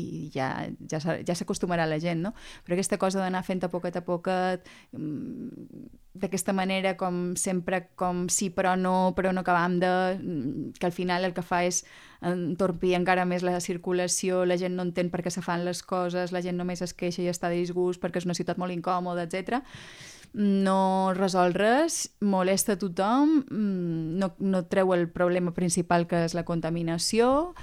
i 0.00 0.04
ja, 0.34 0.52
ja, 0.88 1.00
s'ha- 1.02 1.18
ja 1.26 1.34
s'acostumarà 1.36 1.84
la 1.90 1.98
gent, 2.00 2.22
no? 2.24 2.34
Però 2.64 2.76
aquesta 2.78 2.96
cosa 3.02 3.20
d'anar 3.20 3.42
fent 3.44 3.64
a 3.66 3.72
poquet 3.72 3.96
a 3.98 4.04
poquet, 4.06 4.70
mm, 4.96 5.90
d'aquesta 6.20 6.52
manera 6.56 6.96
com 7.00 7.34
sempre, 7.36 7.88
com 7.98 8.28
sí 8.32 8.50
però 8.54 8.76
no, 8.76 9.12
però 9.16 9.32
no 9.32 9.42
acabam 9.44 9.78
de... 9.80 9.90
mm, 10.20 10.78
que 10.78 10.86
al 10.86 10.92
final 10.92 11.24
el 11.24 11.34
que 11.34 11.44
fa 11.46 11.64
és 11.64 11.82
entorpir 12.20 12.94
encara 12.98 13.24
més 13.24 13.42
la 13.42 13.58
circulació, 13.64 14.44
la 14.44 14.58
gent 14.60 14.76
no 14.76 14.84
entén 14.84 15.10
per 15.10 15.24
què 15.24 15.32
se 15.32 15.42
fan 15.42 15.64
les 15.64 15.82
coses, 15.82 16.32
la 16.32 16.42
gent 16.44 16.58
només 16.60 16.82
es 16.84 16.92
queixa 16.92 17.22
i 17.24 17.30
està 17.32 17.48
de 17.48 17.60
disgust 17.62 18.00
perquè 18.00 18.20
és 18.20 18.28
una 18.28 18.36
ciutat 18.36 18.60
molt 18.60 18.76
incòmoda, 18.76 19.24
etc. 19.24 19.62
no 20.34 21.12
resol 21.16 21.56
res, 21.56 22.10
molesta 22.20 22.76
tothom, 22.78 23.40
mm, 23.50 24.18
no, 24.20 24.34
no 24.38 24.64
treu 24.68 24.92
el 24.94 25.08
problema 25.08 25.56
principal 25.56 26.06
que 26.06 26.26
és 26.28 26.36
la 26.36 26.44
contaminació, 26.44 27.54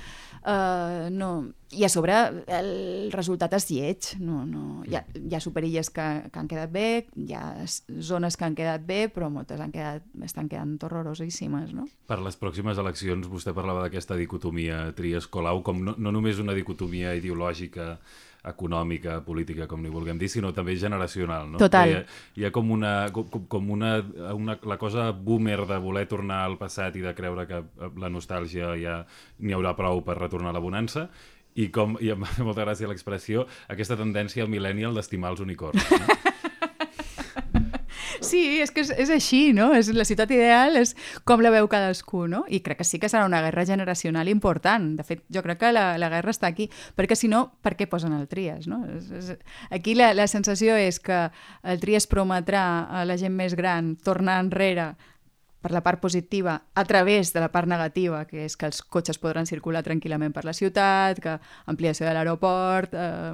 Uh, 0.48 1.10
no. 1.12 1.52
I 1.76 1.84
a 1.84 1.90
sobre 1.92 2.16
el 2.48 2.70
resultat 3.12 3.52
és 3.58 3.66
lleig. 3.68 4.12
No, 4.24 4.44
no. 4.48 4.84
Hi, 4.88 4.96
ha, 4.96 5.02
hi 5.20 5.36
ha 5.36 5.42
superilles 5.44 5.90
que, 5.92 6.06
que 6.32 6.40
han 6.40 6.48
quedat 6.48 6.72
bé, 6.72 7.08
hi 7.20 7.36
ha 7.36 7.44
zones 7.68 8.40
que 8.40 8.48
han 8.48 8.56
quedat 8.56 8.86
bé, 8.88 9.02
però 9.12 9.28
moltes 9.34 9.60
han 9.64 9.74
quedat, 9.76 10.06
estan 10.24 10.48
quedant 10.48 10.78
horrorosíssimes. 10.88 11.74
No? 11.76 11.90
Per 12.08 12.22
les 12.24 12.40
pròximes 12.40 12.80
eleccions 12.80 13.28
vostè 13.28 13.52
parlava 13.58 13.84
d'aquesta 13.84 14.16
dicotomia 14.20 14.86
Trias-Colau 14.96 15.60
com 15.68 15.84
no, 15.84 15.98
no 15.98 16.16
només 16.16 16.40
una 16.40 16.56
dicotomia 16.56 17.12
ideològica 17.20 17.98
econòmica, 18.48 19.20
política, 19.26 19.68
com 19.68 19.82
ni 19.84 19.92
vulguem 19.92 20.20
dir, 20.20 20.30
sinó 20.32 20.54
també 20.56 20.78
generacional, 20.80 21.50
no? 21.52 21.60
Total. 21.62 21.90
Hi 21.90 21.96
ha, 21.98 22.04
hi 22.38 22.46
ha 22.48 22.52
com, 22.56 22.70
una, 22.72 22.94
com, 23.12 23.28
com 23.52 23.72
una, 23.74 23.98
una, 24.32 24.58
la 24.64 24.78
cosa 24.80 25.10
boomer 25.12 25.60
de 25.68 25.80
voler 25.84 26.06
tornar 26.08 26.44
al 26.46 26.58
passat 26.60 26.96
i 26.96 27.04
de 27.04 27.14
creure 27.18 27.48
que 27.50 27.64
la 28.00 28.12
nostàlgia 28.14 28.76
ja 28.80 29.02
n'hi 29.40 29.58
haurà 29.58 29.76
prou 29.78 30.04
per 30.06 30.20
retornar 30.22 30.54
a 30.54 30.58
la 30.58 30.64
bonança, 30.64 31.10
i 31.58 31.70
com, 31.74 31.98
i 32.04 32.14
em 32.14 32.26
fa 32.26 32.46
molta 32.48 32.66
gràcia 32.66 32.90
l'expressió, 32.90 33.48
aquesta 33.68 33.98
tendència 34.00 34.46
al 34.46 34.54
millennial 34.54 34.98
d'estimar 34.98 35.34
els 35.36 35.44
unicorns. 35.46 35.84
No? 35.92 36.24
Sí, 38.28 38.60
és 38.60 38.72
que 38.74 38.82
és, 38.82 38.90
és 38.92 39.12
així, 39.14 39.54
no? 39.56 39.70
És, 39.78 39.88
la 39.96 40.06
ciutat 40.08 40.32
ideal 40.34 40.76
és 40.80 40.94
com 41.28 41.42
la 41.44 41.52
veu 41.54 41.68
cadascú, 41.72 42.26
no? 42.28 42.44
I 42.50 42.60
crec 42.66 42.82
que 42.82 42.88
sí 42.88 43.00
que 43.00 43.10
serà 43.12 43.26
una 43.28 43.40
guerra 43.46 43.66
generacional 43.66 44.28
important. 44.32 44.90
De 44.98 45.06
fet, 45.08 45.24
jo 45.34 45.44
crec 45.46 45.62
que 45.62 45.72
la, 45.72 45.86
la 46.02 46.10
guerra 46.12 46.34
està 46.34 46.50
aquí, 46.50 46.68
perquè 46.98 47.16
si 47.16 47.30
no, 47.32 47.44
per 47.64 47.76
què 47.80 47.88
posen 47.90 48.16
el 48.18 48.28
Trias, 48.28 48.68
no? 48.68 48.82
És, 48.98 49.12
és, 49.16 49.32
aquí 49.72 49.96
la, 49.96 50.12
la 50.18 50.28
sensació 50.28 50.76
és 50.76 51.00
que 51.00 51.28
el 51.64 51.84
Trias 51.84 52.10
prometrà 52.12 52.66
a 52.90 53.06
la 53.08 53.20
gent 53.22 53.36
més 53.38 53.56
gran 53.56 53.96
tornar 54.04 54.42
enrere 54.44 54.96
per 55.62 55.72
la 55.74 55.82
part 55.84 56.00
positiva 56.00 56.62
a 56.74 56.86
través 56.86 57.34
de 57.34 57.42
la 57.42 57.52
part 57.52 57.68
negativa, 57.68 58.26
que 58.30 58.46
és 58.46 58.58
que 58.58 58.68
els 58.70 58.82
cotxes 58.84 59.18
podran 59.22 59.48
circular 59.50 59.84
tranquil·lament 59.84 60.34
per 60.34 60.46
la 60.46 60.54
ciutat, 60.54 61.20
que 61.24 61.38
ampliació 61.66 62.08
de 62.08 62.14
l'aeroport, 62.14 62.94
eh, 62.94 63.34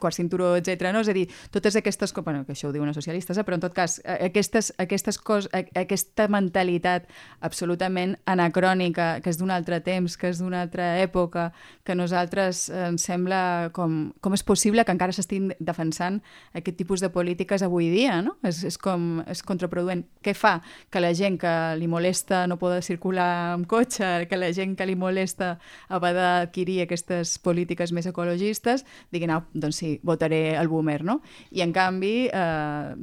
quart 0.00 0.16
cinturó, 0.16 0.54
etc. 0.56 0.90
No? 0.92 1.00
És 1.00 1.08
a 1.08 1.16
dir, 1.16 1.28
totes 1.50 1.76
aquestes 1.76 2.12
bueno, 2.20 2.44
que 2.44 2.52
això 2.52 2.68
ho 2.68 2.72
diuen 2.72 2.90
els 2.90 2.98
socialistes, 2.98 3.38
eh? 3.38 3.44
però 3.44 3.56
en 3.56 3.64
tot 3.64 3.74
cas, 3.74 4.00
aquestes, 4.04 4.72
aquestes 4.78 5.18
coses, 5.18 5.50
aquesta 5.52 6.28
mentalitat 6.28 7.08
absolutament 7.40 8.16
anacrònica, 8.26 9.20
que 9.24 9.30
és 9.30 9.38
d'un 9.40 9.50
altre 9.50 9.80
temps, 9.80 10.16
que 10.16 10.28
és 10.30 10.40
d'una 10.42 10.62
altra 10.66 10.98
època, 11.00 11.50
que 11.84 11.96
nosaltres 11.96 12.68
ens 12.68 13.04
sembla 13.06 13.70
com, 13.72 14.12
com 14.20 14.36
és 14.36 14.44
possible 14.46 14.84
que 14.84 14.92
encara 14.94 15.14
s'estiguin 15.16 15.54
defensant 15.58 16.20
aquest 16.56 16.76
tipus 16.76 17.00
de 17.00 17.10
polítiques 17.12 17.62
avui 17.62 17.90
dia, 17.92 18.20
no? 18.24 18.36
És, 18.46 18.62
és 18.66 18.76
com, 18.80 19.22
és 19.30 19.42
contraproduent. 19.46 20.04
Què 20.24 20.34
fa? 20.36 20.58
Que 20.90 21.02
la 21.02 21.12
gent 21.16 21.29
gent 21.30 21.38
que 21.40 21.76
li 21.78 21.86
molesta 21.88 22.46
no 22.48 22.58
poder 22.58 22.82
circular 22.82 23.54
amb 23.54 23.66
cotxe, 23.70 24.26
que 24.28 24.38
la 24.38 24.50
gent 24.52 24.76
que 24.76 24.86
li 24.86 24.96
molesta 24.96 25.58
haver 25.88 26.12
d'adquirir 26.16 26.82
aquestes 26.84 27.38
polítiques 27.38 27.92
més 27.92 28.06
ecologistes, 28.06 28.84
diguin, 29.12 29.30
ah, 29.30 29.44
doncs 29.54 29.80
sí, 29.80 29.98
votaré 30.02 30.56
el 30.58 30.68
boomer, 30.68 31.02
no? 31.04 31.20
I 31.50 31.62
en 31.62 31.72
canvi, 31.72 32.28
eh, 32.32 32.94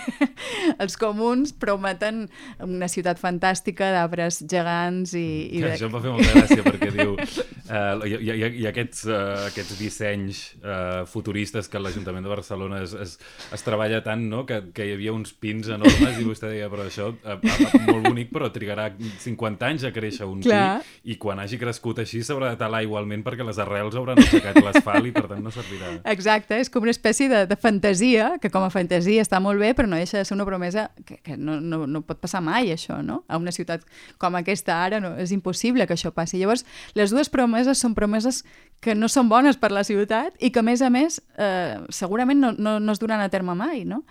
els 0.82 0.96
comuns 1.00 1.52
prometen 1.52 2.26
una 2.64 2.88
ciutat 2.88 3.20
fantàstica 3.20 3.92
d'arbres 3.94 4.42
gegants 4.50 5.14
i... 5.14 5.48
i 5.50 5.62
de... 5.62 5.74
Això 5.74 5.90
em 5.90 5.94
va 5.94 6.02
fer 6.02 6.14
molta 6.16 6.34
gràcia 6.36 6.66
perquè 6.66 6.92
diu 6.94 7.16
hi, 7.70 8.16
hi, 8.16 8.32
hi 8.34 8.66
ha 8.66 8.72
aquests, 8.72 9.04
uh, 9.08 9.46
aquests 9.46 9.78
dissenys 9.78 10.40
uh, 10.60 11.06
futuristes 11.10 11.68
que 11.70 11.80
l'Ajuntament 11.80 12.26
de 12.26 12.32
Barcelona 12.32 12.80
es, 12.84 12.94
es, 12.94 13.16
es 13.54 13.66
treballa 13.66 14.00
tant 14.06 14.26
no? 14.30 14.44
que, 14.48 14.60
que 14.74 14.86
hi 14.88 14.94
havia 14.96 15.14
uns 15.14 15.32
pins 15.32 15.70
enormes 15.70 16.18
i 16.18 16.26
vostè 16.26 16.50
deia, 16.50 16.70
però 16.72 16.86
això 16.88 17.10
uh, 17.12 17.38
molt 17.86 18.08
bonic, 18.08 18.30
però 18.32 18.50
trigarà 18.52 18.88
50 18.96 19.68
anys 19.68 19.86
a 19.88 19.92
créixer 19.94 20.28
un 20.28 20.40
Clar. 20.44 20.80
pi 20.80 21.12
i 21.12 21.16
quan 21.20 21.40
hagi 21.42 21.58
crescut 21.60 22.00
així 22.02 22.22
s'haurà 22.26 22.52
de 22.52 22.60
talar 22.60 22.82
igualment 22.86 23.24
perquè 23.26 23.46
les 23.46 23.60
arrels 23.62 23.96
hauran 23.98 24.20
aixecat 24.20 24.60
l'asfalt 24.64 25.08
i 25.08 25.14
per 25.14 25.26
tant 25.30 25.42
no 25.44 25.52
servirà. 25.54 25.92
Exacte, 26.12 26.58
és 26.60 26.70
com 26.72 26.86
una 26.86 26.94
espècie 26.94 27.30
de, 27.32 27.44
de 27.50 27.58
fantasia, 27.60 28.32
que 28.42 28.50
com 28.52 28.64
a 28.66 28.72
fantasia 28.72 29.24
està 29.24 29.40
molt 29.42 29.60
bé, 29.60 29.72
però 29.76 29.88
no 29.90 30.00
deixa 30.00 30.20
de 30.20 30.24
ser 30.28 30.36
una 30.36 30.48
promesa 30.48 30.88
que, 31.06 31.20
que 31.24 31.36
no, 31.36 31.60
no, 31.60 31.84
no 31.86 32.02
pot 32.06 32.20
passar 32.22 32.42
mai, 32.44 32.72
això, 32.74 33.00
no? 33.04 33.22
A 33.28 33.40
una 33.40 33.54
ciutat 33.54 33.84
com 34.20 34.36
aquesta 34.38 34.80
ara 34.84 35.00
no, 35.02 35.14
és 35.20 35.34
impossible 35.36 35.86
que 35.86 35.96
això 35.96 36.12
passi. 36.14 36.38
Llavors, 36.40 36.66
les 36.98 37.14
dues 37.14 37.30
promeses 37.32 37.80
són 37.80 37.96
promeses 37.96 38.44
que 38.80 38.94
no 38.96 39.10
són 39.12 39.28
bones 39.28 39.58
per 39.60 39.70
la 39.74 39.84
ciutat 39.84 40.36
i 40.40 40.50
que, 40.50 40.62
a 40.62 40.66
més 40.66 40.80
a 40.82 40.88
més, 40.92 41.20
eh, 41.36 41.76
segurament 41.92 42.40
no, 42.40 42.52
no, 42.56 42.78
no 42.80 42.96
es 42.96 43.00
duran 43.02 43.20
a 43.20 43.28
terme 43.32 43.54
mai, 43.54 43.84
no? 43.84 44.02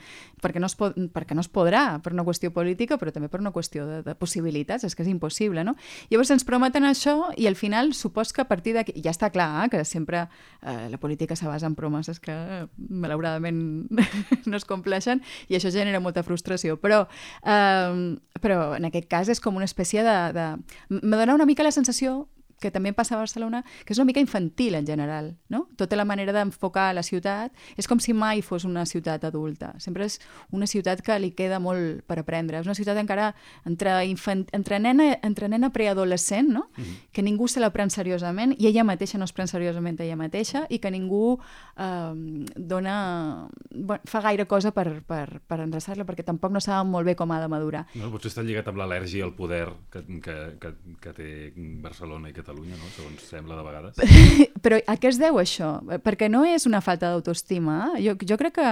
Perquè 0.42 0.62
no, 0.62 0.70
es 0.70 0.76
pot, 0.80 0.96
perquè 1.14 1.36
no 1.38 1.44
es 1.44 1.50
podrà, 1.52 2.00
per 2.04 2.14
una 2.16 2.26
qüestió 2.28 2.52
política, 2.56 2.98
però 3.02 3.14
també 3.16 3.30
per 3.32 3.42
una 3.42 3.52
qüestió 3.56 3.86
de, 3.88 4.00
de 4.06 4.16
possibilitats, 4.16 4.86
és 4.88 4.96
que 4.96 5.04
és 5.04 5.12
impossible, 5.12 5.64
no? 5.68 5.76
Llavors 6.12 6.32
ens 6.36 6.48
prometen 6.48 6.88
això 6.88 7.30
i 7.38 7.48
al 7.50 7.58
final 7.60 7.94
supos 7.98 8.34
que 8.34 8.44
a 8.44 8.48
partir 8.50 8.76
d'aquí... 8.78 8.96
Ja 9.04 9.14
està 9.14 9.32
clar 9.34 9.66
eh, 9.66 9.70
que 9.74 9.84
sempre 9.88 10.26
eh, 10.62 10.88
la 10.92 11.00
política 11.02 11.36
se 11.36 11.48
basa 11.48 11.68
en 11.68 11.76
promeses 11.76 12.20
que 12.20 12.36
malauradament 12.78 13.62
no 14.50 14.58
es 14.58 14.68
compleixen 14.68 15.24
i 15.48 15.58
això 15.58 15.72
genera 15.74 16.02
molta 16.04 16.24
frustració, 16.24 16.80
però, 16.82 17.06
eh, 17.44 18.18
però 18.42 18.60
en 18.78 18.90
aquest 18.90 19.10
cas 19.12 19.30
és 19.30 19.44
com 19.44 19.60
una 19.60 19.70
espècie 19.70 20.04
de... 20.06 20.18
de... 20.36 20.50
Me 20.90 21.18
dona 21.18 21.36
una 21.36 21.48
mica 21.50 21.64
la 21.64 21.76
sensació 21.76 22.28
que 22.60 22.72
també 22.72 22.94
passa 22.94 23.16
a 23.16 23.22
Barcelona, 23.22 23.64
que 23.86 23.94
és 23.94 24.00
una 24.00 24.08
mica 24.10 24.20
infantil 24.20 24.76
en 24.76 24.88
general, 24.88 25.34
no? 25.50 25.68
Tota 25.78 25.96
la 25.96 26.06
manera 26.06 26.34
d'enfocar 26.36 26.94
la 26.96 27.04
ciutat 27.04 27.54
és 27.78 27.88
com 27.88 28.00
si 28.00 28.14
mai 28.14 28.42
fos 28.42 28.66
una 28.68 28.86
ciutat 28.86 29.24
adulta. 29.28 29.74
Sempre 29.80 30.06
és 30.06 30.20
una 30.52 30.68
ciutat 30.68 31.02
que 31.06 31.18
li 31.20 31.32
queda 31.38 31.60
molt 31.60 32.04
per 32.08 32.20
aprendre. 32.20 32.60
És 32.60 32.68
una 32.68 32.78
ciutat 32.78 32.98
encara 33.00 33.34
entre, 33.66 33.96
infant... 34.10 34.46
entre 34.56 34.80
nena, 34.80 35.12
entre 35.24 35.50
nena 35.50 35.72
preadolescent, 35.74 36.50
no? 36.50 36.70
Mm 36.76 36.84
-hmm. 36.84 36.98
Que 37.12 37.22
ningú 37.22 37.48
se 37.48 37.60
la 37.60 37.72
pren 37.72 37.90
seriosament 37.90 38.56
i 38.58 38.68
ella 38.68 38.84
mateixa 38.84 39.18
no 39.18 39.26
es 39.26 39.34
pren 39.34 39.48
seriosament 39.48 40.00
ella 40.00 40.16
mateixa 40.16 40.66
i 40.70 40.80
que 40.80 40.92
ningú 40.92 41.40
eh, 41.78 42.46
dona... 42.56 43.48
Bueno, 43.72 44.02
fa 44.06 44.22
gaire 44.22 44.46
cosa 44.48 44.72
per, 44.72 45.02
per, 45.04 45.42
per 45.48 45.60
endreçar-la 45.60 46.06
perquè 46.06 46.24
tampoc 46.24 46.52
no 46.52 46.60
saben 46.60 46.90
molt 46.92 47.06
bé 47.06 47.16
com 47.16 47.32
ha 47.32 47.40
de 47.40 47.48
madurar. 47.48 47.86
No, 47.96 48.12
potser 48.12 48.32
està 48.32 48.44
lligat 48.44 48.68
amb 48.68 48.78
l'al·lèrgia 48.78 49.24
al 49.24 49.34
poder 49.34 49.68
que, 49.92 50.04
que, 50.22 50.38
que, 50.60 50.74
que 51.00 51.14
té 51.14 51.30
Barcelona 51.56 52.30
i 52.30 52.34
que 52.34 52.44
Catalunya, 52.50 52.78
no? 52.82 52.88
segons 52.96 53.26
sembla 53.30 53.58
de 53.60 53.64
vegades. 53.68 54.00
Però 54.66 54.80
a 54.90 54.96
què 54.98 55.12
es 55.12 55.20
deu 55.22 55.38
això? 55.38 55.68
Perquè 56.02 56.32
no 56.34 56.42
és 56.50 56.66
una 56.66 56.82
falta 56.82 57.12
d'autoestima. 57.14 57.76
Jo, 58.02 58.16
jo 58.18 58.38
crec 58.42 58.56
que, 58.58 58.72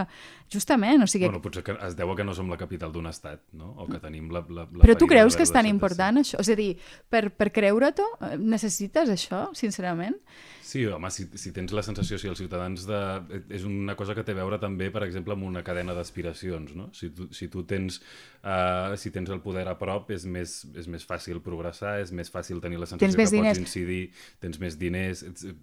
justament, 0.53 1.05
o 1.05 1.07
sigui... 1.09 1.27
Bueno, 1.29 1.43
potser 1.43 1.61
que 1.67 1.75
es 1.85 1.93
deu 1.99 2.09
a 2.09 2.15
que 2.17 2.25
no 2.25 2.33
som 2.33 2.49
la 2.49 2.57
capital 2.57 2.89
d'un 2.95 3.05
estat, 3.11 3.43
no? 3.53 3.75
O 3.77 3.85
que 3.85 4.01
tenim 4.01 4.31
la... 4.33 4.41
la, 4.49 4.65
la 4.65 4.81
Però 4.81 4.97
tu 4.97 5.05
creus 5.05 5.37
que 5.37 5.45
és 5.45 5.53
tan 5.53 5.69
important 5.69 6.23
això? 6.23 6.41
És 6.41 6.49
a 6.49 6.57
dir, 6.57 6.71
per, 7.13 7.27
per 7.29 7.51
creure-t'ho, 7.53 8.09
necessites 8.41 9.13
això, 9.13 9.45
sincerament? 9.61 10.17
Sí, 10.67 10.81
home, 10.85 11.07
si, 11.15 11.23
si 11.39 11.53
tens 11.55 11.71
la 11.71 11.79
sensació, 11.85 12.17
si 12.19 12.27
els 12.27 12.41
ciutadans 12.41 12.81
de... 12.89 12.97
És 13.55 13.63
una 13.63 13.93
cosa 13.95 14.11
que 14.17 14.25
té 14.27 14.33
a 14.35 14.37
veure 14.41 14.57
també, 14.59 14.89
per 14.91 15.05
exemple, 15.05 15.31
amb 15.37 15.45
una 15.47 15.61
cadena 15.63 15.93
d'aspiracions, 15.95 16.73
no? 16.75 16.89
Si 16.97 17.07
tu, 17.15 17.29
si 17.31 17.47
tu 17.47 17.63
tens, 17.69 18.01
uh, 18.41 18.91
si 18.99 19.13
tens 19.15 19.31
el 19.31 19.39
poder 19.45 19.63
a 19.71 19.77
prop, 19.79 20.11
és 20.11 20.25
més, 20.27 20.57
és 20.75 20.89
més 20.91 21.05
fàcil 21.07 21.39
progressar, 21.45 21.93
és 22.03 22.11
més 22.11 22.27
fàcil 22.33 22.59
tenir 22.59 22.81
la 22.81 22.89
sensació 22.89 23.15
que 23.15 23.27
diners. 23.31 23.55
pots 23.55 23.63
incidir, 23.63 24.01
tens 24.43 24.59
més 24.59 24.75
diners, 24.81 25.21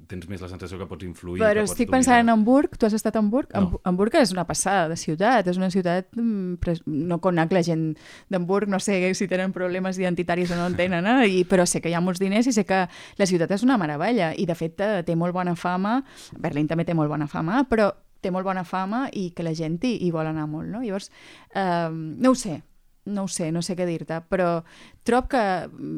tens 0.09 0.25
més 0.31 0.41
la 0.41 0.49
sensació 0.55 0.81
que 0.81 0.89
pots 0.89 1.05
influir... 1.05 1.43
Però 1.45 1.67
estic 1.67 1.85
dominar. 1.85 1.99
pensant 1.99 2.25
en 2.25 2.33
Hamburg, 2.33 2.81
tu 2.81 2.89
has 2.89 2.97
estat 2.97 3.21
a 3.21 3.21
Hamburg? 3.21 3.53
No. 3.53 3.83
Hamburg 3.85 4.17
és 4.23 4.33
una 4.33 4.47
passada 4.49 4.89
de 4.95 4.97
ciutat, 4.97 5.53
és 5.53 5.61
una 5.61 5.69
ciutat... 5.75 6.09
Mm, 6.17 6.81
no 6.89 7.21
conec 7.21 7.53
la 7.53 7.65
gent 7.67 7.91
d'Hamburg, 8.33 8.73
no 8.73 8.81
sé 8.81 9.03
si 9.13 9.29
tenen 9.29 9.53
problemes 9.53 10.01
identitaris 10.01 10.57
o 10.57 10.63
no 10.63 10.73
en 10.73 10.81
tenen, 10.81 11.13
eh? 11.13 11.29
I, 11.29 11.45
però 11.45 11.69
sé 11.69 11.85
que 11.85 11.93
hi 11.93 11.99
ha 12.01 12.01
molts 12.01 12.25
diners 12.25 12.49
i 12.49 12.57
sé 12.57 12.65
que 12.65 12.87
la 13.21 13.29
ciutat 13.29 13.53
és 13.53 13.69
una 13.69 13.77
meravella, 13.77 14.33
i 14.33 14.49
de 14.49 14.57
fet 14.57 14.81
té 15.03 15.17
molt 15.19 15.35
bona 15.35 15.57
fama, 15.59 15.99
Berlín 16.39 16.69
també 16.71 16.87
té 16.87 16.95
molt 16.95 17.11
bona 17.11 17.27
fama, 17.31 17.65
però 17.71 17.91
té 18.25 18.33
molt 18.33 18.47
bona 18.47 18.65
fama 18.65 19.09
i 19.13 19.31
que 19.37 19.45
la 19.45 19.55
gent 19.57 19.83
hi, 19.85 19.99
hi 20.07 20.11
vol 20.15 20.31
anar 20.31 20.47
molt, 20.49 20.71
no? 20.71 20.83
Llavors, 20.85 21.11
eh, 21.55 21.91
no 21.93 22.33
ho 22.33 22.39
sé, 22.39 22.63
no 23.07 23.27
ho 23.27 23.29
sé, 23.29 23.51
no 23.53 23.63
sé 23.63 23.77
què 23.77 23.87
dir-te, 23.89 24.23
però 24.31 24.63
trob 25.05 25.29
que 25.33 25.43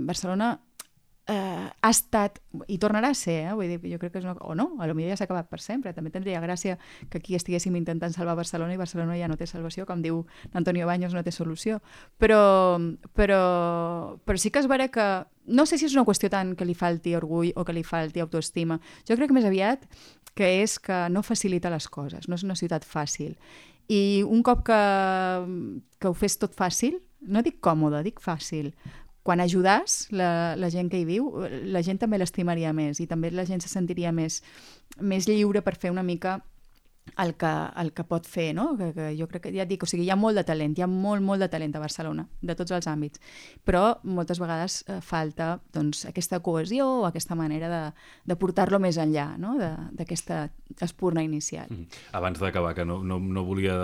Barcelona 0.09 0.57
eh, 1.27 1.67
ha 1.81 1.91
estat, 1.91 2.41
i 2.71 2.79
tornarà 2.83 3.11
a 3.11 3.19
ser, 3.19 3.37
eh? 3.49 3.55
Vull 3.59 3.71
dir, 3.75 3.79
jo 3.93 4.01
crec 4.03 4.15
que 4.15 4.23
és 4.23 4.27
una... 4.27 4.37
o 4.47 4.55
no, 4.59 4.69
a 4.81 4.87
lo 4.87 4.95
millor 4.95 5.13
ja 5.13 5.21
s'ha 5.21 5.27
acabat 5.29 5.51
per 5.51 5.61
sempre, 5.63 5.95
també 5.95 6.13
tindria 6.15 6.43
gràcia 6.43 6.79
que 7.11 7.21
aquí 7.21 7.39
estiguéssim 7.39 7.77
intentant 7.79 8.15
salvar 8.15 8.37
Barcelona 8.39 8.75
i 8.75 8.81
Barcelona 8.81 9.19
ja 9.19 9.31
no 9.31 9.39
té 9.39 9.49
salvació, 9.51 9.87
com 9.87 10.03
diu 10.03 10.25
Antonio 10.55 10.87
Baños, 10.87 11.15
no 11.15 11.25
té 11.27 11.35
solució, 11.35 11.81
però, 12.19 12.79
però, 13.15 13.41
però 14.25 14.39
sí 14.39 14.55
que 14.55 14.63
es 14.63 14.71
veurà 14.71 14.89
que 14.91 15.09
no 15.47 15.67
sé 15.67 15.79
si 15.79 15.87
és 15.87 15.95
una 15.97 16.05
qüestió 16.07 16.31
tant 16.33 16.55
que 16.59 16.67
li 16.67 16.75
falti 16.75 17.15
orgull 17.17 17.53
o 17.57 17.65
que 17.65 17.75
li 17.75 17.85
falti 17.87 18.23
autoestima, 18.23 18.79
jo 19.09 19.17
crec 19.17 19.31
que 19.31 19.37
més 19.37 19.49
aviat 19.49 19.87
que 20.37 20.51
és 20.63 20.77
que 20.83 21.07
no 21.09 21.23
facilita 21.25 21.73
les 21.73 21.89
coses, 21.89 22.29
no 22.29 22.37
és 22.37 22.45
una 22.45 22.59
ciutat 22.59 22.85
fàcil. 22.85 23.33
I 23.89 24.23
un 24.27 24.43
cop 24.45 24.67
que, 24.67 24.81
que 25.99 26.11
ho 26.11 26.15
fes 26.15 26.37
tot 26.43 26.53
fàcil, 26.55 26.99
no 27.23 27.43
dic 27.43 27.61
còmode, 27.65 28.03
dic 28.05 28.21
fàcil, 28.21 28.73
quan 29.27 29.41
ajudes 29.43 30.07
la, 30.15 30.55
la 30.55 30.69
gent 30.71 30.91
que 30.93 31.01
hi 31.01 31.07
viu, 31.09 31.31
la 31.67 31.83
gent 31.83 31.99
també 31.99 32.21
l'estimaria 32.21 32.71
més 32.77 33.01
i 33.03 33.09
també 33.11 33.33
la 33.35 33.47
gent 33.49 33.65
se 33.65 33.73
sentiria 33.73 34.13
més, 34.15 34.43
més 35.01 35.27
lliure 35.27 35.65
per 35.67 35.75
fer 35.75 35.91
una 35.91 36.05
mica 36.07 36.37
el 37.19 37.35
que, 37.35 37.53
el 37.81 37.93
que 37.97 38.05
pot 38.05 38.27
fer, 38.29 38.51
no? 38.55 38.71
Que, 38.77 38.91
que 38.97 39.09
jo 39.19 39.29
crec 39.31 39.47
que, 39.47 39.53
ja 39.55 39.65
et 39.65 39.71
dic, 39.71 39.85
o 39.87 39.89
sigui, 39.89 40.05
hi 40.07 40.13
ha 40.13 40.19
molt 40.19 40.37
de 40.39 40.45
talent, 40.47 40.75
hi 40.77 40.85
ha 40.85 40.89
molt, 40.91 41.25
molt 41.25 41.43
de 41.43 41.49
talent 41.53 41.75
a 41.77 41.83
Barcelona, 41.83 42.27
de 42.43 42.57
tots 42.59 42.75
els 42.77 42.89
àmbits, 42.91 43.23
però 43.65 43.85
moltes 44.05 44.41
vegades 44.43 44.83
eh, 44.87 44.99
falta 45.05 45.55
doncs, 45.75 46.05
aquesta 46.11 46.41
cohesió 46.45 46.89
o 47.01 47.07
aquesta 47.09 47.39
manera 47.39 47.71
de, 47.73 47.83
de 48.29 48.39
portar-lo 48.41 48.81
més 48.83 48.99
enllà 49.01 49.29
no? 49.41 49.55
d'aquesta 49.59 50.47
espurna 50.85 51.25
inicial. 51.25 51.71
Mm. 51.71 52.03
Abans 52.19 52.43
d'acabar, 52.43 52.75
que 52.77 52.85
no, 52.85 53.01
no, 53.05 53.19
no 53.21 53.47
volia 53.47 53.77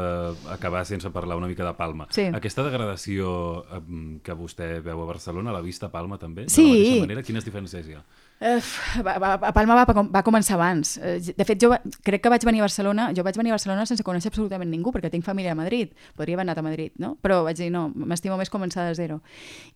acabar 0.52 0.84
sense 0.88 1.10
parlar 1.14 1.38
una 1.40 1.48
mica 1.50 1.64
de 1.64 1.72
Palma. 1.78 2.08
Sí. 2.12 2.28
Aquesta 2.34 2.66
degradació 2.66 3.62
eh, 3.64 3.82
que 4.24 4.36
vostè 4.36 4.74
veu 4.84 5.04
a 5.04 5.08
Barcelona, 5.08 5.54
l'ha 5.54 5.64
vist 5.64 5.86
a 5.86 5.92
Palma 5.92 6.20
també? 6.20 6.48
Sí. 6.52 6.66
De 6.66 6.68
la 6.68 6.76
mateixa 6.76 7.06
manera, 7.06 7.26
quines 7.30 7.48
diferències 7.48 7.88
hi 7.88 7.96
ha? 7.96 8.04
Uh, 8.42 8.58
a 9.06 9.52
Palma 9.54 9.76
va, 9.78 10.02
va 10.10 10.22
començar 10.26 10.56
abans. 10.56 10.96
Eh, 10.98 11.20
de 11.36 11.44
fet, 11.46 11.60
jo 11.62 11.70
crec 12.02 12.24
que 12.24 12.32
vaig 12.32 12.42
venir 12.48 12.62
a 12.62 12.66
Barcelona, 12.66 13.11
jo 13.16 13.24
vaig 13.26 13.38
venir 13.38 13.52
a 13.52 13.56
Barcelona 13.58 13.86
sense 13.88 14.04
conèixer 14.06 14.32
absolutament 14.32 14.70
ningú, 14.70 14.92
perquè 14.94 15.10
tinc 15.12 15.24
família 15.26 15.52
a 15.52 15.58
Madrid. 15.58 15.94
Podria 16.16 16.38
haver 16.38 16.46
anat 16.46 16.60
a 16.60 16.66
Madrid, 16.66 16.92
no? 17.02 17.14
Però 17.22 17.42
vaig 17.46 17.58
dir, 17.60 17.70
no, 17.74 17.88
m'estimo 17.94 18.38
més 18.40 18.52
començar 18.52 18.86
de 18.88 18.94
zero. 18.98 19.20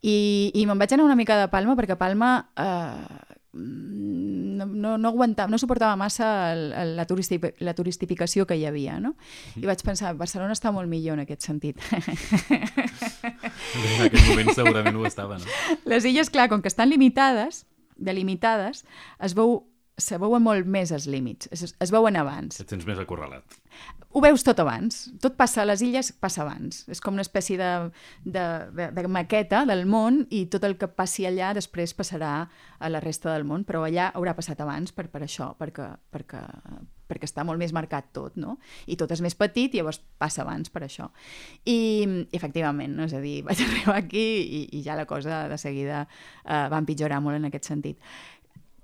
I, 0.03 0.53
i 0.55 0.67
me'n 0.67 0.79
vaig 0.79 0.95
anar 0.95 1.09
una 1.09 1.19
mica 1.19 1.39
de 1.41 1.49
Palma, 1.53 1.77
perquè 1.79 1.99
Palma 2.01 2.31
eh, 2.57 3.37
no, 3.57 4.67
no, 4.67 4.97
no 4.99 5.09
aguantava, 5.09 5.51
no 5.51 5.59
suportava 5.59 5.97
massa 5.97 6.53
el, 6.53 6.73
el, 6.73 6.97
la, 6.97 7.07
turisti, 7.07 7.41
la 7.65 7.75
turistificació 7.75 8.47
que 8.47 8.57
hi 8.59 8.67
havia, 8.69 8.99
no? 9.01 9.15
I 9.57 9.67
vaig 9.69 9.83
pensar, 9.87 10.15
Barcelona 10.19 10.57
està 10.57 10.73
molt 10.75 10.91
millor 10.91 11.17
en 11.17 11.25
aquest 11.27 11.47
sentit. 11.49 11.81
En 13.77 14.05
aquell 14.07 14.27
moment 14.29 14.53
segurament 14.55 14.97
ho 14.97 15.07
estava, 15.09 15.39
no? 15.41 15.57
Les 15.89 16.05
illes, 16.09 16.31
clar, 16.33 16.49
com 16.53 16.63
que 16.63 16.71
estan 16.71 16.91
limitades, 16.93 17.65
delimitades, 17.97 18.85
es 19.25 19.35
veu 19.37 19.59
se 19.97 20.19
veuen 20.21 20.45
molt 20.45 20.69
més 20.69 20.93
els 20.93 21.07
límits, 21.09 21.49
es, 21.55 21.73
es 21.73 21.93
veuen 21.93 22.19
abans. 22.21 22.61
Et 22.61 22.69
sents 22.69 22.85
més 22.89 22.99
acorralat. 23.01 23.57
Ho 24.17 24.21
veus 24.25 24.41
tot 24.45 24.61
abans. 24.63 25.07
Tot 25.21 25.35
passa 25.37 25.61
a 25.63 25.67
les 25.69 25.83
illes, 25.85 26.09
passa 26.21 26.41
abans. 26.45 26.85
És 26.93 27.03
com 27.05 27.17
una 27.17 27.25
espècie 27.25 27.59
de, 27.61 27.71
de, 28.25 28.45
de, 28.77 28.89
de 28.97 29.09
maqueta 29.13 29.65
del 29.69 29.85
món 29.89 30.23
i 30.33 30.47
tot 30.53 30.65
el 30.65 30.79
que 30.81 30.89
passi 30.89 31.27
allà 31.29 31.51
després 31.57 31.93
passarà 31.97 32.35
a 32.47 32.93
la 32.93 33.03
resta 33.05 33.33
del 33.35 33.45
món, 33.49 33.65
però 33.69 33.85
allà 33.85 34.11
haurà 34.17 34.37
passat 34.37 34.61
abans 34.65 34.93
per, 34.97 35.09
per 35.13 35.21
això, 35.27 35.51
perquè, 35.61 35.91
perquè, 36.13 36.41
perquè 37.09 37.29
està 37.29 37.45
molt 37.47 37.61
més 37.61 37.75
marcat 37.77 38.09
tot, 38.17 38.39
no? 38.41 38.57
I 38.89 38.97
tot 39.01 39.13
és 39.13 39.23
més 39.25 39.37
petit 39.39 39.75
i 39.75 39.81
llavors 39.81 40.01
passa 40.21 40.43
abans 40.45 40.73
per 40.73 40.87
això. 40.87 41.11
I, 41.69 41.77
efectivament, 42.37 42.97
no? 42.97 43.09
és 43.09 43.17
a 43.17 43.21
dir, 43.25 43.39
vaig 43.49 43.61
arribar 43.65 43.99
aquí 44.01 44.27
i, 44.45 44.63
i 44.79 44.83
ja 44.87 44.97
la 44.99 45.07
cosa 45.09 45.45
de 45.51 45.61
seguida 45.61 46.07
eh, 46.07 46.67
va 46.73 46.81
empitjorar 46.81 47.21
molt 47.25 47.41
en 47.41 47.51
aquest 47.51 47.69
sentit. 47.69 48.01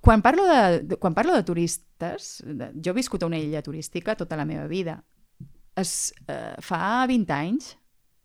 Quan 0.03 0.23
parlo 0.23 0.43
de, 0.49 0.97
quan 0.99 1.15
parlo 1.15 1.37
de 1.37 1.45
turistes, 1.47 2.43
de, 2.43 2.73
jo 2.75 2.91
he 2.91 2.99
viscut 2.99 3.23
a 3.23 3.29
una 3.31 3.39
illa 3.39 3.63
turística 3.63 4.17
tota 4.19 4.37
la 4.37 4.45
meva 4.45 4.67
vida. 4.67 4.99
Es, 5.79 6.13
eh, 6.27 6.59
fa 6.61 7.07
20 7.07 7.33
anys 7.33 7.77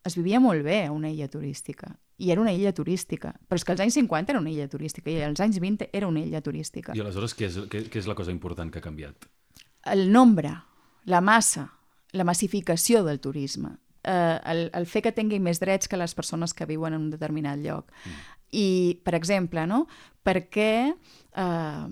es 0.07 0.17
vivia 0.17 0.41
molt 0.41 0.65
bé 0.65 0.87
a 0.87 0.91
una 0.91 1.11
illa 1.13 1.29
turística 1.29 1.93
i 2.17 2.31
era 2.33 2.41
una 2.41 2.53
illa 2.53 2.73
turística. 2.73 3.33
Però 3.47 3.59
és 3.59 3.65
que 3.65 3.73
als 3.75 3.83
anys 3.83 3.97
50 3.99 4.33
era 4.33 4.41
una 4.41 4.49
illa 4.49 4.67
turística 4.67 5.11
i 5.11 5.19
als 5.21 5.41
anys 5.43 5.59
20 5.61 5.91
era 5.93 6.07
una 6.09 6.23
illa 6.23 6.41
turística. 6.41 6.95
I 6.97 7.03
aleshores 7.03 7.35
què 7.37 7.45
és, 7.45 7.59
què, 7.69 7.83
què 7.91 8.01
és 8.01 8.09
la 8.09 8.15
cosa 8.17 8.33
important 8.33 8.71
que 8.73 8.81
ha 8.81 8.85
canviat? 8.85 9.27
El 9.93 10.07
nombre, 10.11 10.55
la 11.05 11.21
massa, 11.21 11.67
la 12.17 12.25
massificació 12.25 13.03
del 13.05 13.21
turisme, 13.21 13.75
eh, 14.01 14.39
el, 14.49 14.63
el 14.73 14.89
fer 14.89 15.03
que 15.05 15.13
tinguin 15.13 15.45
més 15.45 15.61
drets 15.61 15.87
que 15.87 15.99
les 15.99 16.15
persones 16.17 16.55
que 16.57 16.65
viuen 16.65 16.97
en 16.97 17.05
un 17.05 17.13
determinat 17.13 17.61
lloc. 17.61 17.93
Mm. 17.93 18.36
I, 18.51 18.99
per 19.03 19.15
exemple, 19.17 19.65
no? 19.67 19.85
per 20.27 20.41
què 20.51 20.71
eh, 20.91 21.87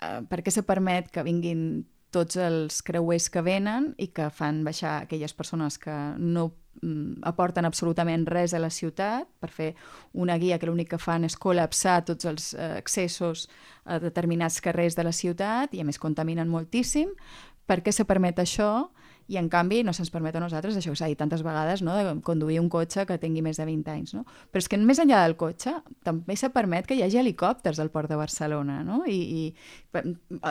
eh, 0.00 0.20
per 0.30 0.42
què 0.42 0.54
se 0.54 0.64
permet 0.66 1.10
que 1.14 1.26
vinguin 1.26 1.84
tots 2.14 2.38
els 2.40 2.80
creuers 2.86 3.28
que 3.28 3.42
venen 3.44 3.92
i 4.00 4.08
que 4.16 4.30
fan 4.32 4.62
baixar 4.64 5.02
aquelles 5.02 5.34
persones 5.36 5.76
que 5.82 5.94
no 6.16 6.46
mm, 6.80 7.20
aporten 7.28 7.68
absolutament 7.68 8.24
res 8.30 8.54
a 8.56 8.62
la 8.62 8.70
ciutat 8.72 9.28
per 9.42 9.50
fer 9.52 9.68
una 10.14 10.38
guia 10.40 10.56
que 10.58 10.70
l'únic 10.70 10.94
que 10.94 11.00
fan 11.02 11.28
és 11.28 11.36
col·lapsar 11.36 12.00
tots 12.08 12.28
els 12.30 12.54
eh, 12.54 12.70
accessos 12.78 13.48
a 13.84 13.98
determinats 14.00 14.62
carrers 14.64 14.96
de 14.96 15.04
la 15.04 15.12
ciutat 15.12 15.74
i 15.74 15.82
a 15.82 15.88
més 15.88 16.00
contaminen 16.00 16.48
moltíssim. 16.48 17.12
Per 17.68 17.82
què 17.84 17.92
se 17.92 18.08
permet 18.08 18.40
això? 18.40 18.88
I 19.28 19.36
en 19.36 19.50
canvi 19.52 19.82
no 19.84 19.92
se'ns 19.92 20.10
permet 20.12 20.36
a 20.38 20.40
nosaltres, 20.40 20.76
això 20.78 20.92
que 20.94 20.98
s'ha 20.98 21.08
dit 21.10 21.18
tantes 21.20 21.42
vegades, 21.44 21.82
no? 21.84 21.94
de 21.96 22.14
conduir 22.24 22.58
un 22.62 22.70
cotxe 22.72 23.04
que 23.06 23.18
tingui 23.20 23.42
més 23.44 23.60
de 23.60 23.66
20 23.68 23.92
anys. 23.92 24.14
No? 24.16 24.24
Però 24.24 24.62
és 24.62 24.70
que 24.72 24.78
més 24.80 25.00
enllà 25.02 25.20
del 25.26 25.36
cotxe 25.40 25.74
també 26.06 26.36
se 26.40 26.48
permet 26.54 26.88
que 26.88 26.96
hi 26.96 27.04
hagi 27.04 27.20
helicòpters 27.20 27.80
al 27.84 27.92
port 27.92 28.08
de 28.08 28.16
Barcelona, 28.16 28.80
no? 28.86 29.02
I, 29.04 29.18
i 29.20 30.00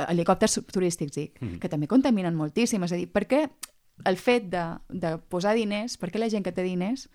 helicòpters 0.05 0.59
turístics, 0.69 1.17
dic, 1.17 1.41
mm. 1.41 1.57
que 1.63 1.71
també 1.73 1.89
contaminen 1.89 2.37
moltíssim. 2.37 2.85
És 2.85 2.93
a 2.93 3.01
dir, 3.01 3.09
per 3.09 3.25
què 3.25 3.47
el 4.05 4.21
fet 4.21 4.51
de, 4.53 4.67
de 4.93 5.15
posar 5.33 5.57
diners, 5.57 5.97
per 5.97 6.11
què 6.13 6.21
la 6.21 6.29
gent 6.29 6.45
que 6.45 6.53
té 6.53 6.61
diners 6.61 7.07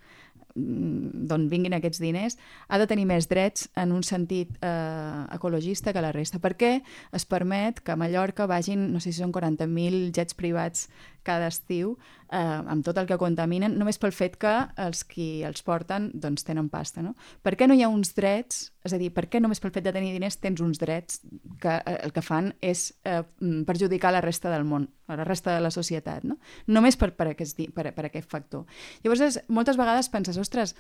Mm, 0.54 1.24
d'on 1.30 1.46
vinguin 1.48 1.72
aquests 1.72 2.00
diners, 2.02 2.36
ha 2.68 2.76
de 2.76 2.86
tenir 2.88 3.06
més 3.08 3.24
drets 3.30 3.70
en 3.78 3.92
un 3.96 4.02
sentit 4.04 4.52
eh, 4.60 5.24
ecologista 5.32 5.94
que 5.96 6.02
la 6.04 6.12
resta. 6.12 6.42
Per 6.44 6.52
què 6.60 6.72
es 7.16 7.24
permet 7.24 7.80
que 7.80 7.94
a 7.94 7.96
Mallorca 7.96 8.46
vagin, 8.50 8.90
no 8.92 9.00
sé 9.00 9.12
si 9.12 9.22
són 9.22 9.32
40.000 9.32 10.10
jets 10.12 10.36
privats 10.36 10.90
cada 11.26 11.48
estiu, 11.50 11.96
eh, 12.32 12.38
amb 12.38 12.84
tot 12.84 12.98
el 12.98 13.06
que 13.06 13.18
contaminen, 13.20 13.76
només 13.78 13.98
pel 14.02 14.14
fet 14.16 14.38
que 14.40 14.52
els 14.80 15.04
qui 15.08 15.42
els 15.46 15.62
porten 15.66 16.10
doncs, 16.14 16.44
tenen 16.46 16.70
pasta. 16.72 17.02
No? 17.04 17.14
Per 17.42 17.54
què 17.58 17.68
no 17.68 17.76
hi 17.76 17.84
ha 17.84 17.90
uns 17.92 18.14
drets, 18.16 18.64
és 18.82 18.94
a 18.94 18.98
dir, 18.98 19.12
per 19.14 19.28
què 19.30 19.40
només 19.40 19.60
pel 19.62 19.74
fet 19.74 19.86
de 19.86 19.94
tenir 19.94 20.12
diners 20.14 20.40
tens 20.42 20.62
uns 20.64 20.80
drets 20.82 21.22
que 21.62 21.76
eh, 21.78 21.98
el 22.02 22.14
que 22.14 22.24
fan 22.24 22.52
és 22.60 22.90
eh, 23.04 23.22
perjudicar 23.68 24.12
la 24.12 24.24
resta 24.24 24.50
del 24.52 24.66
món, 24.68 24.88
la 25.12 25.26
resta 25.28 25.54
de 25.54 25.62
la 25.62 25.70
societat, 25.74 26.24
no? 26.24 26.38
només 26.66 26.98
per, 26.98 27.12
per, 27.16 27.32
aquest, 27.34 27.60
per, 27.74 27.90
per 27.94 28.08
aquest 28.08 28.30
factor. 28.30 28.66
Llavors, 29.04 29.26
és, 29.28 29.40
moltes 29.48 29.78
vegades 29.80 30.10
penses, 30.12 30.40
ostres, 30.40 30.76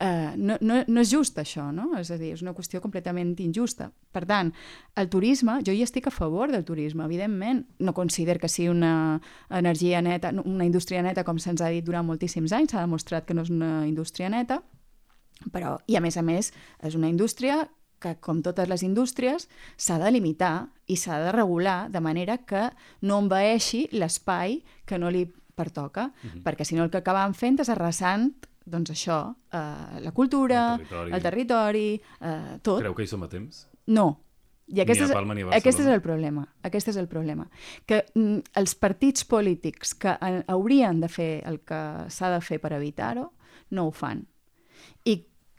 eh, 0.00 0.32
no, 0.36 0.56
no, 0.60 0.80
no 0.86 1.00
és 1.04 1.10
just 1.12 1.38
això, 1.38 1.68
no? 1.72 1.90
És 2.00 2.10
a 2.10 2.16
dir, 2.18 2.32
és 2.34 2.42
una 2.42 2.54
qüestió 2.56 2.80
completament 2.80 3.34
injusta. 3.44 3.90
Per 4.10 4.24
tant, 4.26 4.50
el 4.98 5.10
turisme, 5.12 5.58
jo 5.66 5.74
hi 5.76 5.84
estic 5.84 6.08
a 6.08 6.14
favor 6.14 6.50
del 6.50 6.64
turisme, 6.64 7.04
evidentment. 7.04 7.66
No 7.78 7.94
considero 7.94 8.40
que 8.40 8.48
sigui 8.48 8.70
una 8.72 9.20
energia 9.50 10.00
neta, 10.02 10.32
una 10.44 10.64
indústria 10.64 11.04
neta, 11.04 11.24
com 11.28 11.38
se'ns 11.38 11.60
ha 11.60 11.70
dit 11.70 11.84
durant 11.84 12.08
moltíssims 12.08 12.56
anys, 12.56 12.72
s'ha 12.72 12.86
demostrat 12.86 13.28
que 13.28 13.36
no 13.36 13.44
és 13.44 13.52
una 13.52 13.84
indústria 13.86 14.32
neta, 14.32 14.62
però, 15.52 15.78
i 15.86 15.96
a 15.96 16.02
més 16.04 16.16
a 16.16 16.24
més, 16.24 16.50
és 16.84 16.96
una 16.96 17.08
indústria 17.08 17.66
que, 18.00 18.16
com 18.24 18.40
totes 18.44 18.68
les 18.68 18.82
indústries, 18.82 19.46
s'ha 19.76 19.98
de 20.00 20.10
limitar 20.12 20.70
i 20.88 20.96
s'ha 20.96 21.20
de 21.20 21.32
regular 21.36 21.90
de 21.92 22.00
manera 22.00 22.38
que 22.48 22.70
no 23.04 23.20
envaeixi 23.20 23.86
l'espai 23.92 24.62
que 24.88 24.98
no 24.98 25.12
li 25.12 25.26
pertoca, 25.54 26.08
mm 26.08 26.28
-hmm. 26.28 26.42
perquè 26.42 26.64
si 26.64 26.74
no 26.74 26.84
el 26.84 26.90
que 26.90 26.98
acabem 26.98 27.34
fent 27.34 27.60
és 27.60 27.68
arrasant 27.68 28.32
doncs 28.64 28.92
això, 28.94 29.20
eh, 29.52 30.00
la 30.00 30.12
cultura, 30.12 30.74
el 30.74 30.86
territori, 30.86 31.12
el 31.12 31.22
territori 31.22 31.86
eh, 32.20 32.58
tot. 32.62 32.80
Creu 32.82 32.94
que 32.94 33.06
hi 33.06 33.10
som 33.10 33.24
a 33.24 33.28
temps? 33.30 33.66
No. 33.86 34.10
I 34.70 34.84
aquest, 34.84 35.02
és, 35.02 35.10
Palma, 35.10 35.34
aquest 35.56 35.80
és 35.82 35.88
el 35.90 35.98
problema. 36.02 36.44
Aquest 36.62 36.92
és 36.92 36.98
el 37.00 37.08
problema. 37.10 37.48
Que 37.90 38.04
mm, 38.14 38.52
els 38.60 38.76
partits 38.78 39.26
polítics 39.26 39.96
que 39.98 40.14
eh, 40.14 40.42
haurien 40.46 41.00
de 41.02 41.08
fer 41.10 41.42
el 41.48 41.58
que 41.66 41.80
s'ha 42.06 42.30
de 42.36 42.40
fer 42.44 42.60
per 42.62 42.76
evitar-ho, 42.76 43.26
no 43.74 43.88
ho 43.88 43.90
fan. 43.94 44.22
I, 45.10 45.16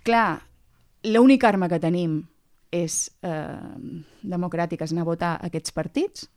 clar, 0.07 0.39
l'única 1.11 1.49
arma 1.49 1.67
que 1.67 1.81
tenim 1.83 2.21
és 2.71 3.03
eh, 3.27 3.75
democràtica, 4.23 4.87
és 4.87 4.95
anar 4.95 5.03
a 5.03 5.11
votar 5.11 5.33
aquests 5.43 5.75
partits, 5.75 6.29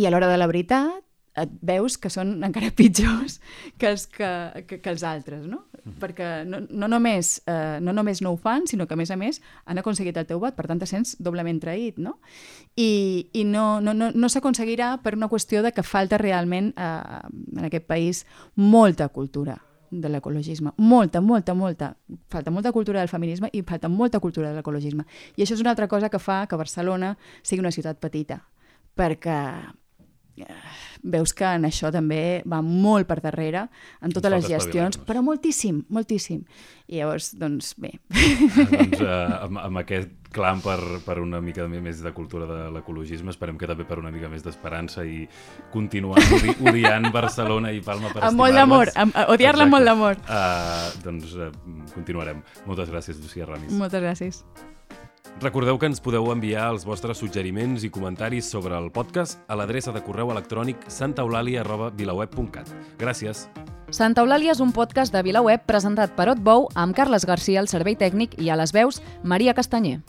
i 0.00 0.06
a 0.06 0.10
l'hora 0.10 0.30
de 0.30 0.38
la 0.40 0.48
veritat 0.48 1.03
et 1.40 1.54
veus 1.66 1.96
que 1.98 2.10
són 2.12 2.36
encara 2.46 2.70
pitjors 2.76 3.40
que 3.80 3.90
els, 3.90 4.06
que, 4.10 4.28
que, 4.68 4.78
que 4.80 4.92
els 4.92 5.04
altres, 5.06 5.46
no? 5.50 5.64
Mm. 5.82 5.96
Perquè 6.00 6.28
no, 6.48 6.62
no, 6.68 6.88
només, 6.90 7.36
eh, 7.50 7.80
no 7.84 7.92
només 7.96 8.22
no 8.24 8.34
ho 8.34 8.38
fan, 8.40 8.68
sinó 8.70 8.86
que, 8.86 8.94
a 8.96 9.00
més 9.00 9.10
a 9.10 9.18
més, 9.20 9.40
han 9.66 9.80
aconseguit 9.82 10.16
el 10.20 10.28
teu 10.30 10.40
vot, 10.42 10.56
per 10.56 10.68
tant, 10.70 10.80
te 10.80 10.88
sents 10.88 11.16
doblement 11.22 11.60
traït, 11.60 11.98
no? 12.02 12.16
I, 12.76 13.28
i 13.34 13.44
no, 13.48 13.80
no, 13.84 13.94
no, 13.96 14.10
no 14.14 14.32
s'aconseguirà 14.32 14.94
per 15.04 15.16
una 15.18 15.28
qüestió 15.32 15.62
de 15.66 15.74
que 15.74 15.84
falta 15.86 16.18
realment 16.22 16.72
eh, 16.78 17.20
en 17.58 17.68
aquest 17.68 17.86
país 17.90 18.24
molta 18.54 19.10
cultura 19.10 19.58
de 19.94 20.08
l'ecologisme. 20.10 20.72
Molta, 20.76 21.20
molta, 21.20 21.54
molta. 21.54 21.92
Falta 22.32 22.50
molta 22.50 22.72
cultura 22.72 23.00
del 23.00 23.08
feminisme 23.08 23.50
i 23.52 23.62
falta 23.62 23.88
molta 23.88 24.20
cultura 24.20 24.50
de 24.50 24.58
l'ecologisme. 24.58 25.06
I 25.36 25.44
això 25.44 25.54
és 25.54 25.62
una 25.62 25.70
altra 25.74 25.88
cosa 25.88 26.10
que 26.10 26.18
fa 26.18 26.44
que 26.50 26.58
Barcelona 26.58 27.14
sigui 27.42 27.62
una 27.62 27.74
ciutat 27.74 28.00
petita, 28.02 28.40
perquè 28.96 29.38
veus 31.04 31.34
que 31.36 31.46
en 31.46 31.68
això 31.68 31.90
també 31.94 32.42
va 32.48 32.60
molt 32.64 33.08
per 33.08 33.20
darrere, 33.24 33.66
en 34.02 34.14
totes 34.14 34.32
les 34.32 34.48
gestions, 34.48 34.98
però 35.06 35.22
moltíssim, 35.24 35.84
moltíssim. 35.92 36.42
I 36.88 37.00
llavors, 37.00 37.30
doncs, 37.40 37.74
bé. 37.80 37.94
Ah, 38.10 38.66
doncs, 38.74 39.00
uh, 39.00 39.14
amb, 39.46 39.60
amb 39.62 39.82
aquest 39.84 40.12
clam 40.34 40.60
per, 40.64 40.78
per 41.06 41.20
una 41.22 41.38
mica 41.44 41.68
més 41.70 42.02
de 42.02 42.12
cultura 42.16 42.48
de 42.50 42.58
l'ecologisme, 42.74 43.30
esperem 43.30 43.58
que 43.60 43.70
també 43.70 43.86
per 43.88 44.00
una 44.02 44.10
mica 44.14 44.28
més 44.32 44.42
d'esperança 44.44 45.06
i 45.06 45.22
continuar 45.72 46.20
odi 46.34 46.56
odiant 46.72 47.08
Barcelona 47.14 47.72
i 47.72 47.80
Palma 47.84 48.12
per 48.12 48.26
Amb 48.26 48.42
molt 48.42 48.58
d'amor, 48.58 48.92
odiar-la 49.28 49.68
amb 49.68 49.78
molt 49.78 49.92
d'amor. 49.92 50.22
Uh, 50.26 50.92
doncs 51.06 51.38
uh, 51.38 51.50
continuarem. 51.94 52.42
Moltes 52.66 52.92
gràcies, 52.92 53.22
Lucía 53.22 53.48
Ramis. 53.48 53.76
Moltes 53.78 54.02
gràcies. 54.02 54.44
Recordeu 55.42 55.78
que 55.78 55.88
ens 55.90 56.00
podeu 56.00 56.30
enviar 56.32 56.70
els 56.72 56.86
vostres 56.86 57.18
suggeriments 57.20 57.84
i 57.84 57.90
comentaris 57.92 58.48
sobre 58.48 58.76
el 58.78 58.90
podcast 58.94 59.40
a 59.48 59.58
l'adreça 59.58 59.92
de 59.92 60.02
correu 60.04 60.30
electrònic 60.32 60.86
santaeulàlia.vilaweb.cat. 60.88 62.70
Gràcies. 62.98 63.48
Santa 63.90 64.24
Eulàlia 64.24 64.54
és 64.54 64.60
un 64.64 64.72
podcast 64.72 65.12
de 65.14 65.22
VilaWeb 65.22 65.66
presentat 65.68 66.16
per 66.16 66.30
Otbou 66.32 66.68
amb 66.74 66.96
Carles 66.96 67.26
Garcia 67.28 67.60
al 67.60 67.68
servei 67.70 67.98
tècnic 68.00 68.38
i 68.40 68.50
a 68.50 68.56
les 68.58 68.72
veus 68.74 69.02
Maria 69.22 69.54
Castanyer. 69.54 70.00